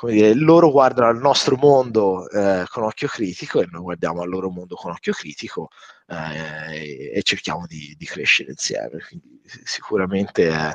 come 0.00 0.12
dire, 0.12 0.32
loro 0.32 0.70
guardano 0.70 1.08
al 1.08 1.18
nostro 1.18 1.56
mondo 1.56 2.26
eh, 2.30 2.64
con 2.70 2.84
occhio 2.84 3.06
critico 3.06 3.60
e 3.60 3.68
noi 3.70 3.82
guardiamo 3.82 4.22
al 4.22 4.30
loro 4.30 4.48
mondo 4.48 4.74
con 4.74 4.92
occhio 4.92 5.12
critico 5.12 5.68
eh, 6.06 6.74
e, 6.74 7.12
e, 7.16 7.22
cerchiamo 7.22 7.66
di, 7.66 7.94
di, 7.98 8.06
crescere 8.06 8.48
insieme. 8.48 9.04
Quindi 9.06 9.42
sicuramente 9.44 10.48
eh, 10.48 10.72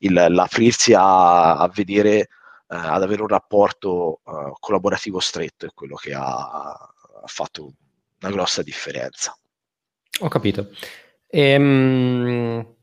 il, 0.00 0.12
l'aprirsi 0.12 0.92
a, 0.92 1.56
a 1.56 1.70
vedere, 1.72 2.18
eh, 2.18 2.26
ad 2.66 3.02
avere 3.02 3.22
un 3.22 3.28
rapporto 3.28 4.20
uh, 4.22 4.52
collaborativo 4.60 5.20
stretto 5.20 5.64
è 5.64 5.70
quello 5.72 5.94
che 5.94 6.12
ha, 6.12 6.26
ha, 6.26 6.92
fatto 7.24 7.72
una 8.20 8.30
grossa 8.30 8.62
differenza. 8.62 9.34
Ho 10.20 10.28
capito. 10.28 10.68
Ehm, 11.28 12.75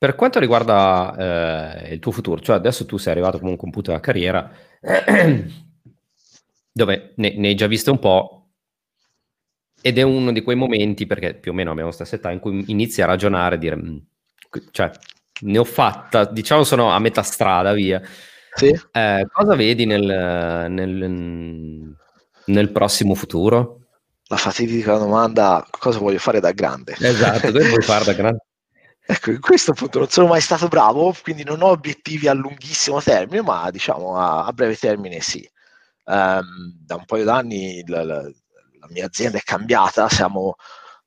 per 0.00 0.14
quanto 0.14 0.38
riguarda 0.38 1.84
eh, 1.84 1.92
il 1.92 1.98
tuo 1.98 2.10
futuro, 2.10 2.40
cioè 2.40 2.56
adesso 2.56 2.86
tu 2.86 2.96
sei 2.96 3.12
arrivato 3.12 3.38
comunque 3.38 3.64
a 3.64 3.66
un 3.66 3.72
punto 3.72 3.90
della 3.90 4.02
carriera 4.02 4.50
dove 6.72 7.12
ne, 7.16 7.34
ne 7.36 7.48
hai 7.48 7.54
già 7.54 7.66
visto 7.66 7.90
un 7.90 7.98
po' 7.98 8.46
ed 9.82 9.98
è 9.98 10.02
uno 10.02 10.32
di 10.32 10.40
quei 10.40 10.56
momenti, 10.56 11.04
perché 11.06 11.34
più 11.34 11.52
o 11.52 11.54
meno 11.54 11.70
abbiamo 11.70 11.90
la 11.90 11.94
stessa 11.94 12.16
età, 12.16 12.30
in 12.30 12.38
cui 12.38 12.64
inizi 12.68 13.02
a 13.02 13.06
ragionare 13.06 13.58
dire, 13.58 13.76
mm, 13.76 13.96
cioè, 14.70 14.90
ne 15.42 15.58
ho 15.58 15.64
fatta, 15.64 16.24
diciamo 16.24 16.64
sono 16.64 16.90
a 16.90 16.98
metà 16.98 17.22
strada, 17.22 17.74
via. 17.74 18.00
Sì. 18.54 18.68
Eh, 18.92 19.26
cosa 19.30 19.54
vedi 19.54 19.84
nel, 19.84 20.66
nel, 20.70 21.94
nel, 22.46 22.72
prossimo 22.72 23.14
futuro? 23.14 23.80
La 24.28 24.36
fatidica 24.36 24.96
domanda, 24.96 25.62
cosa 25.70 25.98
voglio 25.98 26.18
fare 26.18 26.40
da 26.40 26.52
grande? 26.52 26.96
Esatto, 26.98 27.52
cosa 27.52 27.68
vuoi 27.68 27.82
fare 27.82 28.04
da 28.06 28.12
grande? 28.14 28.44
Ecco, 29.12 29.32
in 29.32 29.40
questo 29.40 29.72
appunto 29.72 29.98
non 29.98 30.08
sono 30.08 30.28
mai 30.28 30.40
stato 30.40 30.68
bravo, 30.68 31.12
quindi 31.20 31.42
non 31.42 31.62
ho 31.62 31.66
obiettivi 31.70 32.28
a 32.28 32.32
lunghissimo 32.32 33.02
termine, 33.02 33.42
ma 33.42 33.68
diciamo 33.72 34.16
a, 34.16 34.44
a 34.44 34.52
breve 34.52 34.76
termine 34.76 35.20
sì. 35.20 35.44
Um, 36.04 36.72
da 36.78 36.94
un 36.94 37.04
paio 37.06 37.24
d'anni 37.24 37.82
la, 37.88 38.04
la, 38.04 38.22
la, 38.22 38.86
mia 38.88 39.06
azienda 39.06 39.38
è 39.38 39.42
cambiata, 39.42 40.08
siamo, 40.08 40.54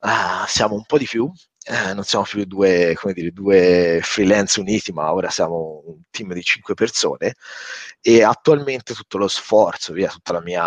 uh, 0.02 0.46
siamo 0.48 0.76
un 0.76 0.84
po' 0.86 0.98
di 0.98 1.06
più, 1.06 1.32
eh, 1.64 1.94
non 1.94 2.04
siamo 2.04 2.26
più 2.26 2.44
due, 2.44 2.94
dire, 3.14 3.32
due, 3.32 4.02
freelance 4.04 4.60
uniti, 4.60 4.92
ma 4.92 5.14
ora 5.14 5.30
siamo 5.30 5.84
un 5.86 6.02
team 6.10 6.34
di 6.34 6.44
cinque 6.44 6.74
persone 6.74 7.36
e 8.02 8.22
attualmente 8.22 8.94
tutto 8.94 9.18
lo 9.18 9.30
sforzo, 9.30 9.94
via 9.94 10.10
tutta 10.10 10.34
la 10.34 10.42
mia 10.42 10.64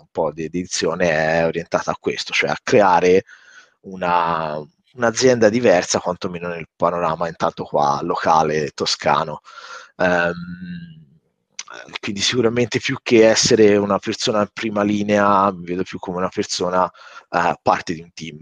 un 0.00 0.08
po' 0.10 0.32
di 0.32 0.44
edizione 0.44 1.10
è 1.10 1.44
orientata 1.44 1.90
a 1.90 1.96
questo, 2.00 2.32
cioè 2.32 2.50
a 2.50 2.58
creare 2.62 3.24
una, 3.82 4.58
un'azienda 4.94 5.48
diversa, 5.48 6.00
quantomeno 6.00 6.48
nel 6.48 6.68
panorama 6.74 7.28
intanto 7.28 7.64
qua 7.64 8.00
locale 8.02 8.70
toscano. 8.70 9.40
Um, 9.96 11.00
quindi 12.00 12.20
sicuramente 12.20 12.78
più 12.78 12.98
che 13.02 13.28
essere 13.28 13.76
una 13.76 13.98
persona 13.98 14.40
in 14.40 14.50
prima 14.52 14.82
linea, 14.82 15.50
mi 15.52 15.64
vedo 15.64 15.82
più 15.82 15.98
come 15.98 16.18
una 16.18 16.28
persona 16.28 16.84
uh, 16.84 17.54
parte 17.62 17.94
di 17.94 18.02
un 18.02 18.10
team, 18.12 18.38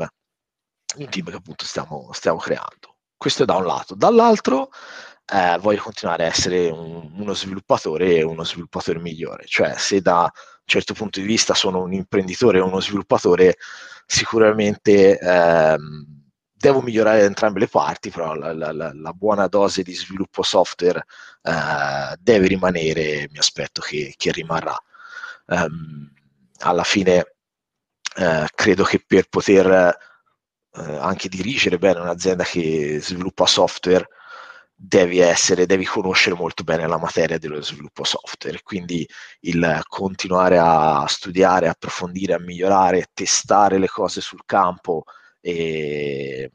un 0.96 1.08
team 1.08 1.26
che 1.30 1.36
appunto 1.36 1.64
stiamo, 1.64 2.10
stiamo 2.12 2.38
creando. 2.38 2.96
Questo 3.16 3.44
da 3.44 3.56
un 3.56 3.66
lato. 3.66 3.94
Dall'altro 3.94 4.70
eh, 5.32 5.58
voglio 5.58 5.82
continuare 5.82 6.24
a 6.24 6.28
essere 6.28 6.70
un, 6.70 7.12
uno 7.16 7.34
sviluppatore 7.34 8.16
e 8.16 8.22
uno 8.24 8.44
sviluppatore 8.44 8.98
migliore. 8.98 9.44
Cioè, 9.46 9.74
se 9.76 10.00
da 10.00 10.22
un 10.22 10.30
certo 10.64 10.94
punto 10.94 11.20
di 11.20 11.26
vista 11.26 11.54
sono 11.54 11.82
un 11.82 11.92
imprenditore 11.92 12.58
e 12.58 12.62
uno 12.62 12.80
sviluppatore, 12.80 13.56
sicuramente 14.06 15.18
ehm, 15.18 16.19
devo 16.60 16.82
migliorare 16.82 17.22
entrambe 17.22 17.58
le 17.58 17.68
parti, 17.68 18.10
però 18.10 18.34
la, 18.34 18.52
la, 18.52 18.92
la 18.92 19.12
buona 19.14 19.46
dose 19.46 19.82
di 19.82 19.94
sviluppo 19.94 20.42
software 20.42 21.06
eh, 21.42 22.16
deve 22.20 22.48
rimanere, 22.48 23.28
mi 23.30 23.38
aspetto 23.38 23.80
che, 23.80 24.12
che 24.14 24.30
rimarrà. 24.30 24.76
Um, 25.46 26.12
alla 26.58 26.84
fine 26.84 27.34
eh, 28.14 28.46
credo 28.54 28.84
che 28.84 29.02
per 29.06 29.28
poter 29.30 29.66
eh, 29.70 30.96
anche 30.98 31.30
dirigere 31.30 31.78
bene 31.78 32.00
un'azienda 32.00 32.44
che 32.44 32.98
sviluppa 33.00 33.46
software 33.46 34.06
devi 34.74 35.18
essere, 35.18 35.64
devi 35.64 35.86
conoscere 35.86 36.36
molto 36.36 36.62
bene 36.62 36.86
la 36.86 36.98
materia 36.98 37.38
dello 37.38 37.62
sviluppo 37.62 38.04
software, 38.04 38.60
quindi 38.62 39.08
il 39.40 39.80
continuare 39.88 40.58
a 40.58 41.06
studiare, 41.08 41.68
approfondire, 41.68 42.34
a 42.34 42.38
migliorare, 42.38 43.06
testare 43.14 43.78
le 43.78 43.88
cose 43.88 44.20
sul 44.20 44.42
campo, 44.44 45.04
e 45.40 46.50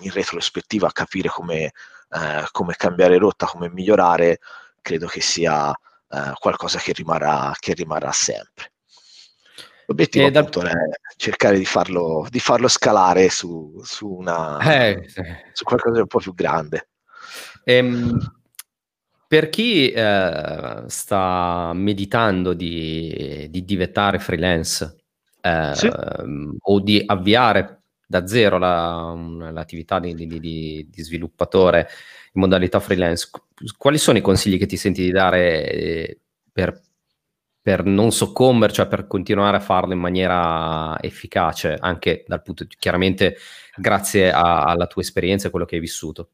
in 0.00 0.10
retrospettiva 0.10 0.90
capire 0.92 1.28
come, 1.28 1.64
eh, 1.64 2.48
come 2.50 2.74
cambiare 2.76 3.18
rotta, 3.18 3.46
come 3.46 3.70
migliorare, 3.70 4.38
credo 4.80 5.06
che 5.06 5.20
sia 5.20 5.70
eh, 5.70 6.32
qualcosa 6.38 6.78
che 6.78 6.92
rimarrà, 6.92 7.54
che 7.58 7.74
rimarrà 7.74 8.12
sempre. 8.12 8.72
L'obiettivo 9.86 10.30
da... 10.30 10.40
appunto 10.40 10.62
è 10.62 10.72
cercare 11.16 11.58
di 11.58 11.64
farlo, 11.64 12.26
di 12.30 12.40
farlo 12.40 12.68
scalare 12.68 13.28
su, 13.28 13.80
su, 13.82 14.08
una, 14.08 14.58
eh, 14.60 15.08
su 15.52 15.64
qualcosa 15.64 15.94
di 15.94 16.00
un 16.00 16.06
po' 16.06 16.18
più 16.18 16.34
grande. 16.34 16.88
Ehm, 17.64 18.18
per 19.26 19.48
chi 19.48 19.90
eh, 19.90 20.84
sta 20.86 21.72
meditando 21.74 22.54
di, 22.54 23.46
di 23.50 23.64
diventare 23.64 24.18
freelance 24.18 25.04
eh, 25.40 25.72
sì. 25.74 25.90
o 26.58 26.80
di 26.80 27.02
avviare 27.04 27.83
da 28.14 28.28
zero 28.28 28.58
la, 28.58 29.12
l'attività 29.50 29.98
di, 29.98 30.14
di, 30.14 30.26
di, 30.28 30.88
di, 30.88 31.02
sviluppatore 31.02 31.88
in 32.32 32.40
modalità 32.40 32.78
freelance, 32.78 33.28
quali 33.76 33.98
sono 33.98 34.18
i 34.18 34.22
consigli 34.22 34.56
che 34.56 34.66
ti 34.66 34.76
senti 34.76 35.02
di 35.02 35.10
dare 35.10 35.72
eh, 35.72 36.20
per, 36.52 36.80
per 37.60 37.84
non 37.84 38.12
soccombere, 38.12 38.72
cioè 38.72 38.86
per 38.86 39.08
continuare 39.08 39.56
a 39.56 39.60
farlo 39.60 39.94
in 39.94 39.98
maniera 39.98 40.96
efficace, 41.00 41.76
anche 41.80 42.24
dal 42.28 42.42
punto 42.42 42.62
di, 42.62 42.76
chiaramente 42.78 43.36
grazie 43.74 44.30
a, 44.30 44.62
alla 44.62 44.86
tua 44.86 45.02
esperienza 45.02 45.48
e 45.48 45.50
quello 45.50 45.66
che 45.66 45.74
hai 45.74 45.80
vissuto? 45.80 46.28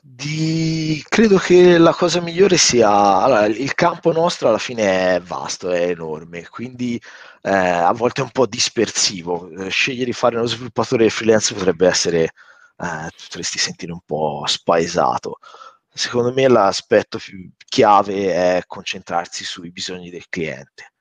Di... 0.00 1.02
Credo 1.08 1.36
che 1.38 1.76
la 1.76 1.92
cosa 1.92 2.20
migliore 2.20 2.56
sia 2.56 2.90
allora, 2.90 3.46
il 3.46 3.74
campo 3.74 4.12
nostro 4.12 4.48
alla 4.48 4.58
fine 4.58 5.16
è 5.16 5.20
vasto, 5.20 5.70
è 5.70 5.88
enorme, 5.88 6.46
quindi 6.48 7.00
eh, 7.46 7.50
a 7.50 7.92
volte 7.92 8.22
è 8.22 8.24
un 8.24 8.30
po' 8.30 8.46
dispersivo. 8.46 9.50
Eh, 9.50 9.68
scegliere 9.68 10.06
di 10.06 10.12
fare 10.14 10.36
uno 10.36 10.46
sviluppatore 10.46 11.10
freelance 11.10 11.52
potrebbe 11.54 11.86
essere, 11.86 12.22
eh, 12.22 13.10
potresti 13.22 13.58
sentire 13.58 13.92
un 13.92 14.00
po' 14.04 14.44
spaesato. 14.46 15.38
Secondo 15.92 16.32
me 16.32 16.48
l'aspetto 16.48 17.18
chiave 17.66 18.32
è 18.34 18.62
concentrarsi 18.66 19.44
sui 19.44 19.70
bisogni 19.70 20.10
del 20.10 20.28
cliente, 20.28 20.94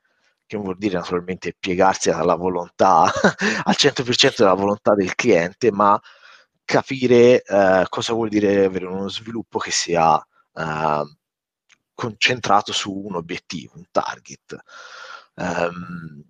che 0.46 0.58
vuol 0.58 0.78
dire 0.78 0.98
naturalmente 0.98 1.56
piegarsi 1.58 2.10
alla 2.10 2.36
volontà, 2.36 3.04
al 3.64 3.76
100% 3.78 4.36
della 4.38 4.54
volontà 4.54 4.94
del 4.96 5.16
cliente, 5.16 5.72
ma 5.72 6.00
capire 6.66 7.44
uh, 7.48 7.84
cosa 7.90 8.14
vuol 8.14 8.30
dire 8.30 8.66
avere 8.66 8.86
uno 8.86 9.10
sviluppo 9.10 9.60
che 9.60 9.72
sia 9.72 10.16
uh, 10.16 11.18
concentrato 11.94 12.74
su 12.74 12.92
un 12.92 13.16
obiettivo, 13.16 13.74
un 13.76 13.86
target. 13.92 14.58
Um, 15.36 16.24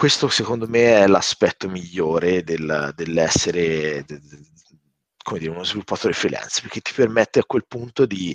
questo 0.00 0.30
secondo 0.30 0.66
me 0.66 1.02
è 1.02 1.06
l'aspetto 1.06 1.68
migliore 1.68 2.42
del, 2.42 2.90
dell'essere 2.94 4.02
de, 4.06 4.18
de, 4.18 4.38
come 5.22 5.38
dire, 5.38 5.50
uno 5.50 5.62
sviluppatore 5.62 6.14
freelance, 6.14 6.62
perché 6.62 6.80
ti 6.80 6.94
permette 6.94 7.40
a 7.40 7.44
quel 7.44 7.66
punto 7.68 8.06
di 8.06 8.34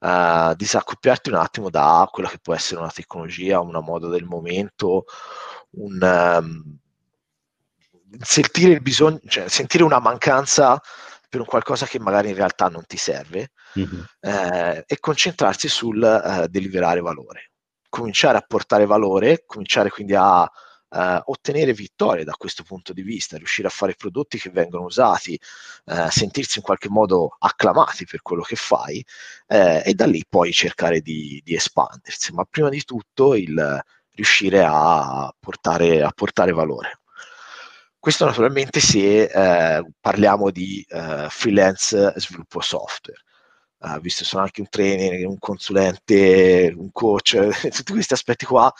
uh, 0.00 0.54
disaccoppiarti 0.54 1.30
un 1.30 1.36
attimo 1.36 1.70
da 1.70 2.06
quella 2.12 2.28
che 2.28 2.40
può 2.42 2.52
essere 2.52 2.80
una 2.80 2.90
tecnologia, 2.90 3.58
una 3.58 3.80
moda 3.80 4.08
del 4.08 4.24
momento, 4.24 5.06
un, 5.70 5.98
um, 6.02 6.78
sentire 8.20 8.72
il 8.72 8.82
bisogno, 8.82 9.18
cioè 9.28 9.48
sentire 9.48 9.84
una 9.84 10.00
mancanza 10.00 10.78
per 11.26 11.40
un 11.40 11.46
qualcosa 11.46 11.86
che 11.86 11.98
magari 11.98 12.28
in 12.28 12.36
realtà 12.36 12.68
non 12.68 12.84
ti 12.84 12.98
serve 12.98 13.52
mm-hmm. 13.78 14.00
eh, 14.20 14.84
e 14.86 15.00
concentrarsi 15.00 15.68
sul 15.68 16.04
eh, 16.04 16.48
deliberare 16.48 17.00
valore, 17.00 17.52
cominciare 17.88 18.36
a 18.36 18.44
portare 18.46 18.84
valore, 18.84 19.44
cominciare 19.46 19.88
quindi 19.88 20.14
a 20.14 20.46
Uh, 20.90 21.20
ottenere 21.26 21.74
vittorie 21.74 22.24
da 22.24 22.32
questo 22.32 22.62
punto 22.62 22.94
di 22.94 23.02
vista, 23.02 23.36
riuscire 23.36 23.68
a 23.68 23.70
fare 23.70 23.94
prodotti 23.94 24.38
che 24.38 24.48
vengono 24.48 24.84
usati, 24.84 25.38
uh, 25.84 26.08
sentirsi 26.08 26.58
in 26.58 26.64
qualche 26.64 26.88
modo 26.88 27.36
acclamati 27.38 28.06
per 28.06 28.22
quello 28.22 28.42
che 28.42 28.56
fai 28.56 29.04
uh, 29.48 29.82
e 29.84 29.92
da 29.94 30.06
lì 30.06 30.24
poi 30.26 30.50
cercare 30.52 31.00
di, 31.00 31.42
di, 31.44 31.54
espandersi, 31.54 32.32
ma 32.32 32.44
prima 32.48 32.70
di 32.70 32.82
tutto 32.84 33.34
il 33.34 33.82
riuscire 34.12 34.64
a 34.64 35.32
portare, 35.38 36.02
a 36.02 36.10
portare 36.10 36.52
valore. 36.52 37.00
Questo 38.00 38.24
naturalmente 38.24 38.80
se 38.80 39.24
eh, 39.24 39.84
parliamo 40.00 40.50
di 40.50 40.84
eh, 40.88 41.26
freelance 41.28 42.14
sviluppo 42.16 42.60
software. 42.60 43.20
Uh, 43.80 44.00
visto 44.00 44.24
sono 44.24 44.42
anche 44.42 44.60
un 44.60 44.68
trainer, 44.68 45.24
un 45.24 45.38
consulente, 45.38 46.74
un 46.76 46.90
coach, 46.90 47.36
tutti 47.70 47.92
questi 47.92 48.12
aspetti 48.12 48.44
qua, 48.44 48.72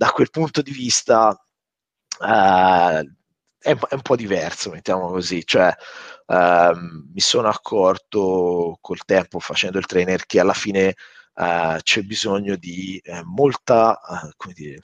da 0.00 0.12
quel 0.12 0.30
punto 0.30 0.62
di 0.62 0.70
vista 0.70 1.28
uh, 2.20 2.24
è, 2.24 3.76
è, 3.76 3.94
un 3.94 4.00
po' 4.00 4.16
diverso, 4.16 4.70
mettiamo 4.70 5.10
così, 5.10 5.44
cioè 5.44 5.70
ehm, 6.24 7.10
mi 7.12 7.20
sono 7.20 7.48
accorto 7.48 8.78
col 8.80 9.04
tempo 9.04 9.38
facendo 9.40 9.76
il 9.76 9.84
trainer 9.84 10.24
che 10.24 10.40
alla 10.40 10.54
fine 10.54 10.94
eh, 11.34 11.78
c'è 11.82 12.00
bisogno 12.00 12.56
di 12.56 12.98
eh, 13.04 13.22
molta, 13.24 14.00
eh, 14.00 14.32
come 14.38 14.54
dire, 14.54 14.80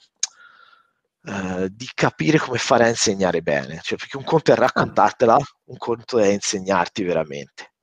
eh, 1.23 1.67
di 1.71 1.89
capire 1.95 2.37
come 2.37 2.59
fare 2.59 2.83
a 2.83 2.89
insegnare 2.89 3.41
bene, 3.41 3.79
cioè, 3.81 3.97
perché 3.97 4.17
un 4.17 4.23
conto 4.23 4.51
è 4.51 4.55
raccontartela, 4.55 5.35
un 5.65 5.77
conto 5.77 6.19
è 6.19 6.27
insegnarti 6.27 7.03
veramente. 7.03 7.73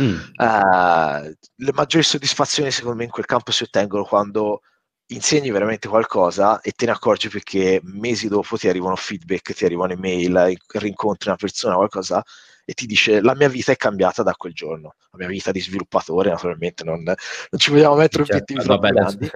Mm. 0.00 0.18
Uh, 0.36 1.34
le 1.56 1.72
maggiori 1.72 2.04
soddisfazioni 2.04 2.70
secondo 2.70 2.98
me 2.98 3.04
in 3.04 3.10
quel 3.10 3.26
campo 3.26 3.52
si 3.52 3.62
ottengono 3.62 4.04
quando 4.04 4.60
insegni 5.08 5.50
veramente 5.50 5.88
qualcosa 5.88 6.60
e 6.60 6.72
te 6.72 6.86
ne 6.86 6.92
accorgi 6.92 7.28
perché 7.28 7.80
mesi 7.84 8.28
dopo 8.28 8.56
ti 8.56 8.68
arrivano 8.68 8.96
feedback, 8.96 9.54
ti 9.54 9.64
arrivano 9.64 9.92
email, 9.92 10.56
rincontri 10.74 11.28
una 11.28 11.38
persona, 11.38 11.76
qualcosa 11.76 12.22
e 12.68 12.72
ti 12.72 12.86
dice 12.86 13.20
la 13.20 13.36
mia 13.36 13.48
vita 13.48 13.70
è 13.70 13.76
cambiata 13.76 14.24
da 14.24 14.32
quel 14.32 14.52
giorno, 14.52 14.96
la 15.12 15.18
mia 15.18 15.28
vita 15.28 15.52
di 15.52 15.60
sviluppatore 15.60 16.30
naturalmente, 16.30 16.82
non, 16.82 17.02
non 17.04 17.16
ci 17.56 17.70
vogliamo 17.70 17.94
mettere 17.94 18.24
certo, 18.24 18.52
obiettivi 18.52 18.62
troppo 18.62 18.88
grandi, 18.88 19.30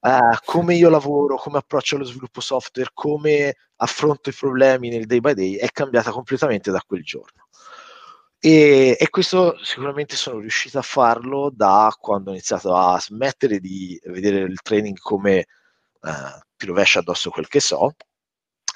uh, 0.00 0.36
come 0.44 0.74
io 0.74 0.88
lavoro, 0.88 1.36
come 1.36 1.58
approccio 1.58 1.96
allo 1.96 2.04
sviluppo 2.04 2.40
software, 2.40 2.90
come 2.94 3.54
affronto 3.76 4.30
i 4.30 4.32
problemi 4.32 4.88
nel 4.88 5.04
day 5.04 5.20
by 5.20 5.34
day 5.34 5.54
è 5.56 5.68
cambiata 5.68 6.10
completamente 6.10 6.70
da 6.70 6.82
quel 6.86 7.02
giorno. 7.02 7.48
E, 8.44 8.96
e, 8.98 9.08
questo 9.08 9.56
sicuramente 9.62 10.16
sono 10.16 10.40
riuscito 10.40 10.76
a 10.76 10.82
farlo 10.82 11.48
da 11.54 11.94
quando 11.96 12.30
ho 12.30 12.32
iniziato 12.32 12.74
a 12.74 12.98
smettere 12.98 13.60
di 13.60 13.96
vedere 14.06 14.40
il 14.40 14.60
training 14.62 14.98
come 14.98 15.46
uh, 16.00 16.40
ti 16.56 16.66
rovescia 16.66 16.98
addosso 16.98 17.30
quel 17.30 17.46
che 17.46 17.60
so, 17.60 17.94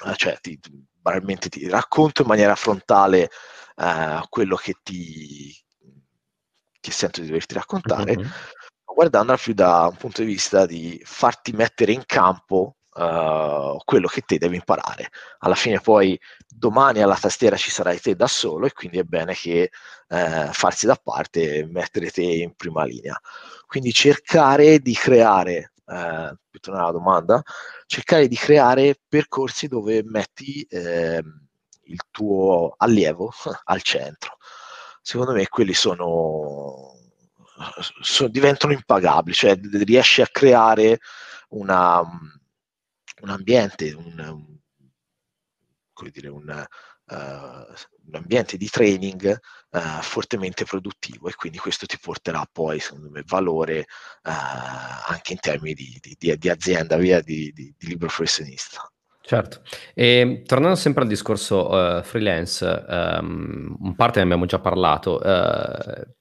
uh, 0.05 0.13
cioè 0.15 0.39
ti, 0.39 0.57
banalmente 0.93 1.49
ti 1.49 1.67
racconto 1.67 2.21
in 2.21 2.29
maniera 2.29 2.55
frontale 2.55 3.29
uh, 3.75 4.25
quello 4.29 4.55
che 4.55 4.75
ti 4.81 5.53
che 6.79 6.91
sento 6.93 7.19
di 7.19 7.27
doverti 7.27 7.53
raccontare, 7.55 8.15
mm-hmm. 8.15 8.29
guardando 8.85 9.35
più 9.35 9.53
da 9.53 9.87
un 9.91 9.97
punto 9.97 10.21
di 10.21 10.27
vista 10.27 10.65
di 10.65 10.97
farti 11.03 11.51
mettere 11.51 11.91
in 11.91 12.03
campo 12.05 12.76
uh, 12.97 13.77
quello 13.85 14.07
che 14.07 14.21
te 14.21 14.37
devi 14.37 14.55
imparare. 14.55 15.09
Alla 15.39 15.55
fine 15.55 15.79
poi 15.79 16.19
domani 16.47 17.01
alla 17.01 17.15
tastiera 17.15 17.55
ci 17.55 17.69
sarai 17.69 17.99
te 17.99 18.15
da 18.15 18.27
solo 18.27 18.65
e 18.65 18.73
quindi 18.73 18.97
è 18.97 19.03
bene 19.03 19.33
che 19.33 19.69
uh, 20.09 20.51
farsi 20.51 20.85
da 20.85 20.99
parte 21.01 21.57
e 21.57 21.65
mettere 21.67 22.09
te 22.09 22.23
in 22.23 22.55
prima 22.55 22.83
linea. 22.83 23.19
Quindi 23.65 23.91
cercare 23.93 24.79
di 24.79 24.93
creare, 24.93 25.73
uh, 25.85 26.35
più 26.49 26.59
tornare 26.59 26.85
alla 26.85 26.97
domanda, 26.97 27.41
cercare 27.85 28.27
di 28.27 28.35
creare 28.35 28.99
percorsi 29.07 29.67
dove 29.67 30.03
metti 30.03 30.61
eh, 30.63 31.23
il 31.83 31.99
tuo 32.11 32.73
allievo 32.77 33.31
al 33.65 33.81
centro. 33.81 34.37
Secondo 35.01 35.33
me 35.33 35.47
quelli 35.47 35.73
sono 35.73 36.95
diventano 38.29 38.73
impagabili, 38.73 39.35
cioè 39.35 39.57
riesci 39.83 40.21
a 40.21 40.27
creare 40.29 40.99
una, 41.49 42.03
un 43.21 43.29
ambiente, 43.29 43.93
un, 43.93 44.19
un, 44.19 46.09
dire, 46.11 46.27
un, 46.27 46.67
uh, 47.07 47.15
un, 48.05 48.15
ambiente 48.15 48.57
di 48.57 48.69
training 48.69 49.39
uh, 49.71 50.01
fortemente 50.01 50.65
produttivo 50.65 51.27
e 51.27 51.35
quindi 51.35 51.57
questo 51.57 51.85
ti 51.85 51.97
porterà 51.99 52.47
poi, 52.51 52.79
secondo 52.79 53.09
me, 53.09 53.23
valore 53.25 53.79
uh, 54.23 54.31
anche 55.07 55.33
in 55.33 55.39
termini 55.39 55.73
di, 55.73 55.99
di, 56.17 56.37
di, 56.37 56.49
azienda, 56.49 56.97
via 56.97 57.21
di, 57.21 57.51
di, 57.53 57.73
libero 57.79 58.07
professionista. 58.07 58.89
Certo, 59.21 59.61
e 59.93 60.43
tornando 60.45 60.77
sempre 60.77 61.03
al 61.03 61.09
discorso 61.09 61.69
uh, 61.69 62.01
freelance, 62.01 62.65
um, 62.65 63.75
in 63.81 63.93
parte 63.93 64.19
ne 64.19 64.25
abbiamo 64.25 64.45
già 64.45 64.59
parlato, 64.59 65.19
uh, 65.21 66.15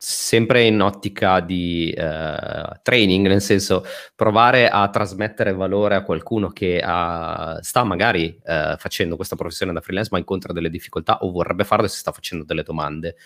sempre 0.00 0.64
in 0.64 0.80
ottica 0.80 1.40
di 1.40 1.92
uh, 1.92 2.78
training, 2.82 3.26
nel 3.26 3.42
senso 3.42 3.84
provare 4.14 4.68
a 4.68 4.88
trasmettere 4.90 5.52
valore 5.52 5.96
a 5.96 6.04
qualcuno 6.04 6.50
che 6.50 6.76
uh, 6.76 7.60
sta 7.60 7.82
magari 7.82 8.38
uh, 8.44 8.76
facendo 8.76 9.16
questa 9.16 9.34
professione 9.34 9.72
da 9.72 9.80
freelance 9.80 10.10
ma 10.12 10.18
incontra 10.18 10.52
delle 10.52 10.70
difficoltà 10.70 11.18
o 11.18 11.32
vorrebbe 11.32 11.64
farlo 11.64 11.86
e 11.86 11.88
si 11.88 11.98
sta 11.98 12.12
facendo 12.12 12.44
delle 12.44 12.62
domande. 12.62 13.16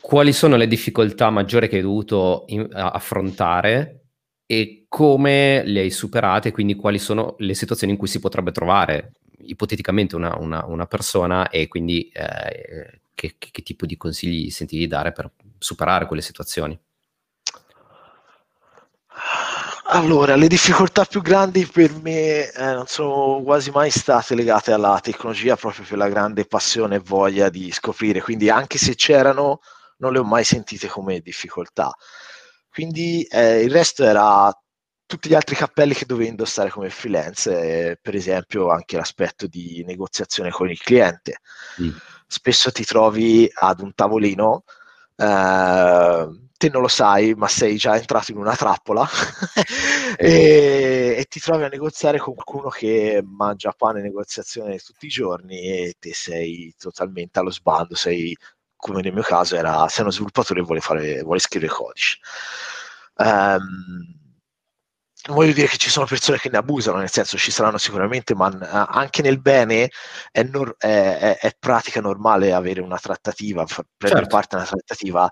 Quali 0.00 0.32
sono 0.32 0.56
le 0.56 0.66
difficoltà 0.66 1.30
maggiori 1.30 1.68
che 1.68 1.76
hai 1.76 1.82
dovuto 1.82 2.44
in- 2.48 2.68
affrontare 2.72 4.06
e 4.44 4.86
come 4.88 5.62
le 5.64 5.80
hai 5.82 5.90
superate? 5.90 6.50
Quindi 6.50 6.74
quali 6.74 6.98
sono 6.98 7.36
le 7.38 7.54
situazioni 7.54 7.92
in 7.92 7.98
cui 7.98 8.08
si 8.08 8.18
potrebbe 8.18 8.50
trovare 8.50 9.12
ipoteticamente 9.42 10.16
una, 10.16 10.36
una, 10.36 10.64
una 10.66 10.86
persona 10.86 11.48
e 11.48 11.68
quindi 11.68 12.10
eh, 12.12 13.00
che, 13.20 13.34
che, 13.38 13.50
che, 13.50 13.62
tipo 13.62 13.84
di 13.84 13.98
consigli 13.98 14.48
senti 14.48 14.78
di 14.78 14.86
dare 14.86 15.12
per 15.12 15.30
superare 15.58 16.06
quelle 16.06 16.22
situazioni? 16.22 16.78
Allora, 19.92 20.36
le 20.36 20.48
difficoltà 20.48 21.04
più 21.04 21.20
grandi 21.20 21.66
per 21.66 21.92
me 22.00 22.50
eh, 22.50 22.72
non 22.72 22.86
sono 22.86 23.42
quasi 23.42 23.70
mai 23.70 23.90
state 23.90 24.34
legate 24.34 24.72
alla 24.72 24.98
tecnologia, 25.02 25.56
proprio 25.56 25.84
per 25.86 25.98
la 25.98 26.08
grande 26.08 26.46
passione 26.46 26.96
e 26.96 27.02
voglia 27.04 27.50
di 27.50 27.70
scoprire, 27.72 28.22
quindi 28.22 28.48
anche 28.48 28.78
se 28.78 28.94
c'erano, 28.94 29.60
non 29.98 30.12
le 30.12 30.20
ho 30.20 30.24
mai 30.24 30.44
sentite 30.44 30.88
come 30.88 31.20
difficoltà. 31.20 31.92
Quindi 32.70 33.24
eh, 33.24 33.60
il 33.62 33.70
resto 33.70 34.04
era 34.04 34.50
tutti 35.04 35.28
gli 35.28 35.34
altri 35.34 35.56
cappelli 35.56 35.92
che 35.92 36.06
dovevi 36.06 36.28
indossare 36.28 36.70
come 36.70 36.88
freelance, 36.88 37.50
eh, 37.50 37.98
per 38.00 38.14
esempio 38.14 38.70
anche 38.70 38.96
l'aspetto 38.96 39.46
di 39.46 39.82
negoziazione 39.84 40.50
con 40.50 40.70
il 40.70 40.80
cliente. 40.80 41.40
Mm. 41.82 41.90
Spesso 42.32 42.70
ti 42.70 42.84
trovi 42.84 43.50
ad 43.52 43.80
un 43.80 43.92
tavolino, 43.92 44.62
eh, 45.16 46.28
te 46.56 46.68
non 46.68 46.80
lo 46.80 46.86
sai, 46.86 47.34
ma 47.34 47.48
sei 47.48 47.76
già 47.76 47.96
entrato 47.96 48.30
in 48.30 48.36
una 48.36 48.54
trappola 48.54 49.04
e, 50.16 51.16
e, 51.18 51.24
ti 51.28 51.40
trovi 51.40 51.64
a 51.64 51.68
negoziare 51.68 52.18
con 52.18 52.34
qualcuno 52.34 52.68
che 52.68 53.20
mangia 53.24 53.72
pane 53.76 53.98
e 53.98 54.02
negoziazione 54.02 54.78
tutti 54.78 55.06
i 55.06 55.08
giorni 55.08 55.58
e 55.58 55.96
te 55.98 56.14
sei 56.14 56.72
totalmente 56.78 57.40
allo 57.40 57.50
sbando, 57.50 57.96
sei 57.96 58.36
come 58.76 59.02
nel 59.02 59.12
mio 59.12 59.22
caso 59.22 59.56
era 59.56 59.88
sei 59.88 60.02
uno 60.02 60.12
sviluppatore 60.12 60.60
e 60.60 60.62
vuole, 60.62 60.80
fare, 60.80 61.22
vuole 61.22 61.40
scrivere 61.40 61.72
codice. 61.72 62.18
Um, 63.16 64.19
voglio 65.28 65.52
dire 65.52 65.66
che 65.66 65.76
ci 65.76 65.90
sono 65.90 66.06
persone 66.06 66.38
che 66.38 66.48
ne 66.48 66.58
abusano, 66.58 66.98
nel 66.98 67.10
senso 67.10 67.36
ci 67.36 67.50
saranno 67.50 67.78
sicuramente, 67.78 68.34
ma 68.34 68.48
anche 68.88 69.22
nel 69.22 69.40
bene 69.40 69.90
è, 70.30 70.42
nor- 70.42 70.76
è, 70.78 71.38
è, 71.38 71.56
pratica 71.58 72.00
normale 72.00 72.52
avere 72.52 72.80
una 72.80 72.98
trattativa, 72.98 73.64
prendere 73.64 74.22
certo. 74.22 74.26
parte 74.28 74.54
a 74.54 74.58
una 74.58 74.68
trattativa 74.68 75.30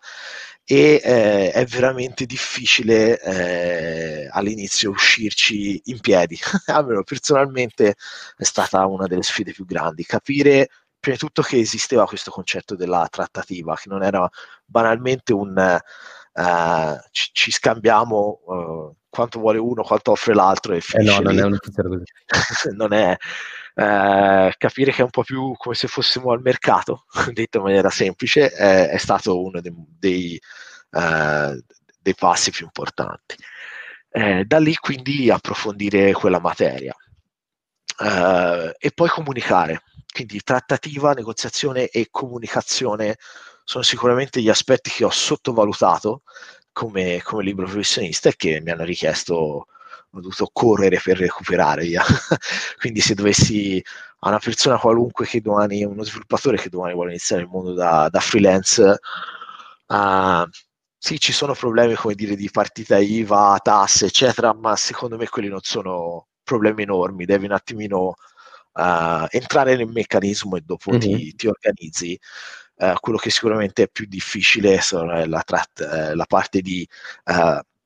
e 0.65 1.01
eh, 1.03 1.51
è 1.51 1.65
veramente 1.65 2.27
difficile 2.27 3.19
eh, 3.21 4.29
all'inizio 4.31 4.91
uscirci 4.91 5.81
in 5.87 6.01
piedi. 6.01 6.39
Almeno 6.67 7.03
personalmente 7.03 7.97
è 8.37 8.45
stata 8.45 8.85
una 8.87 9.07
delle 9.07 9.23
sfide 9.23 9.53
più 9.53 9.65
grandi, 9.65 10.05
capire 10.05 10.69
prima 11.01 11.17
di 11.17 11.23
tutto 11.23 11.43
che 11.43 11.59
esisteva 11.59 12.07
questo 12.07 12.31
concetto 12.31 12.75
della 12.75 13.07
trattativa, 13.11 13.77
che 13.77 13.89
non 13.89 14.03
era 14.03 14.29
banalmente 14.65 15.33
un 15.33 15.81
uh, 16.35 16.99
ci, 17.11 17.31
ci, 17.33 17.51
scambiamo 17.51 18.41
uh, 18.45 18.97
quanto 19.09 19.39
vuole 19.39 19.59
uno, 19.59 19.83
quanto 19.83 20.13
offre 20.13 20.35
l'altro 20.35 20.75
e 20.75 20.81
finisce 20.81 21.19
eh 21.19 21.23
no, 21.23 21.31
non 21.31 21.39
è 21.39 21.43
un 21.43 21.59
così. 21.59 22.77
non 22.77 22.93
è 22.93 23.13
uh, 23.13 24.51
capire 24.57 24.93
che 24.93 25.01
è 25.01 25.05
un 25.05 25.11
po' 25.11 25.23
più 25.23 25.55
come 25.57 25.75
se 25.75 25.89
fossimo 25.89 26.33
al 26.33 26.41
mercato, 26.41 27.05
detto 27.33 27.59
in 27.59 27.65
maniera 27.65 27.91
semplice, 27.91 28.51
è, 28.51 28.89
è 28.89 28.99
stato 28.99 29.43
uno 29.43 29.61
dei, 29.61 29.75
dei, 29.99 30.41
dei, 32.01 32.15
passi 32.15 32.51
più 32.51 32.65
importanti. 32.65 33.37
Eh, 34.11 34.45
da 34.45 34.59
lì 34.59 34.75
quindi 34.77 35.31
approfondire 35.31 36.13
quella 36.13 36.41
materia. 36.41 36.95
e 38.79 38.91
poi 38.95 39.09
comunicare, 39.09 39.83
quindi 40.13 40.41
trattativa, 40.43 41.13
negoziazione 41.13 41.89
e 41.89 42.09
comunicazione 42.11 43.17
sono 43.69 43.85
sicuramente 43.85 44.41
gli 44.41 44.49
aspetti 44.49 44.89
che 44.89 45.05
ho 45.05 45.11
sottovalutato 45.11 46.23
come, 46.73 47.21
come 47.23 47.43
libro 47.43 47.67
professionista 47.67 48.31
e 48.31 48.35
che 48.35 48.63
mi 48.63 48.71
hanno 48.71 48.85
richiesto, 48.85 49.35
ho 49.35 49.67
dovuto 50.11 50.49
correre 50.51 50.99
per 51.05 51.19
recuperare 51.19 51.83
via. 51.83 52.03
Quindi 52.81 53.01
se 53.01 53.15
dovessi 53.15 53.83
a 54.21 54.29
una 54.31 54.39
persona 54.39 54.79
qualunque 54.79 55.27
che 55.27 55.43
domani, 55.43 55.85
uno 55.85 56.03
sviluppatore 56.03 56.57
che 56.57 56.71
domani 56.71 56.95
vuole 56.95 57.11
iniziare 57.11 57.43
il 57.43 57.49
mondo 57.49 57.75
da, 57.75 58.09
da 58.09 58.21
freelance, 58.21 59.01
uh, 59.87 60.49
sì, 60.97 61.21
ci 61.21 61.33
sono 61.33 61.53
problemi 61.53 61.95
come 61.95 62.15
dire 62.15 62.37
di 62.37 62.49
partita 62.51 62.97
IVA, 62.97 63.61
tasse, 63.63 64.07
eccetera, 64.07 64.55
ma 64.55 64.77
secondo 64.77 65.19
me 65.19 65.29
quelli 65.29 65.49
non 65.49 65.61
sono 65.61 66.29
problemi 66.43 66.85
enormi, 66.85 67.27
devi 67.27 67.45
un 67.45 67.53
attimino 67.53 68.15
uh, 68.73 69.27
entrare 69.29 69.77
nel 69.77 69.89
meccanismo 69.89 70.57
e 70.57 70.63
dopo 70.65 70.91
mm-hmm. 70.91 71.01
ti, 71.01 71.35
ti, 71.35 71.47
organizzi. 71.49 72.19
Uh, 72.79 72.95
quello 73.01 73.19
che 73.19 73.31
sicuramente 73.31 73.83
è 73.83 73.89
più 73.89 74.07
difficile 74.07 74.77
è 74.77 75.27
la, 75.27 75.43
tra- 75.43 75.65
uh, 75.81 76.15
la 76.15 76.27
parte 76.27 76.61
di 76.61 76.89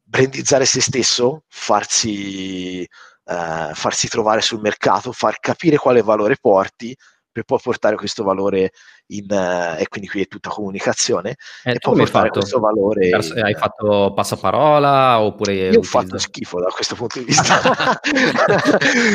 brandizzare 0.02 0.66
se 0.66 0.82
stesso, 0.82 1.44
farsi 1.48 2.86
eh, 3.24 3.70
farsi 3.74 4.08
trovare 4.08 4.40
sul 4.40 4.60
mercato, 4.60 5.12
far 5.12 5.38
capire 5.38 5.76
quale 5.76 6.02
valore 6.02 6.36
porti 6.40 6.96
per 7.32 7.44
poi 7.44 7.58
portare 7.60 7.96
questo 7.96 8.22
valore 8.22 8.72
in, 9.06 9.26
uh, 9.28 9.80
e 9.80 9.88
quindi 9.88 10.08
qui 10.08 10.20
è 10.20 10.26
tutta 10.26 10.50
comunicazione 10.50 11.36
eh, 11.64 11.72
e 11.72 11.78
poi 11.78 11.96
portare 11.96 12.28
fatto? 12.28 12.40
questo 12.40 12.60
valore 12.60 13.08
Pers- 13.08 13.32
in, 13.34 13.44
hai 13.44 13.54
fatto 13.54 14.12
passaparola 14.14 15.20
oppure 15.20 15.54
io 15.54 15.78
ho 15.78 15.82
fatto 15.82 16.18
schifo 16.18 16.60
da 16.60 16.68
questo 16.68 16.94
punto 16.94 17.18
di 17.18 17.24
vista 17.24 17.60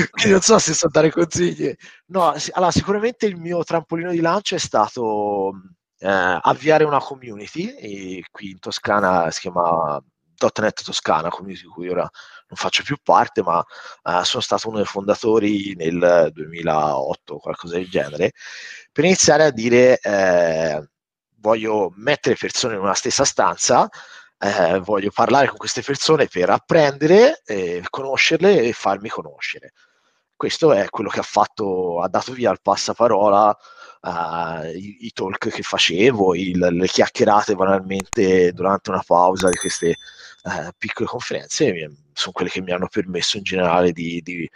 quindi 0.09 0.31
non 0.31 0.41
so 0.41 0.57
se 0.57 0.73
so 0.73 0.87
dare 0.89 1.11
consigli 1.11 1.73
no, 2.07 2.33
allora 2.51 2.71
sicuramente 2.71 3.27
il 3.27 3.37
mio 3.37 3.63
trampolino 3.63 4.11
di 4.11 4.19
lancio 4.19 4.55
è 4.55 4.59
stato 4.59 5.51
eh, 5.99 6.39
avviare 6.41 6.83
una 6.83 6.99
community 6.99 8.21
qui 8.31 8.49
in 8.49 8.59
Toscana 8.59 9.29
si 9.29 9.41
chiama 9.41 10.01
.NET 10.37 10.83
Toscana, 10.83 11.29
community 11.29 11.63
di 11.63 11.67
cui 11.67 11.89
ora 11.89 12.01
non 12.01 12.57
faccio 12.57 12.83
più 12.83 12.97
parte, 13.03 13.41
ma 13.41 13.57
uh, 13.57 14.23
sono 14.23 14.41
stato 14.41 14.67
uno 14.69 14.77
dei 14.77 14.85
fondatori 14.85 15.75
nel 15.75 16.29
2008 16.31 17.33
o 17.33 17.39
qualcosa 17.39 17.75
del 17.75 17.89
genere, 17.89 18.31
per 18.91 19.05
iniziare 19.05 19.43
a 19.43 19.51
dire 19.51 19.99
eh, 19.99 20.89
voglio 21.39 21.91
mettere 21.97 22.35
persone 22.35 22.75
in 22.75 22.81
una 22.81 22.93
stessa 22.93 23.25
stanza, 23.25 23.87
eh, 24.39 24.79
voglio 24.79 25.11
parlare 25.13 25.47
con 25.47 25.57
queste 25.57 25.81
persone 25.81 26.27
per 26.27 26.49
apprendere, 26.49 27.41
eh, 27.45 27.83
conoscerle 27.89 28.61
e 28.61 28.73
farmi 28.73 29.09
conoscere. 29.09 29.73
Questo 30.35 30.71
è 30.71 30.89
quello 30.89 31.09
che 31.09 31.19
ha 31.19 31.23
fatto, 31.23 32.01
ha 32.01 32.07
dato 32.07 32.31
via 32.33 32.51
il 32.51 32.61
passaparola 32.61 33.57
Uh, 33.99 34.63
i, 34.63 35.07
i, 35.07 35.11
talk 35.11 35.49
che 35.49 35.63
facevo, 35.63 36.35
il, 36.35 36.59
le 36.59 36.87
chiacchierate 36.87 37.55
banalmente 37.55 38.53
durante 38.53 38.91
una 38.91 39.03
pausa 39.05 39.49
di 39.49 39.57
queste 39.57 39.95
uh, 40.47 40.69
piccole 40.77 41.07
conferenze 41.07 41.73
sono 42.13 42.31
quelle 42.31 42.49
che 42.49 42.61
mi 42.61 42.71
hanno 42.71 42.87
permesso 42.87 43.37
in 43.37 43.43
generale 43.43 43.91
di, 43.91 44.21
di 44.23 44.49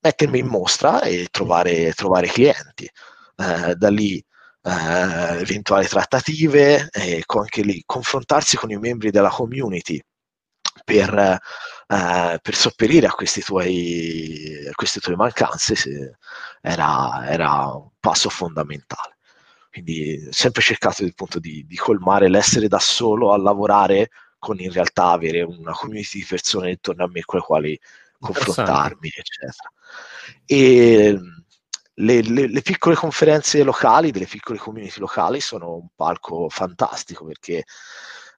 mettermi 0.00 0.38
in 0.38 0.46
mostra 0.46 1.02
e 1.02 1.28
trovare, 1.30 1.92
trovare 1.92 2.28
clienti. 2.28 2.88
Uh, 3.36 3.74
da 3.74 3.90
lì 3.90 4.22
eventuali 4.64 5.88
trattative, 5.88 6.88
e 6.92 7.24
anche 7.26 7.62
lì 7.62 7.82
confrontarsi 7.84 8.56
con 8.56 8.70
i 8.70 8.78
membri 8.78 9.10
della 9.10 9.28
community 9.28 10.00
per 10.84 11.40
eh, 11.92 12.38
per 12.40 12.54
sopperire 12.54 13.06
a, 13.06 13.14
tuoi, 13.44 14.66
a, 14.66 14.72
queste 14.72 15.00
tue 15.00 15.14
mancanze 15.14 16.16
era, 16.62 17.28
era, 17.28 17.66
un 17.74 17.90
passo 18.00 18.30
fondamentale. 18.30 19.18
Quindi 19.70 20.26
sempre 20.30 20.62
cercato 20.62 21.04
appunto 21.04 21.38
di, 21.38 21.66
di 21.66 21.76
colmare 21.76 22.28
l'essere 22.28 22.68
da 22.68 22.78
solo 22.78 23.32
a 23.32 23.38
lavorare 23.38 24.08
con 24.42 24.58
in 24.58 24.72
realtà 24.72 25.10
avere 25.10 25.42
una 25.42 25.70
community 25.70 26.18
di 26.18 26.26
persone 26.28 26.70
intorno 26.70 27.04
a 27.04 27.08
me 27.08 27.20
con 27.20 27.38
le 27.38 27.44
quali 27.44 27.80
confrontarmi, 28.18 29.08
eccetera. 29.14 29.72
E 30.44 31.16
le, 31.94 32.22
le, 32.22 32.48
le, 32.48 32.60
piccole 32.60 32.96
conferenze 32.96 33.62
locali, 33.62 34.10
delle 34.10 34.26
piccole 34.26 34.58
community 34.58 34.98
locali, 34.98 35.40
sono 35.40 35.74
un 35.76 35.86
palco 35.94 36.48
fantastico 36.48 37.24
perché 37.24 37.62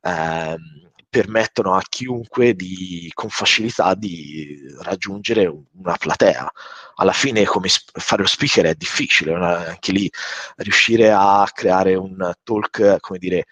ehm, 0.02 0.90
permettono 1.08 1.74
a 1.74 1.82
chiunque 1.88 2.52
di, 2.52 3.10
con 3.14 3.30
facilità 3.30 3.94
di 3.94 4.60
raggiungere 4.82 5.46
una 5.46 5.96
platea. 5.96 6.52
Alla 6.96 7.12
fine 7.12 7.46
come 7.46 7.68
sp- 7.68 7.98
fare 7.98 8.20
lo 8.20 8.28
speaker 8.28 8.66
è 8.66 8.74
difficile, 8.74 9.32
una, 9.32 9.68
anche 9.68 9.92
lì 9.92 10.10
riuscire 10.56 11.10
a 11.10 11.48
creare 11.50 11.94
un 11.94 12.30
talk, 12.42 12.98
come 13.00 13.18
dire, 13.18 13.46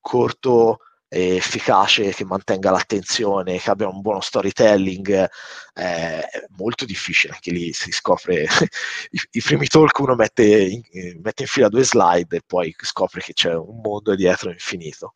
corto 0.00 0.78
efficace, 1.08 2.12
che 2.12 2.24
mantenga 2.24 2.70
l'attenzione, 2.70 3.58
che 3.58 3.70
abbia 3.70 3.88
un 3.88 4.00
buono 4.00 4.20
storytelling, 4.20 5.28
è 5.72 6.28
molto 6.56 6.84
difficile. 6.84 7.34
Anche 7.34 7.50
lì 7.50 7.72
si 7.72 7.90
scopre 7.92 8.46
i, 9.30 9.40
primi 9.42 9.66
talk 9.66 9.98
uno 9.98 10.14
mette 10.14 10.44
in, 10.44 10.82
mette 11.22 11.42
in, 11.42 11.48
fila 11.48 11.68
due 11.68 11.84
slide 11.84 12.36
e 12.36 12.42
poi 12.46 12.74
scopre 12.78 13.20
che 13.20 13.32
c'è 13.32 13.54
un 13.54 13.80
mondo 13.82 14.14
dietro 14.14 14.50
infinito. 14.50 15.14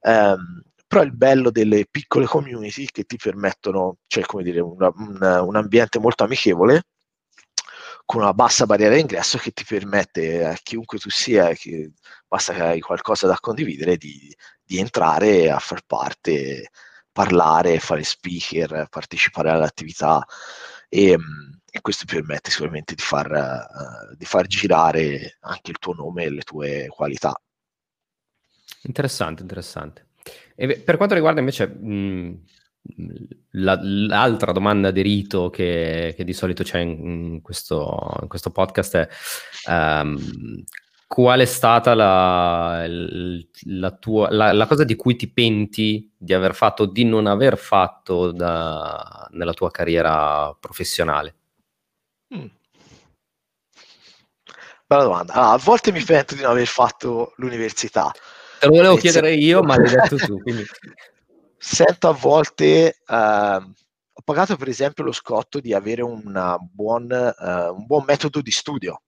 Um, 0.00 0.62
però 0.86 1.02
il 1.02 1.12
bello 1.14 1.50
delle 1.50 1.86
piccole 1.90 2.26
community 2.26 2.86
che 2.86 3.04
ti 3.04 3.16
permettono, 3.16 3.98
cioè 4.06 4.24
come 4.24 4.42
dire, 4.44 4.60
una, 4.60 4.90
un, 4.94 5.18
un 5.20 5.56
ambiente 5.56 5.98
molto 5.98 6.24
amichevole, 6.24 6.84
con 8.04 8.22
una 8.22 8.32
bassa 8.32 8.66
barriera 8.66 8.94
d'ingresso 8.94 9.36
che 9.36 9.50
ti 9.50 9.64
permette 9.64 10.44
a 10.44 10.54
chiunque 10.62 10.98
tu 10.98 11.10
sia, 11.10 11.52
che 11.54 11.90
basta 12.26 12.52
che 12.52 12.62
hai 12.62 12.80
qualcosa 12.80 13.26
da 13.26 13.38
condividere, 13.40 13.96
di, 13.96 14.34
di 14.62 14.78
entrare 14.78 15.50
a 15.50 15.58
far 15.58 15.82
parte, 15.86 16.70
parlare, 17.12 17.78
fare 17.78 18.02
speaker, 18.02 18.88
partecipare 18.90 19.50
all'attività 19.50 20.24
e, 20.88 21.16
e 21.70 21.80
questo 21.80 22.04
permette 22.06 22.50
sicuramente 22.50 22.94
di 22.94 23.02
far, 23.02 23.30
uh, 23.30 24.14
di 24.16 24.24
far 24.24 24.46
girare 24.46 25.38
anche 25.40 25.70
il 25.70 25.78
tuo 25.78 25.94
nome 25.94 26.24
e 26.24 26.30
le 26.30 26.42
tue 26.42 26.86
qualità. 26.88 27.40
Interessante, 28.82 29.42
interessante. 29.42 30.06
E 30.54 30.80
per 30.80 30.96
quanto 30.96 31.14
riguarda 31.14 31.40
invece 31.40 31.66
mh, 31.66 32.42
la, 33.52 33.78
l'altra 33.82 34.52
domanda 34.52 34.90
di 34.90 35.02
rito 35.02 35.50
che, 35.50 36.14
che, 36.16 36.24
di 36.24 36.32
solito 36.32 36.62
c'è 36.62 36.78
in, 36.78 36.90
in, 36.90 37.42
questo, 37.42 38.18
in 38.22 38.28
questo, 38.28 38.50
podcast 38.50 38.96
è 38.96 39.08
um, 39.70 40.18
qual 41.06 41.40
è 41.40 41.44
stata 41.44 41.94
la, 41.94 42.84
la, 42.86 43.90
tua, 43.92 44.28
la, 44.30 44.52
la, 44.52 44.66
cosa 44.66 44.84
di 44.84 44.96
cui 44.96 45.14
ti 45.14 45.30
penti 45.30 46.12
di 46.16 46.34
aver 46.34 46.54
fatto 46.54 46.82
o 46.82 46.86
di 46.86 47.04
non 47.04 47.26
aver 47.26 47.56
fatto 47.56 48.32
da, 48.32 49.28
nella 49.30 49.52
tua 49.52 49.70
carriera 49.70 50.54
professionale? 50.58 51.34
Mm. 52.34 52.46
Bella 54.86 55.02
domanda. 55.02 55.32
Allora, 55.32 55.52
a 55.52 55.58
volte 55.58 55.92
mi 55.92 56.02
pento 56.02 56.34
di 56.34 56.42
non 56.42 56.50
aver 56.50 56.66
fatto 56.66 57.32
l'università. 57.36 58.12
Te 58.58 58.66
lo 58.66 58.72
volevo 58.72 58.96
chiedere 58.96 59.34
io, 59.34 59.62
ma 59.62 59.76
l'hai 59.76 59.90
detto 59.90 60.16
tu. 60.16 60.40
Quindi... 60.40 60.64
Sento 61.58 62.08
a 62.08 62.12
volte, 62.12 62.98
uh, 63.06 63.14
ho 63.14 64.22
pagato 64.24 64.56
per 64.56 64.68
esempio 64.68 65.02
lo 65.02 65.12
scotto 65.12 65.58
di 65.58 65.72
avere 65.72 66.02
buon, 66.02 67.08
uh, 67.10 67.74
un 67.74 67.86
buon 67.86 68.04
metodo 68.06 68.40
di 68.40 68.50
studio. 68.50 69.02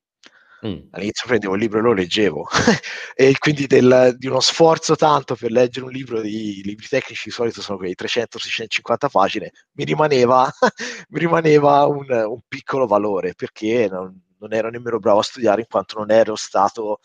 Mm. 0.66 0.88
All'inizio 0.90 1.28
prendevo 1.28 1.54
il 1.54 1.60
libro 1.60 1.78
e 1.78 1.82
lo 1.82 1.92
leggevo, 1.92 2.48
e 3.14 3.38
quindi 3.38 3.68
del, 3.68 4.16
di 4.18 4.26
uno 4.26 4.40
sforzo 4.40 4.96
tanto 4.96 5.36
per 5.36 5.52
leggere 5.52 5.86
un 5.86 5.92
libro 5.92 6.20
di 6.20 6.62
libri 6.64 6.88
tecnici, 6.88 7.28
di 7.28 7.30
solito 7.30 7.62
sono 7.62 7.78
quei 7.78 7.94
300-650 7.96 9.08
pagine, 9.08 9.52
mi 9.72 9.84
rimaneva, 9.84 10.50
mi 11.10 11.18
rimaneva 11.20 11.86
un, 11.86 12.06
un, 12.10 12.40
piccolo 12.48 12.86
valore 12.86 13.34
perché 13.34 13.86
non, 13.88 14.20
non 14.38 14.52
ero 14.52 14.68
nemmeno 14.68 14.98
bravo 14.98 15.20
a 15.20 15.22
studiare 15.22 15.60
in 15.60 15.68
quanto 15.68 15.98
non 15.98 16.10
ero 16.10 16.34
stato 16.34 16.98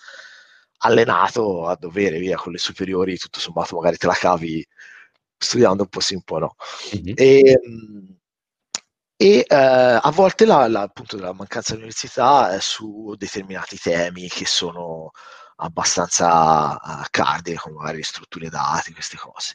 allenato 0.79 1.67
a 1.67 1.75
dovere, 1.79 2.17
via, 2.17 2.37
con 2.37 2.51
le 2.51 2.57
superiori, 2.57 3.17
tutto 3.17 3.39
sommato 3.39 3.75
magari 3.75 3.97
te 3.97 4.07
la 4.07 4.13
cavi 4.13 4.65
studiando 5.37 5.83
un 5.83 5.89
po' 5.89 5.99
sì, 5.99 6.15
un 6.15 6.23
po' 6.23 6.39
no. 6.39 6.55
Mm-hmm. 6.95 7.13
E, 7.15 7.59
e 9.23 9.45
eh, 9.47 9.55
a 9.55 10.11
volte 10.11 10.45
la, 10.45 10.67
la, 10.67 10.81
appunto 10.81 11.17
la 11.17 11.31
mancanza 11.31 11.71
di 11.71 11.77
università 11.77 12.53
è 12.53 12.59
su 12.59 13.15
determinati 13.17 13.77
temi 13.77 14.27
che 14.27 14.45
sono 14.45 15.11
abbastanza 15.55 16.73
uh, 16.73 17.05
cardine, 17.09 17.55
come 17.55 17.75
magari 17.75 17.97
le 17.97 18.03
strutture 18.03 18.49
dati, 18.49 18.91
queste 18.91 19.15
cose. 19.15 19.53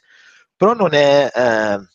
Però 0.55 0.73
non 0.73 0.95
è, 0.95 1.31
eh, 1.31 1.87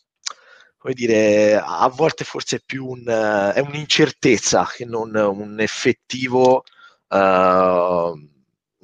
come 0.77 0.93
dire, 0.93 1.61
a 1.61 1.89
volte 1.89 2.23
forse 2.23 2.57
è 2.57 2.61
più 2.65 2.85
un, 2.87 3.01
uh, 3.05 3.51
è 3.51 3.59
un'incertezza 3.59 4.65
che 4.71 4.85
non 4.85 5.13
un 5.13 5.59
effettivo... 5.59 6.63
Uh, 7.09 8.33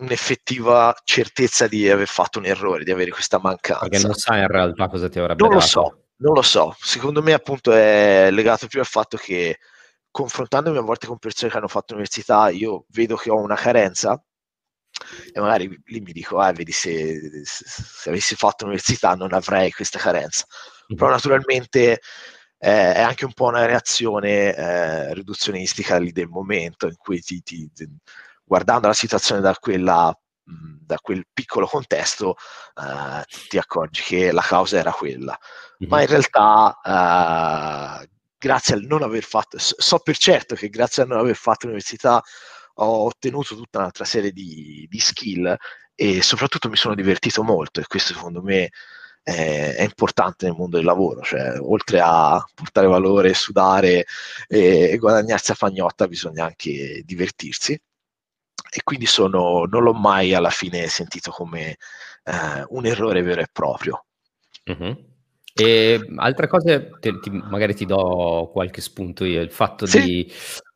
un'effettiva 0.01 0.95
certezza 1.03 1.67
di 1.67 1.87
aver 1.87 2.07
fatto 2.07 2.39
un 2.39 2.45
errore, 2.45 2.83
di 2.83 2.89
avere 2.89 3.11
questa 3.11 3.39
mancanza. 3.39 3.87
Perché 3.87 4.03
non 4.03 4.15
sai 4.15 4.39
in 4.41 4.47
realtà 4.47 4.87
cosa 4.87 5.07
ti 5.09 5.19
avrebbe 5.19 5.43
non 5.43 5.49
dato. 5.51 5.61
lo 5.61 5.67
so, 5.67 6.00
non 6.21 6.33
lo 6.33 6.41
so. 6.41 6.75
Secondo 6.79 7.21
me 7.21 7.33
appunto 7.33 7.71
è 7.73 8.29
legato 8.31 8.67
più 8.67 8.79
al 8.79 8.85
fatto 8.85 9.17
che 9.17 9.59
confrontandomi 10.09 10.77
a 10.77 10.81
volte 10.81 11.07
con 11.07 11.17
persone 11.17 11.51
che 11.51 11.57
hanno 11.57 11.67
fatto 11.67 11.93
università, 11.93 12.49
io 12.49 12.85
vedo 12.89 13.15
che 13.15 13.29
ho 13.29 13.37
una 13.37 13.55
carenza 13.55 14.21
e 15.33 15.39
magari 15.39 15.81
lì 15.85 16.01
mi 16.01 16.11
dico, 16.11 16.37
ah, 16.37 16.51
vedi 16.51 16.71
se, 16.71 17.43
se, 17.43 17.63
se 17.65 18.09
avessi 18.09 18.35
fatto 18.35 18.65
università 18.65 19.15
non 19.15 19.33
avrei 19.33 19.71
questa 19.71 19.99
carenza. 19.99 20.45
Mm-hmm. 20.47 20.99
Però 20.99 21.09
naturalmente 21.09 22.01
eh, 22.57 22.93
è 22.93 23.01
anche 23.01 23.25
un 23.25 23.33
po' 23.33 23.45
una 23.45 23.65
reazione 23.65 24.55
eh, 24.55 25.13
riduzionistica 25.13 25.97
lì 25.97 26.11
del 26.11 26.27
momento 26.27 26.87
in 26.87 26.95
cui 26.97 27.21
ti, 27.21 27.41
ti, 27.41 27.71
ti 27.73 27.89
guardando 28.43 28.87
la 28.87 28.93
situazione 28.93 29.41
da, 29.41 29.55
quella, 29.55 30.15
da 30.85 30.97
quel 30.97 31.25
piccolo 31.31 31.65
contesto, 31.65 32.35
eh, 32.75 33.23
ti 33.47 33.57
accorgi 33.57 34.01
che 34.01 34.31
la 34.31 34.41
causa 34.41 34.77
era 34.77 34.91
quella. 34.91 35.37
Mm-hmm. 35.81 35.91
Ma 35.91 36.01
in 36.01 36.07
realtà, 36.07 36.79
eh, 38.03 38.09
grazie 38.37 38.75
al 38.75 38.81
non 38.81 39.03
aver 39.03 39.23
fatto, 39.23 39.57
so 39.59 39.99
per 39.99 40.17
certo 40.17 40.55
che 40.55 40.69
grazie 40.69 41.03
al 41.03 41.09
non 41.09 41.19
aver 41.19 41.35
fatto 41.35 41.65
l'università 41.67 42.21
ho 42.75 43.05
ottenuto 43.05 43.55
tutta 43.55 43.79
un'altra 43.79 44.05
serie 44.05 44.31
di, 44.31 44.87
di 44.89 44.99
skill 44.99 45.55
e 45.93 46.21
soprattutto 46.21 46.69
mi 46.69 46.75
sono 46.75 46.95
divertito 46.95 47.43
molto 47.43 47.79
e 47.79 47.85
questo 47.87 48.13
secondo 48.13 48.41
me 48.41 48.69
è, 49.21 49.75
è, 49.77 49.83
importante 49.83 50.45
nel 50.45 50.55
mondo 50.55 50.77
del 50.77 50.85
lavoro, 50.85 51.21
cioè 51.21 51.59
oltre 51.59 51.99
a 52.01 52.43
portare 52.55 52.87
valore, 52.87 53.33
sudare 53.33 54.05
e, 54.47 54.89
e 54.91 54.97
guadagnarsi 54.97 55.51
a 55.51 55.55
fagnotta 55.55 56.07
bisogna 56.07 56.45
anche 56.45 57.03
divertirsi 57.05 57.79
e 58.69 58.81
quindi 58.83 59.05
sono, 59.05 59.65
non 59.65 59.83
l'ho 59.83 59.93
mai 59.93 60.33
alla 60.33 60.49
fine 60.49 60.87
sentito 60.87 61.31
come 61.31 61.77
eh, 62.23 62.65
un 62.69 62.85
errore 62.85 63.21
vero 63.21 63.41
e 63.41 63.47
proprio. 63.51 64.05
Mm-hmm. 64.71 64.93
E 65.53 65.99
altre 66.17 66.47
cose, 66.47 66.91
te, 66.99 67.19
ti, 67.19 67.29
magari 67.29 67.75
ti 67.75 67.85
do 67.85 68.49
qualche 68.53 68.81
spunto 68.81 69.25
io, 69.25 69.41
il 69.41 69.51
fatto 69.51 69.85
sì. 69.85 70.01
di 70.01 70.33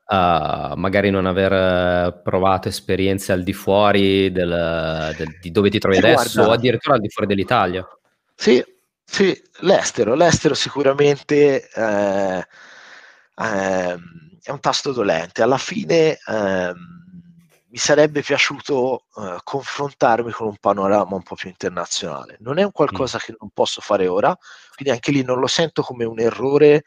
uh, 0.08 0.76
magari 0.76 1.10
non 1.10 1.26
aver 1.26 2.22
provato 2.22 2.68
esperienze 2.68 3.32
al 3.32 3.44
di 3.44 3.54
fuori 3.54 4.32
del, 4.32 5.14
del, 5.18 5.40
di 5.40 5.52
dove 5.52 5.70
ti 5.70 5.80
trovi 5.80 5.98
adesso 5.98 6.34
guarda, 6.34 6.52
o 6.52 6.54
addirittura 6.56 6.96
al 6.96 7.02
di 7.02 7.10
fuori 7.10 7.28
dell'Italia. 7.28 7.88
Sì, 8.36 8.64
sì, 9.04 9.42
l'estero, 9.62 10.14
l'estero 10.14 10.56
sicuramente 10.56 11.70
eh, 11.70 12.48
eh, 13.38 13.96
è 14.44 14.52
un 14.52 14.60
tasto 14.60 14.92
dolente. 14.92 15.42
Alla 15.42 15.58
fine 15.58 16.18
eh, 16.28 16.74
mi 17.76 17.82
sarebbe 17.82 18.22
piaciuto 18.22 19.04
eh, 19.18 19.38
confrontarmi 19.44 20.32
con 20.32 20.48
un 20.48 20.56
panorama 20.58 21.16
un 21.16 21.24
po' 21.24 21.36
più 21.36 21.50
internazionale. 21.50 22.38
Non 22.40 22.58
è 22.58 22.64
un 22.64 22.72
qualcosa 22.72 23.18
mm. 23.18 23.20
che 23.20 23.36
non 23.38 23.50
posso 23.54 23.82
fare 23.82 24.08
ora, 24.08 24.34
quindi 24.76 24.94
anche 24.94 25.12
lì 25.12 25.24
non 25.24 25.40
lo 25.40 25.48
sento 25.48 25.82
come 25.82 26.06
un 26.06 26.18
errore, 26.22 26.84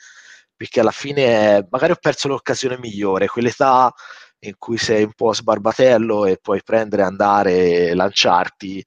perché 0.57 0.81
alla 0.81 0.91
fine 0.91 1.67
magari 1.71 1.93
ho 1.93 1.99
perso 2.01 2.29
l'occasione 2.29 2.79
migliore, 2.79 3.27
quell'età 3.27 3.93
in 4.41 4.55
cui 4.57 4.79
sei 4.79 5.03
un 5.05 5.13
po' 5.13 5.35
sbarbatello 5.35 6.25
e 6.25 6.39
puoi 6.39 6.63
prendere, 6.63 7.03
andare 7.03 7.89
e 7.89 7.95
lanciarti 7.95 8.83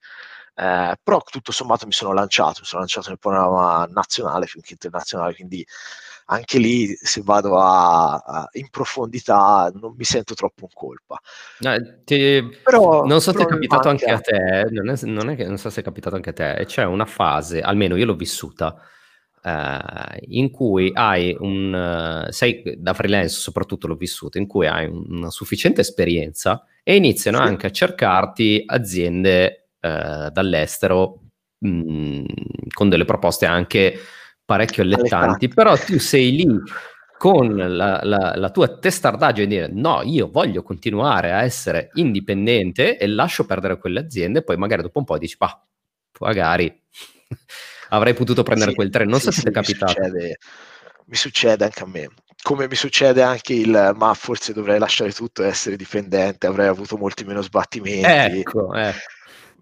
eh, 0.54 0.96
però 1.02 1.22
tutto 1.22 1.50
sommato 1.52 1.86
mi 1.86 1.92
sono 1.92 2.12
lanciato, 2.12 2.60
mi 2.60 2.66
sono 2.66 2.80
lanciato 2.80 3.08
nel 3.08 3.18
panorama 3.18 3.86
nazionale 3.90 4.46
finché 4.46 4.72
internazionale, 4.72 5.34
quindi 5.34 5.66
anche 6.26 6.58
lì 6.58 6.88
se 6.88 7.20
vado 7.22 7.58
a, 7.58 8.14
a, 8.16 8.48
in 8.52 8.68
profondità 8.70 9.70
non 9.74 9.94
mi 9.96 10.04
sento 10.04 10.34
troppo 10.34 10.62
in 10.62 10.70
colpa. 10.72 11.20
No, 11.60 11.76
ti, 12.04 12.42
però, 12.62 13.04
non 13.04 13.20
so 13.20 13.32
se 13.32 13.42
è 13.42 13.46
capitato 13.46 13.88
anche 13.88 14.06
a 14.06 14.20
te, 14.20 14.66
non, 14.70 14.88
è, 14.88 14.96
non, 15.04 15.30
è 15.30 15.36
che, 15.36 15.46
non 15.46 15.58
so 15.58 15.70
se 15.70 15.80
è 15.80 15.84
capitato 15.84 16.16
anche 16.16 16.30
a 16.30 16.32
te, 16.32 16.64
c'è 16.66 16.84
una 16.84 17.06
fase, 17.06 17.60
almeno 17.60 17.96
io 17.96 18.06
l'ho 18.06 18.16
vissuta, 18.16 18.76
Uh, 19.44 20.18
in 20.28 20.52
cui 20.52 20.92
hai 20.94 21.36
un, 21.36 22.28
sei 22.30 22.62
da 22.78 22.94
freelance 22.94 23.40
soprattutto 23.40 23.88
l'ho 23.88 23.96
vissuto, 23.96 24.38
in 24.38 24.46
cui 24.46 24.68
hai 24.68 24.86
una 24.86 25.30
sufficiente 25.30 25.80
esperienza 25.80 26.64
e 26.84 26.94
iniziano 26.94 27.38
sì. 27.38 27.42
anche 27.42 27.66
a 27.66 27.70
cercarti 27.70 28.62
aziende 28.64 29.70
eh, 29.80 30.30
dall'estero 30.30 31.22
mh, 31.58 31.68
mm, 31.68 32.24
con 32.72 32.88
delle 32.88 33.04
proposte 33.04 33.46
anche 33.46 33.98
parecchio 34.52 34.82
allettanti, 34.82 35.48
però 35.48 35.76
tu 35.76 35.98
sei 35.98 36.32
lì 36.32 36.46
con 37.16 37.56
la, 37.56 38.00
la, 38.02 38.34
la 38.36 38.50
tua 38.50 38.78
testardaggine 38.78 39.44
e 39.44 39.48
dire 39.48 39.68
no, 39.72 40.02
io 40.02 40.28
voglio 40.30 40.62
continuare 40.62 41.32
a 41.32 41.42
essere 41.42 41.90
indipendente 41.94 42.98
e 42.98 43.06
lascio 43.06 43.46
perdere 43.46 43.78
quelle 43.78 44.00
aziende, 44.00 44.42
poi 44.42 44.58
magari 44.58 44.82
dopo 44.82 44.98
un 44.98 45.04
po' 45.04 45.16
dici, 45.16 45.36
bah, 45.38 45.64
magari 46.20 46.82
avrei 47.90 48.12
potuto 48.12 48.42
prendere 48.42 48.70
sì, 48.70 48.76
quel 48.76 48.90
treno, 48.90 49.10
non 49.10 49.20
sì, 49.20 49.26
so 49.26 49.30
se 49.30 49.38
sì, 49.38 49.44
ti 49.44 49.48
è 49.48 49.52
capitato. 49.52 50.00
Mi 50.00 50.04
succede, 50.04 50.38
mi 51.06 51.16
succede 51.16 51.64
anche 51.64 51.82
a 51.82 51.86
me, 51.86 52.08
come 52.42 52.68
mi 52.68 52.74
succede 52.74 53.22
anche 53.22 53.54
il 53.54 53.92
ma 53.96 54.12
forse 54.12 54.52
dovrei 54.52 54.78
lasciare 54.78 55.12
tutto 55.12 55.42
e 55.42 55.46
essere 55.46 55.76
dipendente, 55.76 56.46
avrei 56.46 56.66
avuto 56.66 56.98
molti 56.98 57.24
meno 57.24 57.40
sbattimenti. 57.40 58.38
Ecco, 58.40 58.74
ecco 58.74 59.00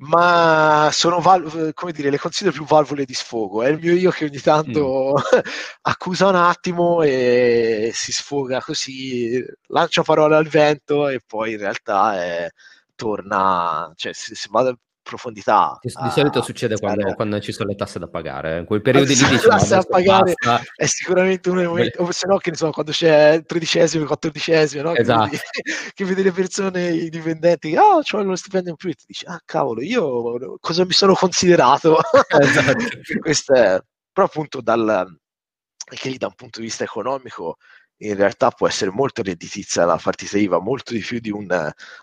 ma 0.00 0.88
sono 0.92 1.20
val- 1.20 1.72
come 1.74 1.92
dire, 1.92 2.10
le 2.10 2.18
considero 2.18 2.54
più 2.56 2.64
valvole 2.64 3.04
di 3.04 3.14
sfogo. 3.14 3.62
È 3.62 3.68
il 3.68 3.78
mio 3.78 3.94
io 3.94 4.10
che 4.10 4.24
ogni 4.26 4.40
tanto 4.40 5.14
mm. 5.14 5.38
accusa 5.82 6.28
un 6.28 6.36
attimo 6.36 7.02
e 7.02 7.90
si 7.94 8.12
sfoga 8.12 8.60
così, 8.60 9.44
lancia 9.68 10.02
parole 10.02 10.36
al 10.36 10.48
vento 10.48 11.08
e 11.08 11.20
poi 11.26 11.52
in 11.52 11.58
realtà 11.58 12.14
è, 12.22 12.48
torna, 12.94 13.92
cioè 13.96 14.12
se, 14.14 14.34
se 14.34 14.48
vado 14.50 14.78
profondità. 15.10 15.76
Di, 15.80 15.92
di 15.92 16.10
solito 16.10 16.40
succede 16.42 16.78
quando, 16.78 17.12
quando, 17.14 17.40
ci 17.40 17.50
sono 17.52 17.68
le 17.68 17.74
tasse 17.74 17.98
da 17.98 18.06
pagare. 18.06 18.58
In 18.58 18.64
quei 18.64 18.80
periodi 18.80 19.14
lì 19.14 19.28
diciamo, 19.28 19.58
tasse 19.58 19.74
da 19.74 19.82
pagare 19.82 20.34
basta. 20.40 20.62
è 20.74 20.86
sicuramente 20.86 21.50
uno 21.50 21.58
dei 21.58 21.68
momenti, 21.68 21.98
o 21.98 22.10
se 22.12 22.26
no 22.28 22.38
che 22.38 22.50
ne 22.50 22.56
so, 22.56 22.70
quando 22.70 22.92
c'è 22.92 23.42
tredicesimo, 23.44 24.04
quattordicesimo, 24.06 24.82
no? 24.82 24.94
esatto. 24.94 25.30
che, 25.30 25.30
vedi, 25.30 25.42
che 25.94 26.04
vedi 26.04 26.22
le 26.22 26.32
persone, 26.32 26.88
i 26.90 27.08
dipendenti, 27.10 27.74
ah, 27.74 27.96
oh, 27.96 28.02
c'ho 28.02 28.22
lo 28.22 28.36
stipendio 28.36 28.70
in 28.70 28.76
più, 28.76 28.90
e 28.90 28.94
ti 28.94 29.04
dici, 29.08 29.26
ah, 29.26 29.40
cavolo, 29.44 29.82
io 29.82 30.56
cosa 30.60 30.84
mi 30.84 30.92
sono 30.92 31.14
considerato? 31.14 31.98
Esatto. 32.28 32.84
Questo 33.20 33.54
è, 33.54 33.80
però 34.12 34.26
appunto 34.26 34.60
dal, 34.60 34.88
anche 34.88 36.08
lì 36.08 36.16
da 36.16 36.28
un 36.28 36.34
punto 36.34 36.60
di 36.60 36.66
vista 36.66 36.84
economico 36.84 37.56
in 38.02 38.14
realtà 38.14 38.50
può 38.50 38.66
essere 38.66 38.90
molto 38.90 39.22
redditizia 39.22 39.84
la 39.84 39.98
partita 40.02 40.38
IVA, 40.38 40.58
molto 40.60 40.92
di 40.92 41.00
più 41.00 41.18
di 41.18 41.30
un, 41.30 41.46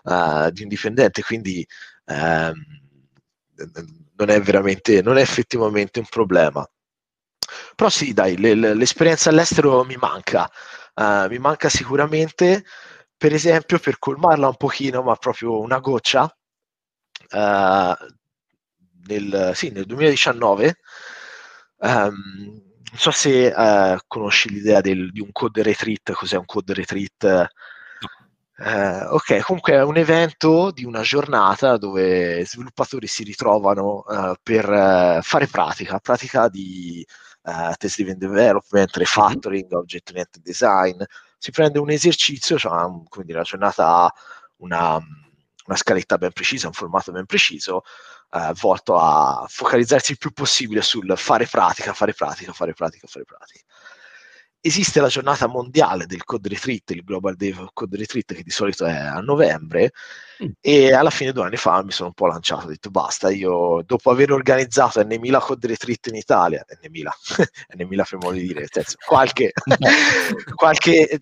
uh, 0.02 0.50
di 0.50 0.62
un 0.62 0.68
dipendente, 0.68 1.22
quindi 1.22 1.66
um, 2.06 2.52
non 4.16 4.30
è 4.30 4.40
veramente, 4.40 5.02
non 5.02 5.18
è 5.18 5.20
effettivamente 5.20 5.98
un 5.98 6.06
problema. 6.08 6.68
Però 7.74 7.88
sì, 7.88 8.12
dai, 8.12 8.36
le, 8.36 8.54
le, 8.54 8.74
l'esperienza 8.74 9.30
all'estero 9.30 9.84
mi 9.84 9.96
manca, 9.96 10.50
uh, 10.94 11.28
mi 11.28 11.38
manca 11.38 11.68
sicuramente, 11.68 12.64
per 13.16 13.32
esempio, 13.32 13.78
per 13.78 13.98
colmarla 13.98 14.48
un 14.48 14.56
pochino, 14.56 15.02
ma 15.02 15.14
proprio 15.16 15.60
una 15.60 15.78
goccia, 15.78 16.24
uh, 17.30 17.94
nel, 19.06 19.52
sì, 19.54 19.70
nel 19.70 19.84
2019, 19.86 20.76
um, 21.78 21.88
ehm, 21.88 22.62
non 22.90 22.98
so 22.98 23.10
se 23.10 23.52
uh, 23.54 23.98
conosci 24.06 24.50
l'idea 24.50 24.80
del, 24.80 25.10
di 25.12 25.20
un 25.20 25.30
code 25.32 25.62
retreat, 25.62 26.12
cos'è 26.12 26.36
un 26.36 26.46
code 26.46 26.74
retreat? 26.74 27.48
Eh, 28.60 29.04
ok, 29.04 29.40
comunque 29.42 29.74
è 29.74 29.82
un 29.84 29.96
evento 29.96 30.72
di 30.72 30.84
una 30.84 31.02
giornata 31.02 31.76
dove 31.76 32.44
sviluppatori 32.44 33.06
si 33.06 33.22
ritrovano 33.22 34.02
uh, 34.04 34.34
per 34.42 34.68
uh, 34.68 35.22
fare 35.22 35.46
pratica, 35.46 36.00
pratica 36.00 36.48
di 36.48 37.06
test 37.78 37.96
driven 37.96 38.18
development, 38.18 38.94
refactoring, 38.96 39.64
mm-hmm. 39.64 39.78
object 39.78 40.10
oriented 40.10 40.42
design. 40.42 41.00
Si 41.38 41.52
prende 41.52 41.78
un 41.78 41.88
esercizio, 41.90 42.58
cioè 42.58 42.82
un, 42.82 43.04
quindi 43.08 43.32
la 43.32 43.42
giornata 43.42 43.86
ha 43.86 44.12
una, 44.56 44.96
una, 45.66 45.76
scaletta 45.76 46.18
ben 46.18 46.32
precisa, 46.32 46.66
un 46.66 46.72
formato 46.72 47.12
ben 47.12 47.26
preciso, 47.26 47.84
volto 48.60 48.98
a 48.98 49.46
focalizzarsi 49.48 50.12
il 50.12 50.18
più 50.18 50.32
possibile 50.32 50.82
sul 50.82 51.10
fare 51.16 51.46
pratica, 51.46 51.94
fare 51.94 52.12
pratica, 52.12 52.52
fare 52.52 52.74
pratica, 52.74 53.06
fare 53.06 53.24
pratica 53.24 53.64
esiste 54.60 55.00
la 55.00 55.08
giornata 55.08 55.46
mondiale 55.46 56.06
del 56.06 56.24
Code 56.24 56.48
Retreat, 56.48 56.90
il 56.90 57.04
Global 57.04 57.36
Day 57.36 57.54
Code 57.72 57.96
Retreat, 57.96 58.34
che 58.34 58.42
di 58.42 58.50
solito 58.50 58.84
è 58.84 58.94
a 58.94 59.20
novembre, 59.20 59.92
mm. 60.42 60.50
e 60.60 60.92
alla 60.92 61.10
fine 61.10 61.32
due 61.32 61.44
anni 61.44 61.56
fa 61.56 61.82
mi 61.82 61.92
sono 61.92 62.08
un 62.08 62.14
po' 62.14 62.26
lanciato, 62.26 62.66
ho 62.66 62.68
detto 62.68 62.90
basta, 62.90 63.30
io 63.30 63.82
dopo 63.84 64.10
aver 64.10 64.32
organizzato 64.32 65.00
N1000 65.00 65.40
Code 65.40 65.66
Retreat 65.68 66.06
in 66.08 66.16
Italia, 66.16 66.64
N1000, 66.82 67.08
N1000 67.76 68.02
per 68.08 68.18
modo 68.18 68.32
di 68.32 68.46
dire, 68.46 68.66
senso, 68.70 68.96
qualche, 69.06 69.52
qualche, 70.54 71.18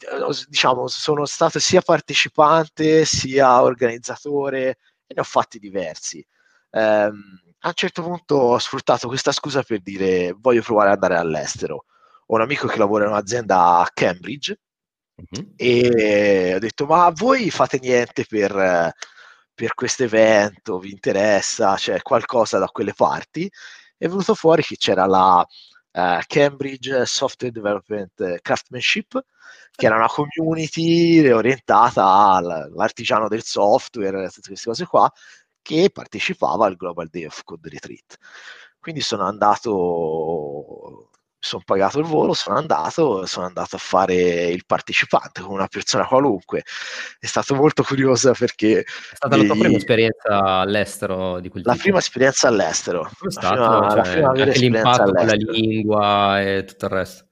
diciamo, 0.48 0.88
sono 0.88 1.26
stato 1.26 1.58
sia 1.58 1.82
partecipante 1.82 3.04
sia 3.04 3.62
organizzatore 3.62 4.78
e 5.06 5.14
ne 5.14 5.20
ho 5.20 5.24
fatti 5.24 5.58
diversi. 5.58 6.24
Um, 6.70 7.40
a 7.60 7.68
un 7.68 7.74
certo 7.74 8.02
punto 8.02 8.34
ho 8.36 8.58
sfruttato 8.58 9.08
questa 9.08 9.32
scusa 9.32 9.62
per 9.62 9.80
dire 9.80 10.36
voglio 10.38 10.62
provare 10.62 10.88
ad 10.90 10.94
andare 11.02 11.16
all'estero 11.16 11.86
ho 12.26 12.34
un 12.34 12.40
amico 12.40 12.66
che 12.66 12.78
lavora 12.78 13.04
in 13.04 13.10
un'azienda 13.10 13.78
a 13.78 13.90
Cambridge 13.92 14.58
uh-huh. 15.14 15.52
e 15.56 16.52
ho 16.54 16.58
detto 16.58 16.86
ma 16.86 17.10
voi 17.14 17.50
fate 17.50 17.78
niente 17.80 18.24
per, 18.26 18.92
per 19.54 19.74
questo 19.74 20.04
evento, 20.04 20.78
vi 20.78 20.90
interessa, 20.90 21.74
c'è 21.74 21.92
cioè 21.92 22.02
qualcosa 22.02 22.58
da 22.58 22.66
quelle 22.66 22.92
parti? 22.94 23.50
È 23.96 24.06
venuto 24.06 24.34
fuori 24.34 24.62
che 24.62 24.76
c'era 24.76 25.06
la 25.06 25.38
uh, 25.38 26.18
Cambridge 26.26 27.06
Software 27.06 27.52
Development 27.52 28.40
Craftsmanship, 28.42 29.24
che 29.74 29.86
era 29.86 29.96
una 29.96 30.08
community 30.08 31.26
orientata 31.30 32.04
all'artigiano 32.04 33.28
del 33.28 33.42
software, 33.42 34.28
tutte 34.28 34.48
queste 34.48 34.68
cose 34.68 34.86
qua, 34.86 35.10
che 35.62 35.90
partecipava 35.90 36.66
al 36.66 36.76
Global 36.76 37.08
Day 37.08 37.24
of 37.24 37.42
Code 37.44 37.68
Retreat. 37.68 38.16
Quindi 38.78 39.00
sono 39.00 39.24
andato 39.24 41.05
sono 41.38 41.62
pagato 41.64 41.98
il 41.98 42.06
volo, 42.06 42.34
sono 42.34 42.56
andato, 42.56 43.26
sono 43.26 43.46
andato 43.46 43.76
a 43.76 43.78
fare 43.78 44.14
il 44.46 44.64
partecipante 44.66 45.42
come 45.42 45.54
una 45.54 45.68
persona 45.68 46.06
qualunque. 46.06 46.64
È 47.18 47.26
stato 47.26 47.54
molto 47.54 47.82
curioso 47.82 48.32
perché... 48.32 48.80
È 48.80 49.14
stata 49.14 49.36
la 49.36 49.44
tua 49.44 49.56
prima 49.56 49.76
esperienza 49.76 50.40
all'estero 50.60 51.40
di 51.40 51.48
quel 51.48 51.62
La 51.64 51.72
tipo? 51.72 51.84
prima 51.84 51.98
esperienza 51.98 52.48
all'estero. 52.48 53.08
Come 53.18 53.30
è 53.30 53.32
stato? 53.32 53.54
Prima, 53.54 53.88
cioè, 53.90 53.96
la 53.96 54.02
prima 54.02 54.28
anche 54.28 54.58
l'impatto 54.58 55.12
con 55.12 55.26
la 55.26 55.32
lingua 55.34 56.42
e 56.42 56.64
tutto 56.64 56.84
il 56.86 56.90
resto. 56.90 57.24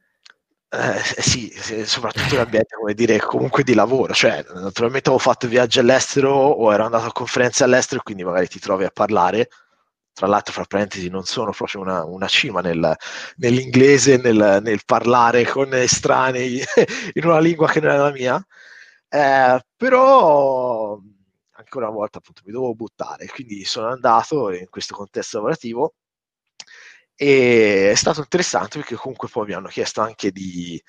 Eh, 0.70 1.22
sì, 1.22 1.52
soprattutto 1.84 2.34
in 2.34 2.40
ambiente 2.40 2.74
come 2.74 2.94
dire 2.94 3.20
comunque 3.20 3.62
di 3.62 3.74
lavoro, 3.74 4.12
cioè 4.12 4.44
naturalmente 4.54 5.08
avevo 5.08 5.22
fatto 5.22 5.46
viaggi 5.46 5.78
all'estero 5.78 6.32
o 6.32 6.72
ero 6.72 6.84
andato 6.84 7.06
a 7.06 7.12
conferenze 7.12 7.62
all'estero, 7.62 8.02
quindi 8.02 8.24
magari 8.24 8.48
ti 8.48 8.58
trovi 8.58 8.82
a 8.82 8.90
parlare 8.92 9.48
tra 10.14 10.26
l'altro, 10.28 10.52
fra 10.52 10.64
parentesi, 10.64 11.08
non 11.10 11.24
sono 11.24 11.50
proprio 11.50 11.80
una, 11.82 12.04
una 12.04 12.28
cima 12.28 12.60
nel, 12.60 12.96
nell'inglese, 13.36 14.16
nel, 14.16 14.60
nel, 14.62 14.80
parlare 14.86 15.44
con 15.44 15.74
estranei 15.74 16.62
in 17.14 17.24
una 17.24 17.40
lingua 17.40 17.68
che 17.68 17.80
non 17.80 17.90
è 17.90 17.96
la 17.96 18.12
mia, 18.12 18.46
eh, 19.08 19.64
però 19.76 20.98
ancora 21.56 21.88
una 21.88 21.94
volta 21.96 22.18
appunto 22.18 22.42
mi 22.46 22.52
dovevo 22.52 22.74
buttare, 22.74 23.26
quindi 23.26 23.64
sono 23.64 23.88
andato 23.88 24.52
in 24.52 24.68
questo 24.70 24.94
contesto 24.94 25.38
lavorativo 25.38 25.94
e 27.16 27.90
è 27.90 27.94
stato 27.94 28.20
interessante 28.20 28.78
perché 28.78 28.96
comunque 28.96 29.28
poi 29.28 29.46
mi 29.46 29.52
hanno 29.54 29.68
chiesto 29.68 30.00
anche 30.00 30.30
di... 30.30 30.82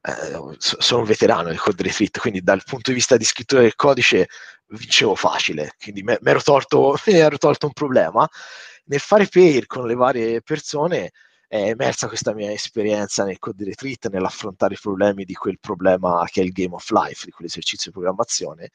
Eh, 0.00 0.56
sono 0.58 1.00
un 1.00 1.06
veterano 1.06 1.48
del 1.48 1.58
code 1.58 1.82
retreat, 1.82 2.18
quindi 2.18 2.40
dal 2.42 2.62
punto 2.64 2.90
di 2.90 2.96
vista 2.96 3.16
di 3.16 3.24
scrittura 3.24 3.62
del 3.62 3.74
codice 3.74 4.28
vincevo 4.68 5.14
facile, 5.14 5.74
quindi 5.80 6.02
mi 6.04 6.16
ero 6.22 6.40
tolto, 6.42 6.96
tolto 7.38 7.66
un 7.66 7.72
problema. 7.72 8.28
Nel 8.84 9.00
fare 9.00 9.26
pair 9.26 9.66
con 9.66 9.86
le 9.86 9.94
varie 9.94 10.40
persone 10.40 11.12
è 11.48 11.70
emersa 11.70 12.08
questa 12.08 12.34
mia 12.34 12.52
esperienza 12.52 13.24
nel 13.24 13.38
code 13.38 13.64
retreat, 13.64 14.10
nell'affrontare 14.10 14.74
i 14.74 14.78
problemi 14.78 15.24
di 15.24 15.32
quel 15.32 15.58
problema 15.58 16.22
che 16.30 16.42
è 16.42 16.44
il 16.44 16.52
game 16.52 16.74
of 16.74 16.90
life, 16.90 17.24
di 17.24 17.30
quell'esercizio 17.30 17.90
di 17.90 17.96
programmazione. 17.96 18.70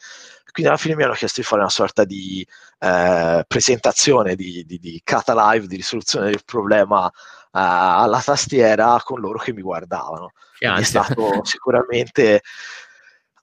Quindi 0.51 0.71
alla 0.71 0.81
fine 0.81 0.95
mi 0.95 1.03
hanno 1.03 1.13
chiesto 1.13 1.39
di 1.39 1.45
fare 1.45 1.61
una 1.61 1.69
sorta 1.69 2.03
di 2.03 2.45
eh, 2.79 3.45
presentazione 3.47 4.35
di, 4.35 4.65
di, 4.65 4.79
di 4.79 4.99
kata 5.03 5.51
live, 5.51 5.67
di 5.67 5.75
risoluzione 5.75 6.31
del 6.31 6.41
problema 6.43 7.05
uh, 7.05 7.11
alla 7.51 8.21
tastiera 8.21 8.99
con 9.03 9.19
loro 9.19 9.37
che 9.37 9.53
mi 9.53 9.61
guardavano. 9.61 10.31
È 10.57 10.83
stato 10.83 11.41
sicuramente 11.45 12.41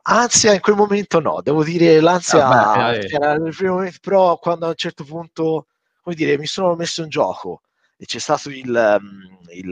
ansia 0.03 0.55
in 0.55 0.61
quel 0.61 0.75
momento 0.75 1.21
no, 1.21 1.41
devo 1.41 1.63
dire 1.63 2.01
l'ansia 2.01 2.49
ah, 2.49 2.91
beh, 2.91 3.07
era 3.07 3.37
nel 3.37 3.55
primo 3.55 3.75
momento, 3.75 3.99
però 4.01 4.39
quando 4.39 4.67
a 4.67 4.71
un 4.71 4.75
certo 4.75 5.05
punto, 5.05 5.67
come 6.03 6.17
dire, 6.17 6.37
mi 6.37 6.47
sono 6.47 6.75
messo 6.75 7.03
in 7.03 7.11
gioco 7.11 7.63
e 8.01 8.07
c'è 8.07 8.19
stato 8.19 8.49
il, 8.49 8.75
ehm, 8.75 9.39
il, 9.53 9.71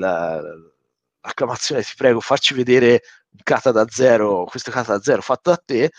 l'acclamazione 1.21 1.83
ti 1.83 1.95
prego 1.97 2.21
farci 2.21 2.53
vedere 2.53 3.03
un 3.31 3.41
kata 3.43 3.73
da 3.73 3.87
zero 3.89 4.45
questo 4.45 4.71
kata 4.71 4.93
da 4.93 5.03
zero 5.03 5.23
fatto 5.23 5.51
da 5.51 5.57
te 5.65 5.91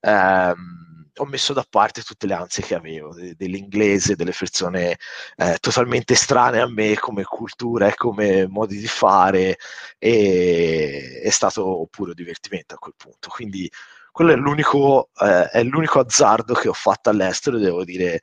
ehm, 0.00 1.10
ho 1.18 1.24
messo 1.26 1.52
da 1.52 1.64
parte 1.68 2.02
tutte 2.02 2.26
le 2.26 2.34
ansie 2.34 2.64
che 2.64 2.74
avevo 2.74 3.14
de- 3.14 3.34
dell'inglese 3.36 4.16
delle 4.16 4.32
persone 4.36 4.98
eh, 5.36 5.56
totalmente 5.60 6.14
strane 6.16 6.60
a 6.60 6.68
me 6.68 6.96
come 6.98 7.22
cultura 7.24 7.86
e 7.88 7.94
come 7.94 8.46
modi 8.48 8.78
di 8.78 8.86
fare 8.88 9.56
e 9.98 11.20
è 11.22 11.30
stato 11.30 11.86
puro 11.90 12.14
divertimento 12.14 12.74
a 12.74 12.78
quel 12.78 12.94
punto. 12.96 13.28
Quindi 13.30 13.70
quello 14.12 14.32
è 14.32 14.36
l'unico, 14.36 15.10
eh, 15.20 15.48
è 15.50 15.62
l'unico 15.62 16.00
azzardo 16.00 16.54
che 16.54 16.68
ho 16.68 16.72
fatto 16.72 17.10
all'estero 17.10 17.58
devo 17.58 17.84
dire 17.84 18.22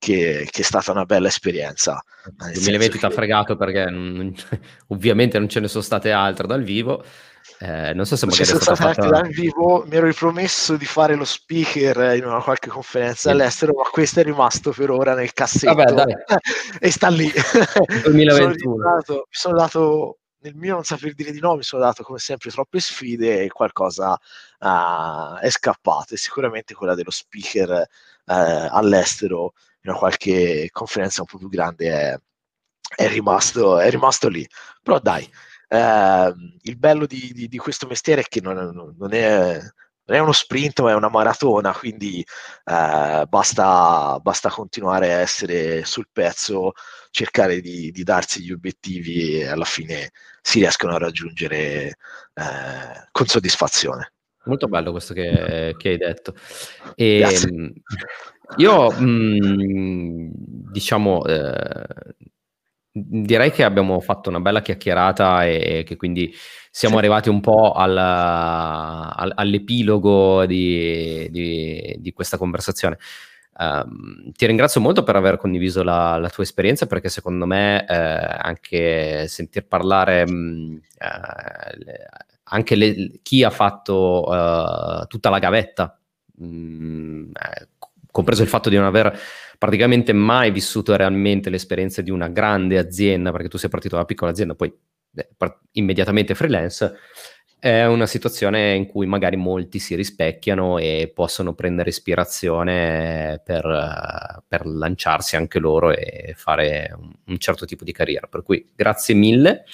che, 0.00 0.48
che, 0.50 0.62
è 0.62 0.64
stata 0.64 0.90
una 0.92 1.04
bella 1.04 1.28
esperienza. 1.28 2.02
Il 2.24 2.54
2020 2.54 2.98
ti 2.98 3.04
ha 3.04 3.10
fregato 3.10 3.54
perché 3.54 3.84
non, 3.90 4.34
ovviamente 4.88 5.38
non 5.38 5.48
ce 5.48 5.60
ne 5.60 5.68
sono 5.68 5.82
state 5.82 6.10
altre 6.10 6.46
dal 6.46 6.62
vivo. 6.62 7.04
Eh, 7.58 7.92
non 7.92 8.06
so 8.06 8.16
se 8.16 8.24
magari 8.24 8.46
sono 8.46 8.60
state 8.60 8.82
fatta... 8.82 9.06
dal 9.08 9.28
vivo. 9.28 9.84
Mi 9.86 9.96
ero 9.96 10.06
ripromesso 10.06 10.78
di 10.78 10.86
fare 10.86 11.14
lo 11.14 11.24
speaker 11.24 12.16
in 12.16 12.24
una 12.24 12.42
qualche 12.42 12.70
conferenza 12.70 13.14
sì. 13.14 13.28
all'estero, 13.28 13.74
ma 13.76 13.82
questo 13.90 14.20
è 14.20 14.22
rimasto 14.22 14.72
per 14.72 14.90
ora 14.90 15.14
nel 15.14 15.34
cassetto 15.34 15.74
Vabbè, 15.74 16.24
e 16.80 16.90
sta 16.90 17.08
lì. 17.08 17.30
2021. 18.02 18.74
mi 18.74 19.22
sono 19.28 19.56
dato 19.56 20.18
nel 20.42 20.54
mio 20.54 20.76
non 20.76 20.84
saper 20.84 21.12
dire 21.12 21.30
di 21.30 21.40
no, 21.40 21.56
mi 21.56 21.62
sono 21.62 21.82
dato 21.82 22.02
come 22.02 22.18
sempre 22.18 22.50
troppe 22.50 22.80
sfide 22.80 23.42
e 23.42 23.48
qualcosa 23.48 24.12
uh, 24.12 25.36
è 25.38 25.50
scappato. 25.50 26.14
E 26.14 26.16
sicuramente 26.16 26.72
quella 26.72 26.94
dello 26.94 27.10
speaker 27.10 27.86
uh, 28.24 28.32
all'estero 28.70 29.52
in 29.82 29.90
una 29.90 29.98
qualche 29.98 30.68
conferenza 30.70 31.22
un 31.22 31.26
po' 31.26 31.38
più 31.38 31.48
grande 31.48 31.90
è, 31.90 32.18
è, 32.96 33.08
rimasto, 33.08 33.78
è 33.78 33.90
rimasto 33.90 34.28
lì. 34.28 34.46
Però 34.82 34.98
dai, 34.98 35.28
eh, 35.68 36.34
il 36.62 36.76
bello 36.76 37.06
di, 37.06 37.30
di, 37.32 37.48
di, 37.48 37.58
questo 37.58 37.86
mestiere 37.86 38.22
è 38.22 38.24
che 38.24 38.40
non, 38.40 38.56
non, 38.96 39.12
è, 39.12 39.58
non, 39.58 40.16
è, 40.16 40.18
uno 40.18 40.32
sprint, 40.32 40.80
ma 40.80 40.90
è 40.90 40.94
una 40.94 41.08
maratona, 41.08 41.72
quindi 41.72 42.20
eh, 42.64 43.24
basta, 43.28 44.18
basta, 44.20 44.50
continuare 44.50 45.12
a 45.12 45.18
essere 45.18 45.84
sul 45.84 46.08
pezzo, 46.12 46.72
cercare 47.10 47.60
di, 47.60 47.90
di, 47.90 48.02
darsi 48.02 48.42
gli 48.42 48.52
obiettivi 48.52 49.40
e 49.40 49.48
alla 49.48 49.64
fine 49.64 50.10
si 50.42 50.58
riescono 50.58 50.94
a 50.94 50.98
raggiungere 50.98 51.96
eh, 52.34 53.08
con 53.10 53.26
soddisfazione. 53.26 54.12
Molto 54.44 54.68
bello 54.68 54.90
questo 54.90 55.12
che, 55.12 55.74
che 55.76 55.88
hai 55.90 55.98
detto. 55.98 56.34
E, 56.94 57.22
io, 58.56 58.90
mh, 58.90 59.04
mm, 59.04 60.30
diciamo, 60.72 61.24
eh, 61.24 62.14
direi 62.92 63.50
che 63.50 63.64
abbiamo 63.64 64.00
fatto 64.00 64.28
una 64.28 64.40
bella 64.40 64.62
chiacchierata 64.62 65.46
e 65.46 65.84
che 65.86 65.96
quindi 65.96 66.34
siamo 66.70 66.94
sì. 66.94 67.00
arrivati 67.00 67.28
un 67.28 67.40
po' 67.40 67.72
alla, 67.72 69.14
all, 69.14 69.32
all'epilogo 69.34 70.46
di, 70.46 71.28
di, 71.30 71.96
di, 71.98 72.12
questa 72.12 72.36
conversazione. 72.36 72.98
Um, 73.58 74.32
ti 74.32 74.46
ringrazio 74.46 74.80
molto 74.80 75.02
per 75.02 75.16
aver 75.16 75.36
condiviso 75.36 75.82
la, 75.82 76.16
la 76.16 76.30
tua 76.30 76.44
esperienza 76.44 76.86
perché 76.86 77.10
secondo 77.10 77.44
me 77.46 77.84
eh, 77.86 77.94
anche 77.94 79.28
sentir 79.28 79.66
parlare 79.66 80.26
mh, 80.26 80.32
mm, 80.32 80.76
eh, 80.98 82.06
anche 82.44 82.74
le, 82.74 83.10
chi 83.22 83.44
ha 83.44 83.50
fatto 83.50 84.24
uh, 84.26 85.06
tutta 85.08 85.28
la 85.28 85.38
gavetta 85.38 86.00
mh, 86.36 86.46
mm, 86.46 87.30
eh, 87.32 87.68
compreso 88.10 88.42
il 88.42 88.48
fatto 88.48 88.68
di 88.68 88.76
non 88.76 88.84
aver 88.84 89.18
praticamente 89.58 90.12
mai 90.12 90.50
vissuto 90.50 90.96
realmente 90.96 91.50
l'esperienza 91.50 92.02
di 92.02 92.10
una 92.10 92.28
grande 92.28 92.78
azienda, 92.78 93.30
perché 93.30 93.48
tu 93.48 93.58
sei 93.58 93.68
partito 93.68 93.94
da 93.94 94.00
una 94.00 94.08
piccola 94.08 94.30
azienda, 94.30 94.54
poi 94.54 94.72
beh, 95.10 95.28
immediatamente 95.72 96.34
freelance, 96.34 96.94
è 97.60 97.84
una 97.84 98.06
situazione 98.06 98.74
in 98.74 98.86
cui 98.86 99.04
magari 99.04 99.36
molti 99.36 99.78
si 99.78 99.94
rispecchiano 99.94 100.78
e 100.78 101.12
possono 101.14 101.52
prendere 101.52 101.90
ispirazione 101.90 103.42
per, 103.44 104.42
per 104.48 104.64
lanciarsi 104.64 105.36
anche 105.36 105.58
loro 105.58 105.90
e 105.90 106.32
fare 106.34 106.90
un, 106.96 107.12
un, 107.26 107.38
certo 107.38 107.66
tipo 107.66 107.84
di 107.84 107.92
carriera. 107.92 108.26
Per 108.28 108.42
cui 108.42 108.66
grazie 108.74 109.14
mille. 109.14 109.64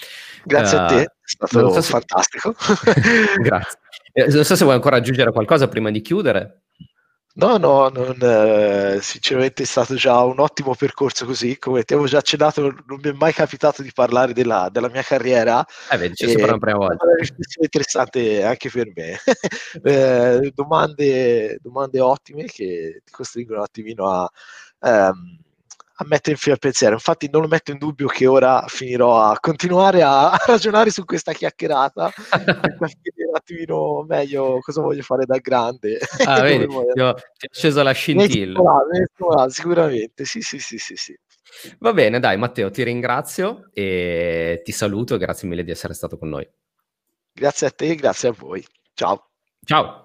Grazie 0.44 0.78
uh, 0.78 0.80
a 0.80 0.86
te, 0.86 1.02
è 1.02 1.08
stato 1.22 1.72
so 1.72 1.80
se... 1.80 1.90
fantastico. 1.92 2.56
grazie. 3.40 3.78
Eh, 4.12 4.26
non 4.30 4.44
so 4.44 4.56
se 4.56 4.64
vuoi 4.64 4.74
ancora 4.74 4.96
aggiungere 4.96 5.30
qualcosa 5.30 5.68
prima 5.68 5.92
di 5.92 6.00
chiudere. 6.00 6.62
No, 7.38 7.58
no, 7.58 7.90
non, 7.90 8.16
eh, 8.18 8.98
sinceramente 9.02 9.64
è 9.64 9.66
stato 9.66 9.94
già 9.94 10.22
un 10.22 10.40
ottimo 10.40 10.74
percorso 10.74 11.26
così, 11.26 11.58
come 11.58 11.82
ti 11.82 11.92
avevo 11.92 12.08
già 12.08 12.16
accennato, 12.18 12.62
non 12.62 12.98
mi 13.02 13.10
è 13.10 13.12
mai 13.12 13.34
capitato 13.34 13.82
di 13.82 13.92
parlare 13.92 14.32
della, 14.32 14.70
della 14.72 14.88
mia 14.88 15.02
carriera. 15.02 15.62
Eh, 15.90 15.98
vedi, 15.98 16.14
c'è 16.14 16.28
sempre 16.28 16.48
una 16.48 16.58
prima 16.58 16.78
volta. 16.78 17.04
È 17.04 17.06
una 17.06 17.16
riflessione 17.16 17.66
interessante 17.66 18.42
anche 18.42 18.70
per 18.70 18.90
me. 18.94 19.18
eh, 19.84 20.50
domande, 20.54 21.58
domande 21.60 22.00
ottime 22.00 22.44
che 22.44 23.02
ti 23.04 23.12
costringono 23.12 23.58
un 23.58 23.64
attimino 23.64 24.08
a... 24.08 24.30
Um, 24.78 25.44
a 25.98 26.04
mettere 26.06 26.32
in 26.32 26.36
filo 26.36 26.54
al 26.54 26.60
pensiero. 26.60 26.94
Infatti, 26.94 27.28
non 27.30 27.42
lo 27.42 27.48
metto 27.48 27.70
in 27.70 27.78
dubbio 27.78 28.06
che 28.06 28.26
ora 28.26 28.64
finirò 28.66 29.20
a 29.20 29.38
continuare 29.40 30.02
a, 30.02 30.30
a 30.30 30.38
ragionare 30.46 30.90
su 30.90 31.04
questa 31.04 31.32
chiacchierata 31.32 32.10
per 32.60 32.76
capire 32.76 33.28
un 33.28 33.34
attimino 33.34 34.04
meglio 34.06 34.58
cosa 34.60 34.82
voglio 34.82 35.02
fare 35.02 35.24
da 35.24 35.38
grande. 35.38 35.98
Ah, 36.24 36.40
vedi, 36.42 36.66
ti 36.66 37.00
ho, 37.00 37.14
ti 37.14 37.46
ho 37.46 37.50
sceso 37.50 37.82
la 37.82 37.92
scintilla. 37.92 38.60
sicuramente, 39.48 40.24
sì, 40.24 40.40
sì, 40.40 40.58
sì, 40.58 40.78
sì, 40.78 40.96
sì. 40.96 41.18
Va 41.78 41.92
bene, 41.92 42.20
dai, 42.20 42.36
Matteo, 42.36 42.70
ti 42.70 42.82
ringrazio 42.82 43.70
e 43.72 44.60
ti 44.64 44.72
saluto. 44.72 45.16
Grazie 45.16 45.48
mille 45.48 45.64
di 45.64 45.70
essere 45.70 45.94
stato 45.94 46.18
con 46.18 46.28
noi. 46.28 46.46
Grazie 47.32 47.66
a 47.68 47.70
te, 47.70 47.94
grazie 47.94 48.28
a 48.28 48.32
voi. 48.32 48.64
Ciao. 48.94 49.30
Ciao. 49.64 49.94